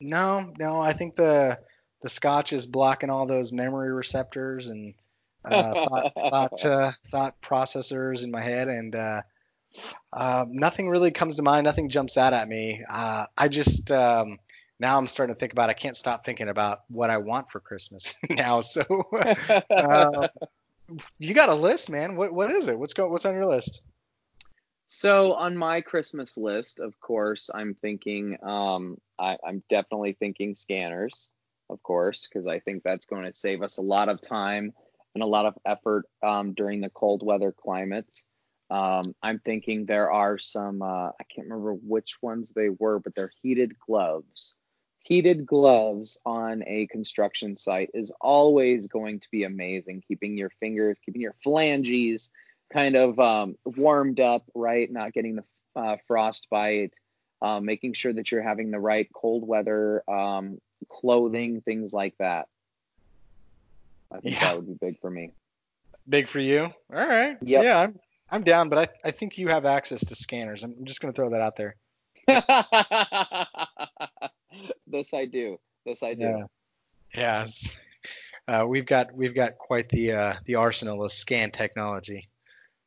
No, 0.00 0.52
no. 0.58 0.80
I 0.80 0.92
think 0.92 1.14
the 1.14 1.58
the 2.02 2.08
scotch 2.08 2.52
is 2.52 2.66
blocking 2.66 3.10
all 3.10 3.26
those 3.26 3.52
memory 3.52 3.92
receptors 3.92 4.68
and 4.68 4.94
uh, 5.44 5.72
thought 5.72 6.14
thought, 6.14 6.64
uh, 6.64 6.92
thought, 7.06 7.40
processors 7.42 8.24
in 8.24 8.30
my 8.30 8.42
head, 8.42 8.68
and 8.68 8.94
uh, 8.94 9.22
uh, 10.12 10.46
nothing 10.48 10.88
really 10.88 11.10
comes 11.10 11.36
to 11.36 11.42
mind. 11.42 11.64
Nothing 11.64 11.88
jumps 11.88 12.16
out 12.16 12.32
at 12.32 12.48
me. 12.48 12.84
Uh, 12.88 13.26
I 13.36 13.48
just 13.48 13.90
um, 13.90 14.38
now 14.80 14.98
I'm 14.98 15.06
starting 15.06 15.34
to 15.34 15.38
think 15.38 15.52
about. 15.52 15.70
I 15.70 15.74
can't 15.74 15.96
stop 15.96 16.24
thinking 16.24 16.48
about 16.48 16.80
what 16.88 17.10
I 17.10 17.18
want 17.18 17.50
for 17.50 17.60
Christmas 17.60 18.16
now. 18.30 18.60
So 18.60 18.82
uh, 19.70 20.28
you 21.18 21.34
got 21.34 21.48
a 21.48 21.54
list, 21.54 21.90
man. 21.90 22.16
What 22.16 22.32
what 22.32 22.50
is 22.50 22.68
it? 22.68 22.78
What's 22.78 22.94
go 22.94 23.08
What's 23.08 23.26
on 23.26 23.34
your 23.34 23.46
list? 23.46 23.82
So 24.86 25.34
on 25.34 25.54
my 25.56 25.82
Christmas 25.82 26.38
list, 26.38 26.80
of 26.80 26.98
course, 27.00 27.50
I'm 27.52 27.74
thinking. 27.74 28.38
Um, 28.42 28.96
I, 29.18 29.36
I'm 29.46 29.62
definitely 29.68 30.14
thinking 30.18 30.54
scanners, 30.54 31.28
of 31.68 31.82
course, 31.82 32.26
because 32.26 32.46
I 32.46 32.60
think 32.60 32.82
that's 32.82 33.04
going 33.04 33.24
to 33.24 33.32
save 33.32 33.62
us 33.62 33.76
a 33.76 33.82
lot 33.82 34.08
of 34.08 34.22
time 34.22 34.72
and 35.14 35.22
a 35.22 35.26
lot 35.26 35.44
of 35.44 35.58
effort 35.66 36.06
um, 36.22 36.54
during 36.54 36.80
the 36.80 36.88
cold 36.88 37.22
weather 37.22 37.52
climates. 37.52 38.24
Um, 38.70 39.14
I'm 39.22 39.38
thinking 39.38 39.86
there 39.86 40.10
are 40.10 40.38
some, 40.38 40.82
uh, 40.82 41.08
I 41.08 41.24
can't 41.34 41.48
remember 41.48 41.72
which 41.72 42.20
ones 42.20 42.50
they 42.50 42.68
were, 42.68 42.98
but 42.98 43.14
they're 43.14 43.32
heated 43.42 43.78
gloves. 43.78 44.54
Heated 45.04 45.46
gloves 45.46 46.18
on 46.26 46.62
a 46.66 46.86
construction 46.88 47.56
site 47.56 47.90
is 47.94 48.12
always 48.20 48.86
going 48.88 49.20
to 49.20 49.28
be 49.30 49.44
amazing, 49.44 50.02
keeping 50.06 50.36
your 50.36 50.50
fingers, 50.60 50.98
keeping 51.04 51.22
your 51.22 51.34
phalanges 51.42 52.30
kind 52.70 52.94
of 52.94 53.18
um, 53.18 53.56
warmed 53.64 54.20
up, 54.20 54.44
right? 54.54 54.90
Not 54.90 55.14
getting 55.14 55.36
the 55.36 55.44
uh, 55.74 55.96
frostbite, 56.06 56.92
um, 57.40 57.64
making 57.64 57.94
sure 57.94 58.12
that 58.12 58.30
you're 58.30 58.42
having 58.42 58.70
the 58.70 58.80
right 58.80 59.08
cold 59.14 59.46
weather 59.46 60.02
um, 60.10 60.60
clothing, 60.90 61.62
things 61.62 61.94
like 61.94 62.14
that. 62.18 62.48
I 64.12 64.20
think 64.20 64.34
yeah. 64.34 64.40
that 64.40 64.56
would 64.56 64.66
be 64.66 64.74
big 64.74 65.00
for 65.00 65.10
me. 65.10 65.32
Big 66.08 66.26
for 66.26 66.40
you? 66.40 66.64
All 66.92 67.06
right. 67.06 67.36
Yep. 67.42 67.64
Yeah, 67.64 67.80
I'm 67.80 67.98
I'm 68.30 68.42
down, 68.42 68.68
but 68.68 68.78
I, 68.78 69.08
I 69.08 69.10
think 69.10 69.38
you 69.38 69.48
have 69.48 69.64
access 69.64 70.04
to 70.06 70.14
scanners. 70.14 70.64
I'm 70.64 70.84
just 70.84 71.00
gonna 71.00 71.12
throw 71.12 71.30
that 71.30 71.40
out 71.40 71.56
there. 71.56 71.76
this 74.86 75.14
I 75.14 75.24
do. 75.24 75.58
This 75.86 76.02
I 76.02 76.14
do. 76.14 76.46
Yeah. 77.14 77.14
yeah. 77.14 77.46
Uh, 78.46 78.64
we've 78.66 78.86
got 78.86 79.12
we've 79.12 79.34
got 79.34 79.58
quite 79.58 79.90
the 79.90 80.10
uh, 80.10 80.34
the 80.46 80.54
arsenal 80.54 81.04
of 81.04 81.12
scan 81.12 81.50
technology. 81.50 82.26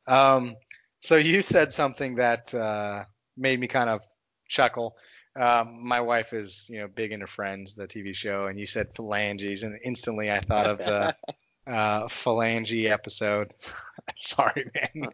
Um, 0.08 0.56
so 0.98 1.14
you 1.14 1.40
said 1.40 1.72
something 1.72 2.16
that 2.16 2.52
uh, 2.52 3.04
made 3.36 3.60
me 3.60 3.68
kind 3.68 3.88
of 3.88 4.02
chuckle. 4.48 4.96
Um, 5.38 5.86
my 5.86 6.00
wife 6.00 6.32
is, 6.32 6.66
you 6.68 6.80
know, 6.80 6.88
big 6.88 7.12
into 7.12 7.28
Friends, 7.28 7.74
the 7.74 7.86
TV 7.86 8.14
show, 8.14 8.46
and 8.46 8.58
you 8.58 8.66
said 8.66 8.88
phalanges, 8.96 9.62
and 9.62 9.78
instantly 9.84 10.32
I 10.32 10.40
thought 10.40 10.68
of 10.68 10.78
the 10.78 11.14
uh, 11.66 12.04
phalange 12.04 12.90
episode. 12.90 13.54
Sorry, 14.16 14.70
man. 14.74 15.08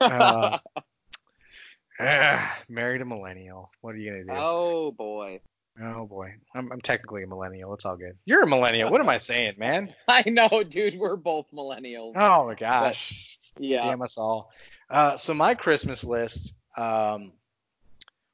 Uh, 0.00 0.58
married 2.68 3.00
a 3.00 3.04
millennial. 3.04 3.70
What 3.80 3.94
are 3.94 3.98
you 3.98 4.10
gonna 4.10 4.24
do? 4.24 4.30
Oh 4.32 4.92
boy. 4.92 5.40
Oh 5.82 6.06
boy. 6.06 6.34
I'm, 6.54 6.72
I'm 6.72 6.80
technically 6.80 7.22
a 7.22 7.26
millennial. 7.26 7.72
It's 7.74 7.84
all 7.84 7.96
good. 7.96 8.16
You're 8.24 8.42
a 8.42 8.48
millennial. 8.48 8.90
What 8.90 9.00
am 9.00 9.08
I 9.08 9.18
saying, 9.18 9.54
man? 9.58 9.94
I 10.08 10.28
know, 10.28 10.62
dude. 10.62 10.98
We're 10.98 11.16
both 11.16 11.46
millennials. 11.52 12.12
Oh 12.16 12.46
my 12.46 12.54
gosh. 12.54 13.38
But, 13.54 13.64
yeah. 13.64 13.82
Damn 13.82 14.02
us 14.02 14.18
all. 14.18 14.50
Uh, 14.88 15.16
so 15.16 15.34
my 15.34 15.54
Christmas 15.54 16.04
list. 16.04 16.54
Um, 16.76 17.32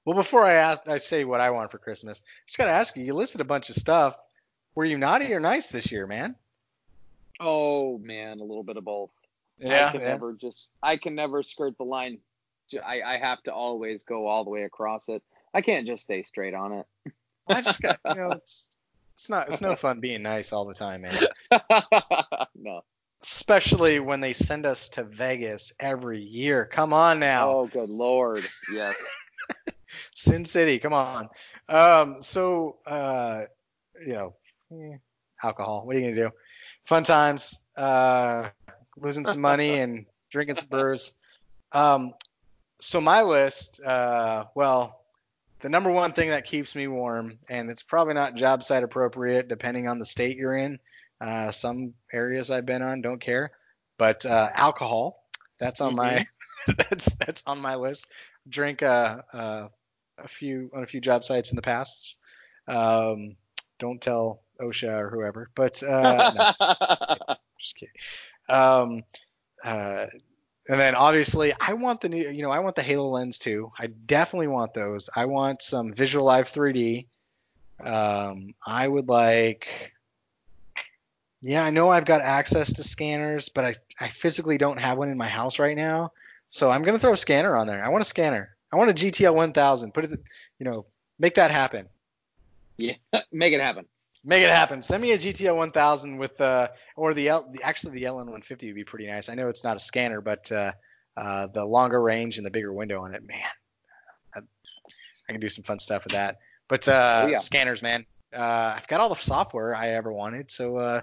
well, 0.04 0.16
before 0.16 0.44
I 0.44 0.54
ask, 0.54 0.88
I 0.88 0.98
say 0.98 1.24
what 1.24 1.40
I 1.40 1.50
want 1.50 1.70
for 1.72 1.78
Christmas. 1.78 2.22
Just 2.46 2.58
gotta 2.58 2.70
ask 2.70 2.96
you. 2.96 3.04
You 3.04 3.14
listed 3.14 3.40
a 3.40 3.44
bunch 3.44 3.70
of 3.70 3.76
stuff. 3.76 4.16
Were 4.74 4.84
you 4.84 4.98
naughty 4.98 5.32
or 5.32 5.40
nice 5.40 5.68
this 5.68 5.90
year, 5.90 6.06
man? 6.06 6.36
Oh 7.40 7.98
man, 7.98 8.40
a 8.40 8.44
little 8.44 8.64
bit 8.64 8.76
of 8.76 8.84
both. 8.84 9.10
Yeah. 9.58 9.88
I 9.88 9.92
can 9.92 10.00
yeah. 10.00 10.08
never 10.08 10.32
just. 10.34 10.72
I 10.82 10.96
can 10.96 11.14
never 11.14 11.42
skirt 11.42 11.76
the 11.78 11.84
line. 11.84 12.18
I, 12.84 13.00
I 13.02 13.16
have 13.18 13.42
to 13.44 13.52
always 13.52 14.02
go 14.02 14.26
all 14.26 14.44
the 14.44 14.50
way 14.50 14.64
across 14.64 15.08
it. 15.08 15.22
I 15.54 15.60
can't 15.60 15.86
just 15.86 16.02
stay 16.02 16.22
straight 16.22 16.54
on 16.54 16.72
it. 16.72 16.86
I 17.48 17.62
just 17.62 17.80
got 17.80 18.00
you 18.04 18.14
know 18.14 18.32
it's 18.32 18.68
it's 19.14 19.30
not 19.30 19.48
it's 19.48 19.60
no 19.60 19.74
fun 19.76 20.00
being 20.00 20.22
nice 20.22 20.52
all 20.52 20.66
the 20.66 20.74
time, 20.74 21.02
man. 21.02 21.26
no. 22.54 22.82
Especially 23.22 23.98
when 23.98 24.20
they 24.20 24.34
send 24.34 24.66
us 24.66 24.90
to 24.90 25.04
Vegas 25.04 25.72
every 25.80 26.22
year. 26.22 26.68
Come 26.70 26.92
on 26.92 27.18
now. 27.18 27.50
Oh, 27.50 27.66
good 27.66 27.88
lord. 27.88 28.46
Yes. 28.72 28.94
Sin 30.14 30.44
City, 30.44 30.78
come 30.78 30.92
on. 30.92 31.28
Um, 31.68 32.20
so, 32.20 32.76
uh, 32.86 33.44
you 34.04 34.12
know, 34.12 34.34
eh, 34.72 34.98
alcohol. 35.42 35.86
What 35.86 35.96
are 35.96 35.98
you 35.98 36.10
gonna 36.10 36.28
do? 36.28 36.34
Fun 36.86 37.04
times. 37.04 37.60
Uh, 37.76 38.48
losing 38.96 39.26
some 39.26 39.40
money 39.40 39.78
and 39.80 40.06
drinking 40.30 40.56
some 40.56 40.68
booze. 40.68 41.12
Um, 41.72 42.14
so 42.80 43.00
my 43.00 43.22
list, 43.22 43.80
uh, 43.82 44.46
well, 44.54 45.00
the 45.60 45.68
number 45.68 45.90
one 45.90 46.12
thing 46.12 46.30
that 46.30 46.44
keeps 46.44 46.74
me 46.74 46.86
warm, 46.86 47.38
and 47.48 47.70
it's 47.70 47.82
probably 47.82 48.14
not 48.14 48.34
job 48.34 48.62
site 48.62 48.82
appropriate 48.82 49.48
depending 49.48 49.88
on 49.88 49.98
the 49.98 50.04
state 50.04 50.36
you're 50.36 50.56
in. 50.56 50.78
Uh, 51.20 51.50
some 51.50 51.94
areas 52.12 52.50
I've 52.50 52.66
been 52.66 52.82
on 52.82 53.00
don't 53.00 53.20
care, 53.20 53.50
but 53.98 54.26
uh, 54.26 54.50
alcohol. 54.54 55.22
That's 55.58 55.80
on 55.80 55.96
mm-hmm. 55.96 55.96
my 55.96 56.74
that's 56.90 57.16
that's 57.16 57.42
on 57.46 57.58
my 57.60 57.76
list. 57.76 58.06
Drink 58.48 58.82
uh, 58.82 59.22
uh, 59.32 59.68
a 60.18 60.28
few 60.28 60.70
on 60.74 60.82
a 60.82 60.86
few 60.86 61.00
job 61.00 61.24
sites 61.24 61.50
in 61.50 61.56
the 61.56 61.62
past. 61.62 62.16
Um, 62.68 63.36
don't 63.78 64.00
tell 64.00 64.42
OSHA 64.60 64.98
or 64.98 65.10
whoever, 65.10 65.50
but 65.54 65.82
uh, 65.82 66.54
no, 66.58 67.34
just 67.60 67.76
kidding. 67.76 67.94
Um, 68.48 69.02
uh, 69.64 70.06
and 70.68 70.80
then 70.80 70.94
obviously 70.94 71.52
I 71.58 71.74
want 71.74 72.00
the 72.00 72.08
new, 72.08 72.28
you 72.28 72.42
know, 72.42 72.50
I 72.50 72.58
want 72.60 72.76
the 72.76 72.82
HoloLens 72.82 73.38
too. 73.38 73.72
I 73.78 73.86
definitely 73.86 74.48
want 74.48 74.74
those. 74.74 75.08
I 75.14 75.26
want 75.26 75.62
some 75.62 75.92
Visual 75.92 76.24
Live 76.24 76.48
3D. 76.48 77.06
Um, 77.82 78.54
I 78.64 78.86
would 78.86 79.08
like. 79.08 79.92
Yeah, 81.42 81.64
I 81.64 81.70
know 81.70 81.90
I've 81.90 82.06
got 82.06 82.22
access 82.22 82.72
to 82.74 82.82
scanners, 82.82 83.50
but 83.50 83.64
I, 83.64 83.74
I 84.00 84.08
physically 84.08 84.58
don't 84.58 84.80
have 84.80 84.98
one 84.98 85.10
in 85.10 85.18
my 85.18 85.28
house 85.28 85.58
right 85.58 85.76
now. 85.76 86.12
So 86.48 86.70
I'm 86.70 86.82
gonna 86.82 86.98
throw 86.98 87.12
a 87.12 87.16
scanner 87.16 87.56
on 87.56 87.66
there. 87.66 87.84
I 87.84 87.90
want 87.90 88.02
a 88.02 88.06
scanner. 88.06 88.56
I 88.72 88.76
want 88.76 88.90
a 88.90 88.94
GTL 88.94 89.34
1000. 89.34 89.92
Put 89.92 90.04
it, 90.04 90.20
you 90.58 90.64
know, 90.64 90.86
make 91.18 91.36
that 91.36 91.50
happen. 91.50 91.86
Yeah, 92.76 92.94
make 93.32 93.52
it 93.52 93.60
happen. 93.60 93.86
Make 94.28 94.42
it 94.42 94.50
happen. 94.50 94.82
Send 94.82 95.02
me 95.02 95.12
a 95.12 95.18
GTL 95.18 95.56
1000 95.56 96.18
with 96.18 96.40
uh, 96.40 96.68
or 96.96 97.14
the, 97.14 97.28
L, 97.28 97.48
the 97.50 97.62
actually 97.62 97.92
the 98.00 98.02
LN 98.04 98.26
150 98.26 98.66
would 98.66 98.74
be 98.74 98.84
pretty 98.84 99.06
nice. 99.06 99.28
I 99.28 99.34
know 99.34 99.48
it's 99.48 99.62
not 99.62 99.76
a 99.76 99.80
scanner, 99.80 100.20
but 100.20 100.50
uh, 100.50 100.72
uh, 101.16 101.46
the 101.46 101.64
longer 101.64 102.02
range 102.02 102.36
and 102.36 102.44
the 102.44 102.50
bigger 102.50 102.72
window 102.72 103.02
on 103.02 103.14
it, 103.14 103.24
man, 103.24 103.38
I, 104.34 104.40
I 105.28 105.32
can 105.32 105.40
do 105.40 105.50
some 105.50 105.62
fun 105.62 105.78
stuff 105.78 106.02
with 106.04 106.14
that. 106.14 106.38
But 106.66 106.88
uh, 106.88 107.22
oh, 107.24 107.28
yeah. 107.28 107.38
scanners, 107.38 107.82
man, 107.82 108.04
uh, 108.36 108.74
I've 108.76 108.88
got 108.88 109.00
all 109.00 109.08
the 109.08 109.14
software 109.14 109.76
I 109.76 109.90
ever 109.90 110.12
wanted, 110.12 110.50
so 110.50 110.76
uh, 110.76 111.00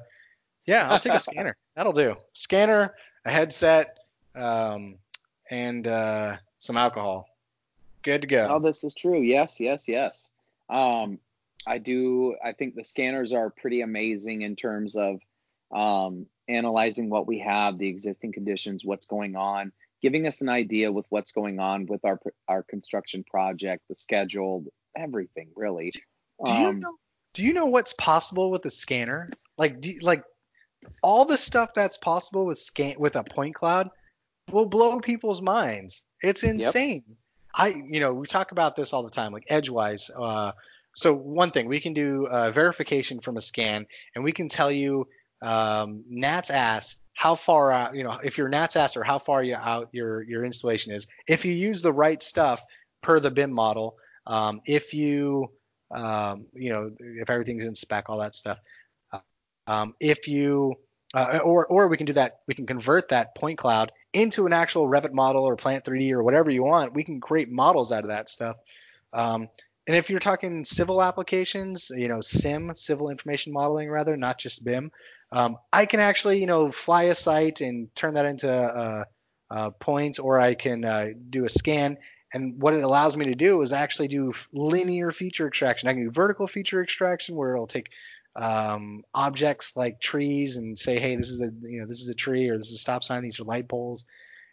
yeah, 0.66 0.90
I'll 0.90 1.00
take 1.00 1.14
a 1.14 1.20
scanner. 1.32 1.56
That'll 1.76 1.94
do. 1.94 2.18
Scanner, 2.34 2.94
a 3.24 3.32
headset, 3.32 4.00
um, 4.36 4.98
and 5.50 5.88
uh, 5.88 6.36
some 6.60 6.76
alcohol 6.76 7.30
good 8.04 8.22
to 8.22 8.28
go. 8.28 8.48
Oh, 8.52 8.60
this 8.60 8.84
is 8.84 8.94
true. 8.94 9.22
Yes, 9.22 9.60
yes, 9.60 9.88
yes. 9.88 10.30
Um, 10.70 11.20
I 11.66 11.78
do. 11.78 12.36
I 12.44 12.52
think 12.54 12.76
the 12.76 12.84
scanners 12.84 13.34
are 13.34 13.50
pretty 13.50 13.82
amazing 13.82 14.42
in 14.42 14.56
terms 14.56 14.96
of 14.96 15.20
um, 15.74 16.28
analyzing 16.48 17.10
what 17.10 17.28
we 17.28 17.40
have, 17.40 17.78
the 17.78 17.88
existing 17.88 18.34
conditions, 18.34 18.84
what's 18.84 19.06
going 19.06 19.36
on, 19.36 19.72
giving 20.02 20.28
us 20.28 20.42
an 20.42 20.50
idea 20.50 20.92
with 20.92 21.06
what's 21.10 21.32
going 21.32 21.60
on 21.60 21.86
with 21.86 22.04
our 22.06 22.20
our 22.48 22.64
construction 22.64 23.24
project, 23.24 23.84
the 23.90 23.96
schedule, 23.96 24.66
everything 24.96 25.50
really. 25.56 25.92
Do 26.44 26.52
you 26.52 26.68
um, 26.68 26.80
know? 26.80 26.96
Do 27.34 27.44
you 27.44 27.54
know 27.54 27.66
what's 27.66 27.94
possible 27.94 28.52
with 28.52 28.66
a 28.66 28.70
scanner? 28.70 29.30
Like, 29.58 29.82
do, 29.82 29.98
like 30.02 30.24
all 31.02 31.26
the 31.26 31.38
stuff 31.38 31.74
that's 31.74 31.98
possible 31.98 32.46
with 32.46 32.60
scan 32.60 32.96
with 33.00 33.16
a 33.16 33.24
point 33.24 33.56
cloud 33.56 33.90
will 34.52 34.68
blow 34.68 35.00
people's 35.00 35.42
minds. 35.42 36.04
It's 36.22 36.44
insane. 36.44 37.04
Yep. 37.08 37.18
I, 37.56 37.68
you 37.68 38.00
know, 38.00 38.14
we 38.14 38.28
talk 38.28 38.52
about 38.52 38.76
this 38.76 38.94
all 38.94 39.04
the 39.04 39.10
time, 39.10 39.32
like 39.32 39.46
Edgewise, 39.48 40.10
uh, 40.16 40.54
so 40.94 41.14
one 41.14 41.52
thing 41.52 41.68
we 41.68 41.80
can 41.80 41.94
do 41.94 42.28
uh, 42.28 42.52
verification 42.52 43.20
from 43.20 43.38
a 43.38 43.42
scan, 43.42 43.88
and 44.16 44.24
we 44.24 44.32
can 44.32 44.50
tell 44.50 44.72
you 44.72 45.08
um, 45.42 46.04
Nat's 46.10 46.50
ass 46.50 46.96
how 47.14 47.36
far 47.36 47.72
out, 47.72 47.96
you 47.96 48.04
know, 48.04 48.20
if 48.24 48.38
your 48.38 48.50
Nat's 48.50 48.76
ass 48.76 48.98
or 48.98 49.04
how 49.04 49.20
far 49.20 49.44
you 49.44 49.56
out 49.56 49.90
your 49.92 50.22
your 50.24 50.46
installation 50.46 50.94
is. 50.94 51.08
If 51.28 51.46
you 51.46 51.54
use 51.54 51.82
the 51.82 51.94
right 51.94 52.22
stuff 52.22 52.64
per 53.02 53.20
the 53.20 53.32
BIM 53.32 53.52
model, 53.52 53.98
um, 54.26 54.62
if 54.66 54.94
you 54.94 55.52
um, 55.92 56.46
you 56.54 56.72
know, 56.72 56.92
if 57.00 57.30
everything's 57.30 57.66
in 57.66 57.76
spec, 57.76 58.10
all 58.10 58.20
that 58.20 58.36
stuff. 58.36 58.60
Um, 59.68 59.96
if 60.00 60.28
you 60.28 60.76
uh, 61.14 61.40
or 61.44 61.66
or 61.68 61.88
we 61.88 61.98
can 61.98 62.06
do 62.06 62.14
that. 62.14 62.40
We 62.48 62.56
can 62.56 62.66
convert 62.66 63.10
that 63.10 63.36
point 63.36 63.58
cloud 63.58 63.92
into 64.14 64.46
an 64.46 64.54
actual 64.54 64.88
Revit 64.88 65.14
model 65.14 65.46
or 65.46 65.56
Plant 65.56 65.86
3D 65.86 66.12
or 66.12 66.24
whatever 66.24 66.50
you 66.50 66.64
want. 66.64 66.94
We 66.94 67.04
can 67.04 67.22
create 67.22 67.52
models 67.52 67.92
out 67.92 68.04
of 68.04 68.10
that 68.10 68.30
stuff. 68.30 68.58
Um, 69.12 69.50
and 69.86 69.98
if 69.98 70.10
you're 70.10 70.20
talking 70.20 70.64
civil 70.64 71.02
applications, 71.02 71.92
you 71.94 72.08
know, 72.08 72.22
SIM, 72.22 72.74
civil 72.76 73.10
information 73.10 73.52
modeling, 73.52 73.90
rather, 73.90 74.16
not 74.16 74.38
just 74.38 74.64
BIM, 74.64 74.92
um, 75.32 75.58
I 75.74 75.86
can 75.86 76.00
actually, 76.00 76.40
you 76.40 76.48
know, 76.48 76.72
fly 76.72 77.04
a 77.04 77.16
site 77.16 77.60
and 77.60 77.94
turn 77.94 78.14
that 78.14 78.26
into 78.26 78.50
uh, 78.50 79.04
uh, 79.52 79.70
points, 79.72 80.20
or 80.20 80.40
I 80.40 80.54
can 80.56 80.86
uh, 80.86 81.08
do 81.30 81.46
a 81.46 81.50
scan. 81.50 81.98
And 82.34 82.62
what 82.62 82.74
it 82.74 82.84
allows 82.84 83.18
me 83.18 83.26
to 83.26 83.36
do 83.36 83.62
is 83.62 83.74
actually 83.74 84.08
do 84.08 84.34
linear 84.54 85.12
feature 85.12 85.48
extraction. 85.48 85.90
I 85.90 85.94
can 85.94 86.06
do 86.06 86.12
vertical 86.12 86.48
feature 86.48 86.82
extraction, 86.82 87.36
where 87.36 87.54
it'll 87.54 87.68
take 87.68 87.92
um, 88.38 89.04
objects 89.14 89.76
like 89.76 90.00
trees 90.00 90.56
and 90.56 90.80
say, 90.80 90.98
hey, 90.98 91.18
this 91.18 91.30
is 91.30 91.42
a 91.42 91.52
you 91.62 91.82
know 91.82 91.88
this 91.88 92.02
is 92.02 92.10
a 92.10 92.16
tree 92.16 92.48
or 92.48 92.58
this 92.58 92.68
is 92.68 92.76
a 92.76 92.80
stop 92.80 93.04
sign. 93.04 93.22
These 93.22 93.42
are 93.42 93.44
light 93.44 93.68
poles, 93.68 94.06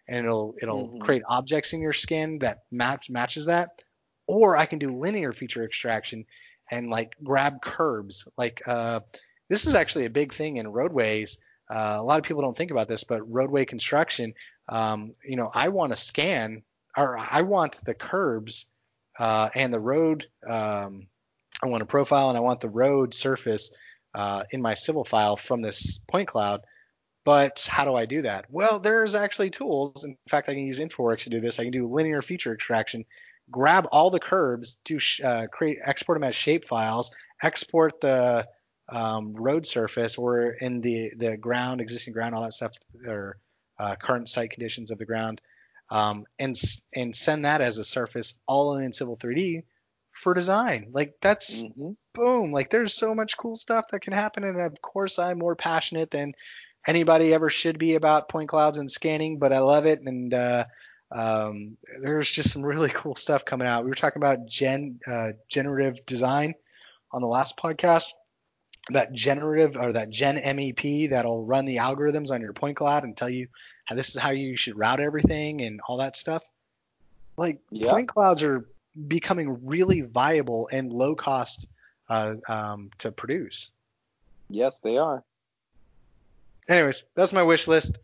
and 0.08 0.26
it'll 0.26 0.56
it'll 0.60 0.88
mm-hmm. 0.88 0.98
create 0.98 1.22
objects 1.28 1.72
in 1.72 1.80
your 1.80 1.92
skin 1.92 2.40
that 2.40 2.64
match 2.70 3.10
matches 3.10 3.46
that 3.46 3.82
or 4.30 4.56
I 4.56 4.66
can 4.66 4.78
do 4.78 4.90
linear 4.90 5.32
feature 5.32 5.64
extraction 5.64 6.24
and 6.70 6.88
like 6.88 7.16
grab 7.22 7.60
curbs. 7.60 8.28
Like 8.38 8.62
uh, 8.64 9.00
this 9.48 9.66
is 9.66 9.74
actually 9.74 10.06
a 10.06 10.10
big 10.10 10.32
thing 10.32 10.58
in 10.58 10.68
roadways. 10.68 11.38
Uh, 11.68 11.96
a 11.98 12.02
lot 12.02 12.18
of 12.18 12.24
people 12.24 12.42
don't 12.42 12.56
think 12.56 12.70
about 12.70 12.86
this, 12.86 13.02
but 13.02 13.28
roadway 13.28 13.64
construction, 13.64 14.34
um, 14.68 15.14
you 15.24 15.34
know, 15.34 15.50
I 15.52 15.70
want 15.70 15.90
to 15.90 15.96
scan 15.96 16.62
or 16.96 17.18
I 17.18 17.42
want 17.42 17.84
the 17.84 17.94
curbs 17.94 18.66
uh, 19.18 19.50
and 19.52 19.74
the 19.74 19.80
road. 19.80 20.26
Um, 20.48 21.08
I 21.60 21.66
want 21.66 21.82
a 21.82 21.86
profile 21.86 22.28
and 22.28 22.38
I 22.38 22.40
want 22.40 22.60
the 22.60 22.68
road 22.68 23.14
surface 23.14 23.76
uh, 24.14 24.44
in 24.52 24.62
my 24.62 24.74
civil 24.74 25.04
file 25.04 25.36
from 25.36 25.60
this 25.60 25.98
point 26.06 26.28
cloud. 26.28 26.60
But 27.24 27.66
how 27.68 27.84
do 27.84 27.96
I 27.96 28.06
do 28.06 28.22
that? 28.22 28.46
Well, 28.48 28.78
there's 28.78 29.16
actually 29.16 29.50
tools. 29.50 30.04
In 30.04 30.16
fact, 30.28 30.48
I 30.48 30.54
can 30.54 30.62
use 30.62 30.78
InfraWorks 30.78 31.24
to 31.24 31.30
do 31.30 31.40
this. 31.40 31.58
I 31.58 31.64
can 31.64 31.72
do 31.72 31.92
linear 31.92 32.22
feature 32.22 32.54
extraction 32.54 33.04
grab 33.50 33.88
all 33.90 34.10
the 34.10 34.20
curbs, 34.20 34.78
do 34.84 34.98
uh, 35.24 35.46
create 35.46 35.78
export 35.84 36.16
them 36.16 36.28
as 36.28 36.34
shape 36.34 36.64
files, 36.64 37.10
export 37.42 38.00
the 38.00 38.46
um, 38.88 39.34
road 39.34 39.66
surface 39.66 40.18
or 40.18 40.50
in 40.50 40.80
the 40.80 41.12
the 41.16 41.36
ground, 41.36 41.80
existing 41.80 42.12
ground, 42.12 42.34
all 42.34 42.42
that 42.42 42.54
stuff, 42.54 42.72
or 43.06 43.38
uh, 43.78 43.96
current 43.96 44.28
site 44.28 44.50
conditions 44.50 44.90
of 44.90 44.98
the 44.98 45.06
ground, 45.06 45.40
um, 45.90 46.24
and 46.38 46.56
and 46.94 47.14
send 47.14 47.44
that 47.44 47.60
as 47.60 47.78
a 47.78 47.84
surface 47.84 48.34
all 48.46 48.76
in 48.76 48.92
Civil 48.92 49.16
3D 49.16 49.64
for 50.12 50.34
design. 50.34 50.88
Like 50.92 51.14
that's 51.20 51.62
mm-hmm. 51.62 51.92
boom. 52.14 52.52
Like 52.52 52.70
there's 52.70 52.94
so 52.94 53.14
much 53.14 53.36
cool 53.36 53.56
stuff 53.56 53.86
that 53.90 54.00
can 54.00 54.12
happen, 54.12 54.44
and 54.44 54.60
of 54.60 54.80
course 54.82 55.18
I'm 55.18 55.38
more 55.38 55.56
passionate 55.56 56.10
than 56.10 56.34
anybody 56.86 57.32
ever 57.32 57.50
should 57.50 57.78
be 57.78 57.94
about 57.94 58.28
point 58.28 58.48
clouds 58.48 58.78
and 58.78 58.90
scanning, 58.90 59.38
but 59.38 59.52
I 59.52 59.60
love 59.60 59.86
it 59.86 60.00
and 60.02 60.32
uh, 60.32 60.64
um, 61.12 61.76
there's 62.00 62.30
just 62.30 62.50
some 62.50 62.62
really 62.62 62.88
cool 62.94 63.14
stuff 63.14 63.44
coming 63.44 63.66
out. 63.66 63.84
We 63.84 63.90
were 63.90 63.96
talking 63.96 64.22
about 64.22 64.46
gen 64.46 65.00
uh, 65.06 65.32
generative 65.48 66.04
design 66.06 66.54
on 67.12 67.22
the 67.22 67.28
last 67.28 67.56
podcast. 67.56 68.08
That 68.88 69.12
generative 69.12 69.76
or 69.76 69.92
that 69.92 70.10
Gen 70.10 70.36
MEP 70.36 71.10
that'll 71.10 71.44
run 71.44 71.64
the 71.64 71.76
algorithms 71.76 72.30
on 72.30 72.40
your 72.40 72.54
point 72.54 72.76
cloud 72.76 73.04
and 73.04 73.16
tell 73.16 73.28
you 73.28 73.48
how 73.84 73.94
this 73.94 74.08
is 74.08 74.16
how 74.16 74.30
you 74.30 74.56
should 74.56 74.76
route 74.76 75.00
everything 75.00 75.60
and 75.60 75.80
all 75.86 75.98
that 75.98 76.16
stuff. 76.16 76.44
Like 77.36 77.60
yeah. 77.70 77.90
point 77.90 78.08
clouds 78.08 78.42
are 78.42 78.66
becoming 79.06 79.66
really 79.66 80.00
viable 80.00 80.68
and 80.72 80.92
low 80.92 81.14
cost 81.14 81.68
uh, 82.08 82.34
um, 82.48 82.90
to 82.98 83.12
produce. 83.12 83.70
Yes, 84.48 84.80
they 84.80 84.96
are. 84.96 85.22
Anyways, 86.68 87.04
that's 87.14 87.32
my 87.32 87.42
wish 87.42 87.68
list. 87.68 88.00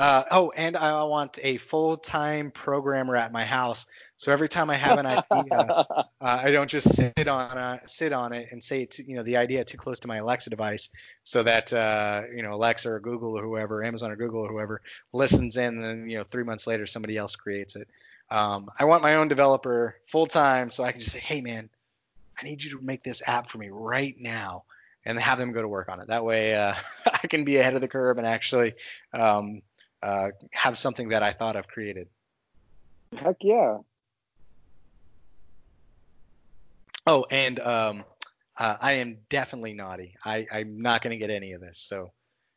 Uh, 0.00 0.24
oh, 0.30 0.50
and 0.56 0.78
I 0.78 1.04
want 1.04 1.38
a 1.42 1.58
full-time 1.58 2.52
programmer 2.52 3.16
at 3.16 3.32
my 3.32 3.44
house. 3.44 3.84
So 4.16 4.32
every 4.32 4.48
time 4.48 4.70
I 4.70 4.76
have 4.76 4.98
an 4.98 5.04
idea, 5.04 5.26
uh, 5.60 6.04
I 6.20 6.50
don't 6.50 6.70
just 6.70 6.94
sit 6.94 7.28
on 7.28 7.58
uh, 7.58 7.80
sit 7.84 8.14
on 8.14 8.32
it 8.32 8.48
and 8.50 8.64
say, 8.64 8.86
to, 8.86 9.06
you 9.06 9.16
know, 9.16 9.22
the 9.22 9.36
idea 9.36 9.62
too 9.62 9.76
close 9.76 10.00
to 10.00 10.08
my 10.08 10.16
Alexa 10.16 10.48
device, 10.48 10.88
so 11.22 11.42
that 11.42 11.70
uh, 11.74 12.22
you 12.34 12.42
know 12.42 12.54
Alexa 12.54 12.90
or 12.90 12.98
Google 12.98 13.38
or 13.38 13.42
whoever, 13.42 13.84
Amazon 13.84 14.10
or 14.10 14.16
Google 14.16 14.40
or 14.40 14.48
whoever, 14.48 14.80
listens 15.12 15.58
in, 15.58 15.74
and 15.74 15.84
then 15.84 16.08
you 16.08 16.16
know 16.16 16.24
three 16.24 16.44
months 16.44 16.66
later 16.66 16.86
somebody 16.86 17.18
else 17.18 17.36
creates 17.36 17.76
it. 17.76 17.86
Um, 18.30 18.70
I 18.78 18.86
want 18.86 19.02
my 19.02 19.16
own 19.16 19.28
developer 19.28 19.96
full 20.06 20.26
time, 20.26 20.70
so 20.70 20.82
I 20.82 20.92
can 20.92 21.02
just 21.02 21.12
say, 21.12 21.20
hey 21.20 21.42
man, 21.42 21.68
I 22.40 22.46
need 22.46 22.64
you 22.64 22.70
to 22.70 22.80
make 22.82 23.02
this 23.02 23.20
app 23.26 23.50
for 23.50 23.58
me 23.58 23.68
right 23.70 24.14
now 24.18 24.64
and 25.04 25.18
have 25.18 25.38
them 25.38 25.52
go 25.52 25.62
to 25.62 25.68
work 25.68 25.88
on 25.88 26.00
it. 26.00 26.08
That 26.08 26.24
way, 26.24 26.54
uh, 26.54 26.74
I 27.22 27.26
can 27.26 27.44
be 27.44 27.56
ahead 27.58 27.74
of 27.74 27.80
the 27.80 27.88
curve 27.88 28.18
and 28.18 28.26
actually 28.26 28.74
um, 29.12 29.62
uh, 30.02 30.30
have 30.52 30.78
something 30.78 31.10
that 31.10 31.22
I 31.22 31.32
thought 31.32 31.56
I've 31.56 31.68
created. 31.68 32.08
Heck 33.16 33.36
yeah. 33.40 33.78
Oh, 37.06 37.26
and 37.30 37.58
um, 37.60 38.04
uh, 38.58 38.76
I 38.80 38.92
am 38.92 39.18
definitely 39.28 39.72
naughty. 39.72 40.14
I, 40.24 40.46
I'm 40.52 40.80
not 40.80 41.02
going 41.02 41.12
to 41.12 41.16
get 41.16 41.30
any 41.30 41.52
of 41.52 41.60
this, 41.60 41.78
so 41.78 42.12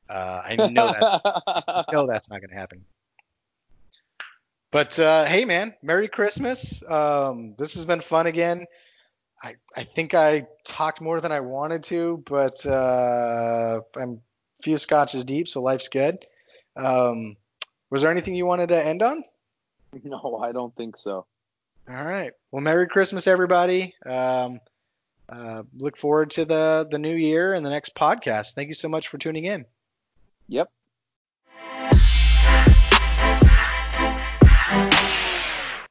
uh, 0.10 0.42
I 0.44 0.56
know 0.56 0.88
that. 0.88 1.22
I 1.48 1.86
know 1.92 2.08
that's 2.08 2.30
not 2.30 2.40
going 2.40 2.50
to 2.50 2.56
happen. 2.56 2.86
But 4.72 4.98
uh, 5.00 5.26
hey, 5.26 5.46
man, 5.46 5.76
Merry 5.82 6.08
Christmas. 6.08 6.84
Um, 6.90 7.56
this 7.58 7.76
has 7.76 7.86
been 7.86 8.02
fun 8.02 8.28
again. 8.28 8.66
I, 9.42 9.56
I 9.76 9.84
think 9.84 10.14
I 10.14 10.48
talked 10.66 11.02
more 11.02 11.20
than 11.22 11.32
I 11.32 11.42
wanted 11.42 11.84
to, 11.84 12.24
but 12.26 12.66
uh, 12.66 13.82
I'm 13.96 14.22
a 14.60 14.64
few 14.64 14.78
scotches 14.78 15.26
deep, 15.26 15.48
so 15.48 15.62
life's 15.62 15.90
good. 15.90 16.26
Um, 16.76 17.38
was 17.90 18.02
there 18.02 18.12
anything 18.12 18.36
you 18.36 18.46
wanted 18.46 18.70
to 18.70 18.86
end 18.86 19.02
on? 19.02 19.24
No, 20.04 20.40
I 20.42 20.52
don't 20.52 20.76
think 20.76 20.98
so. 20.98 21.28
All 21.88 22.04
right. 22.04 22.32
Well, 22.52 22.64
Merry 22.64 22.88
Christmas, 22.88 23.28
everybody. 23.28 23.94
Um, 24.04 24.60
uh, 25.30 25.62
look 25.78 25.98
forward 25.98 26.32
to 26.32 26.46
the 26.46 26.88
the 26.90 26.98
new 26.98 27.16
year 27.16 27.54
and 27.54 27.64
the 27.64 27.70
next 27.70 27.94
podcast. 27.96 28.56
Thank 28.56 28.70
you 28.70 28.74
so 28.74 28.90
much 28.90 29.08
for 29.08 29.20
tuning 29.20 29.46
in. 29.46 29.66
Yep. 30.48 30.72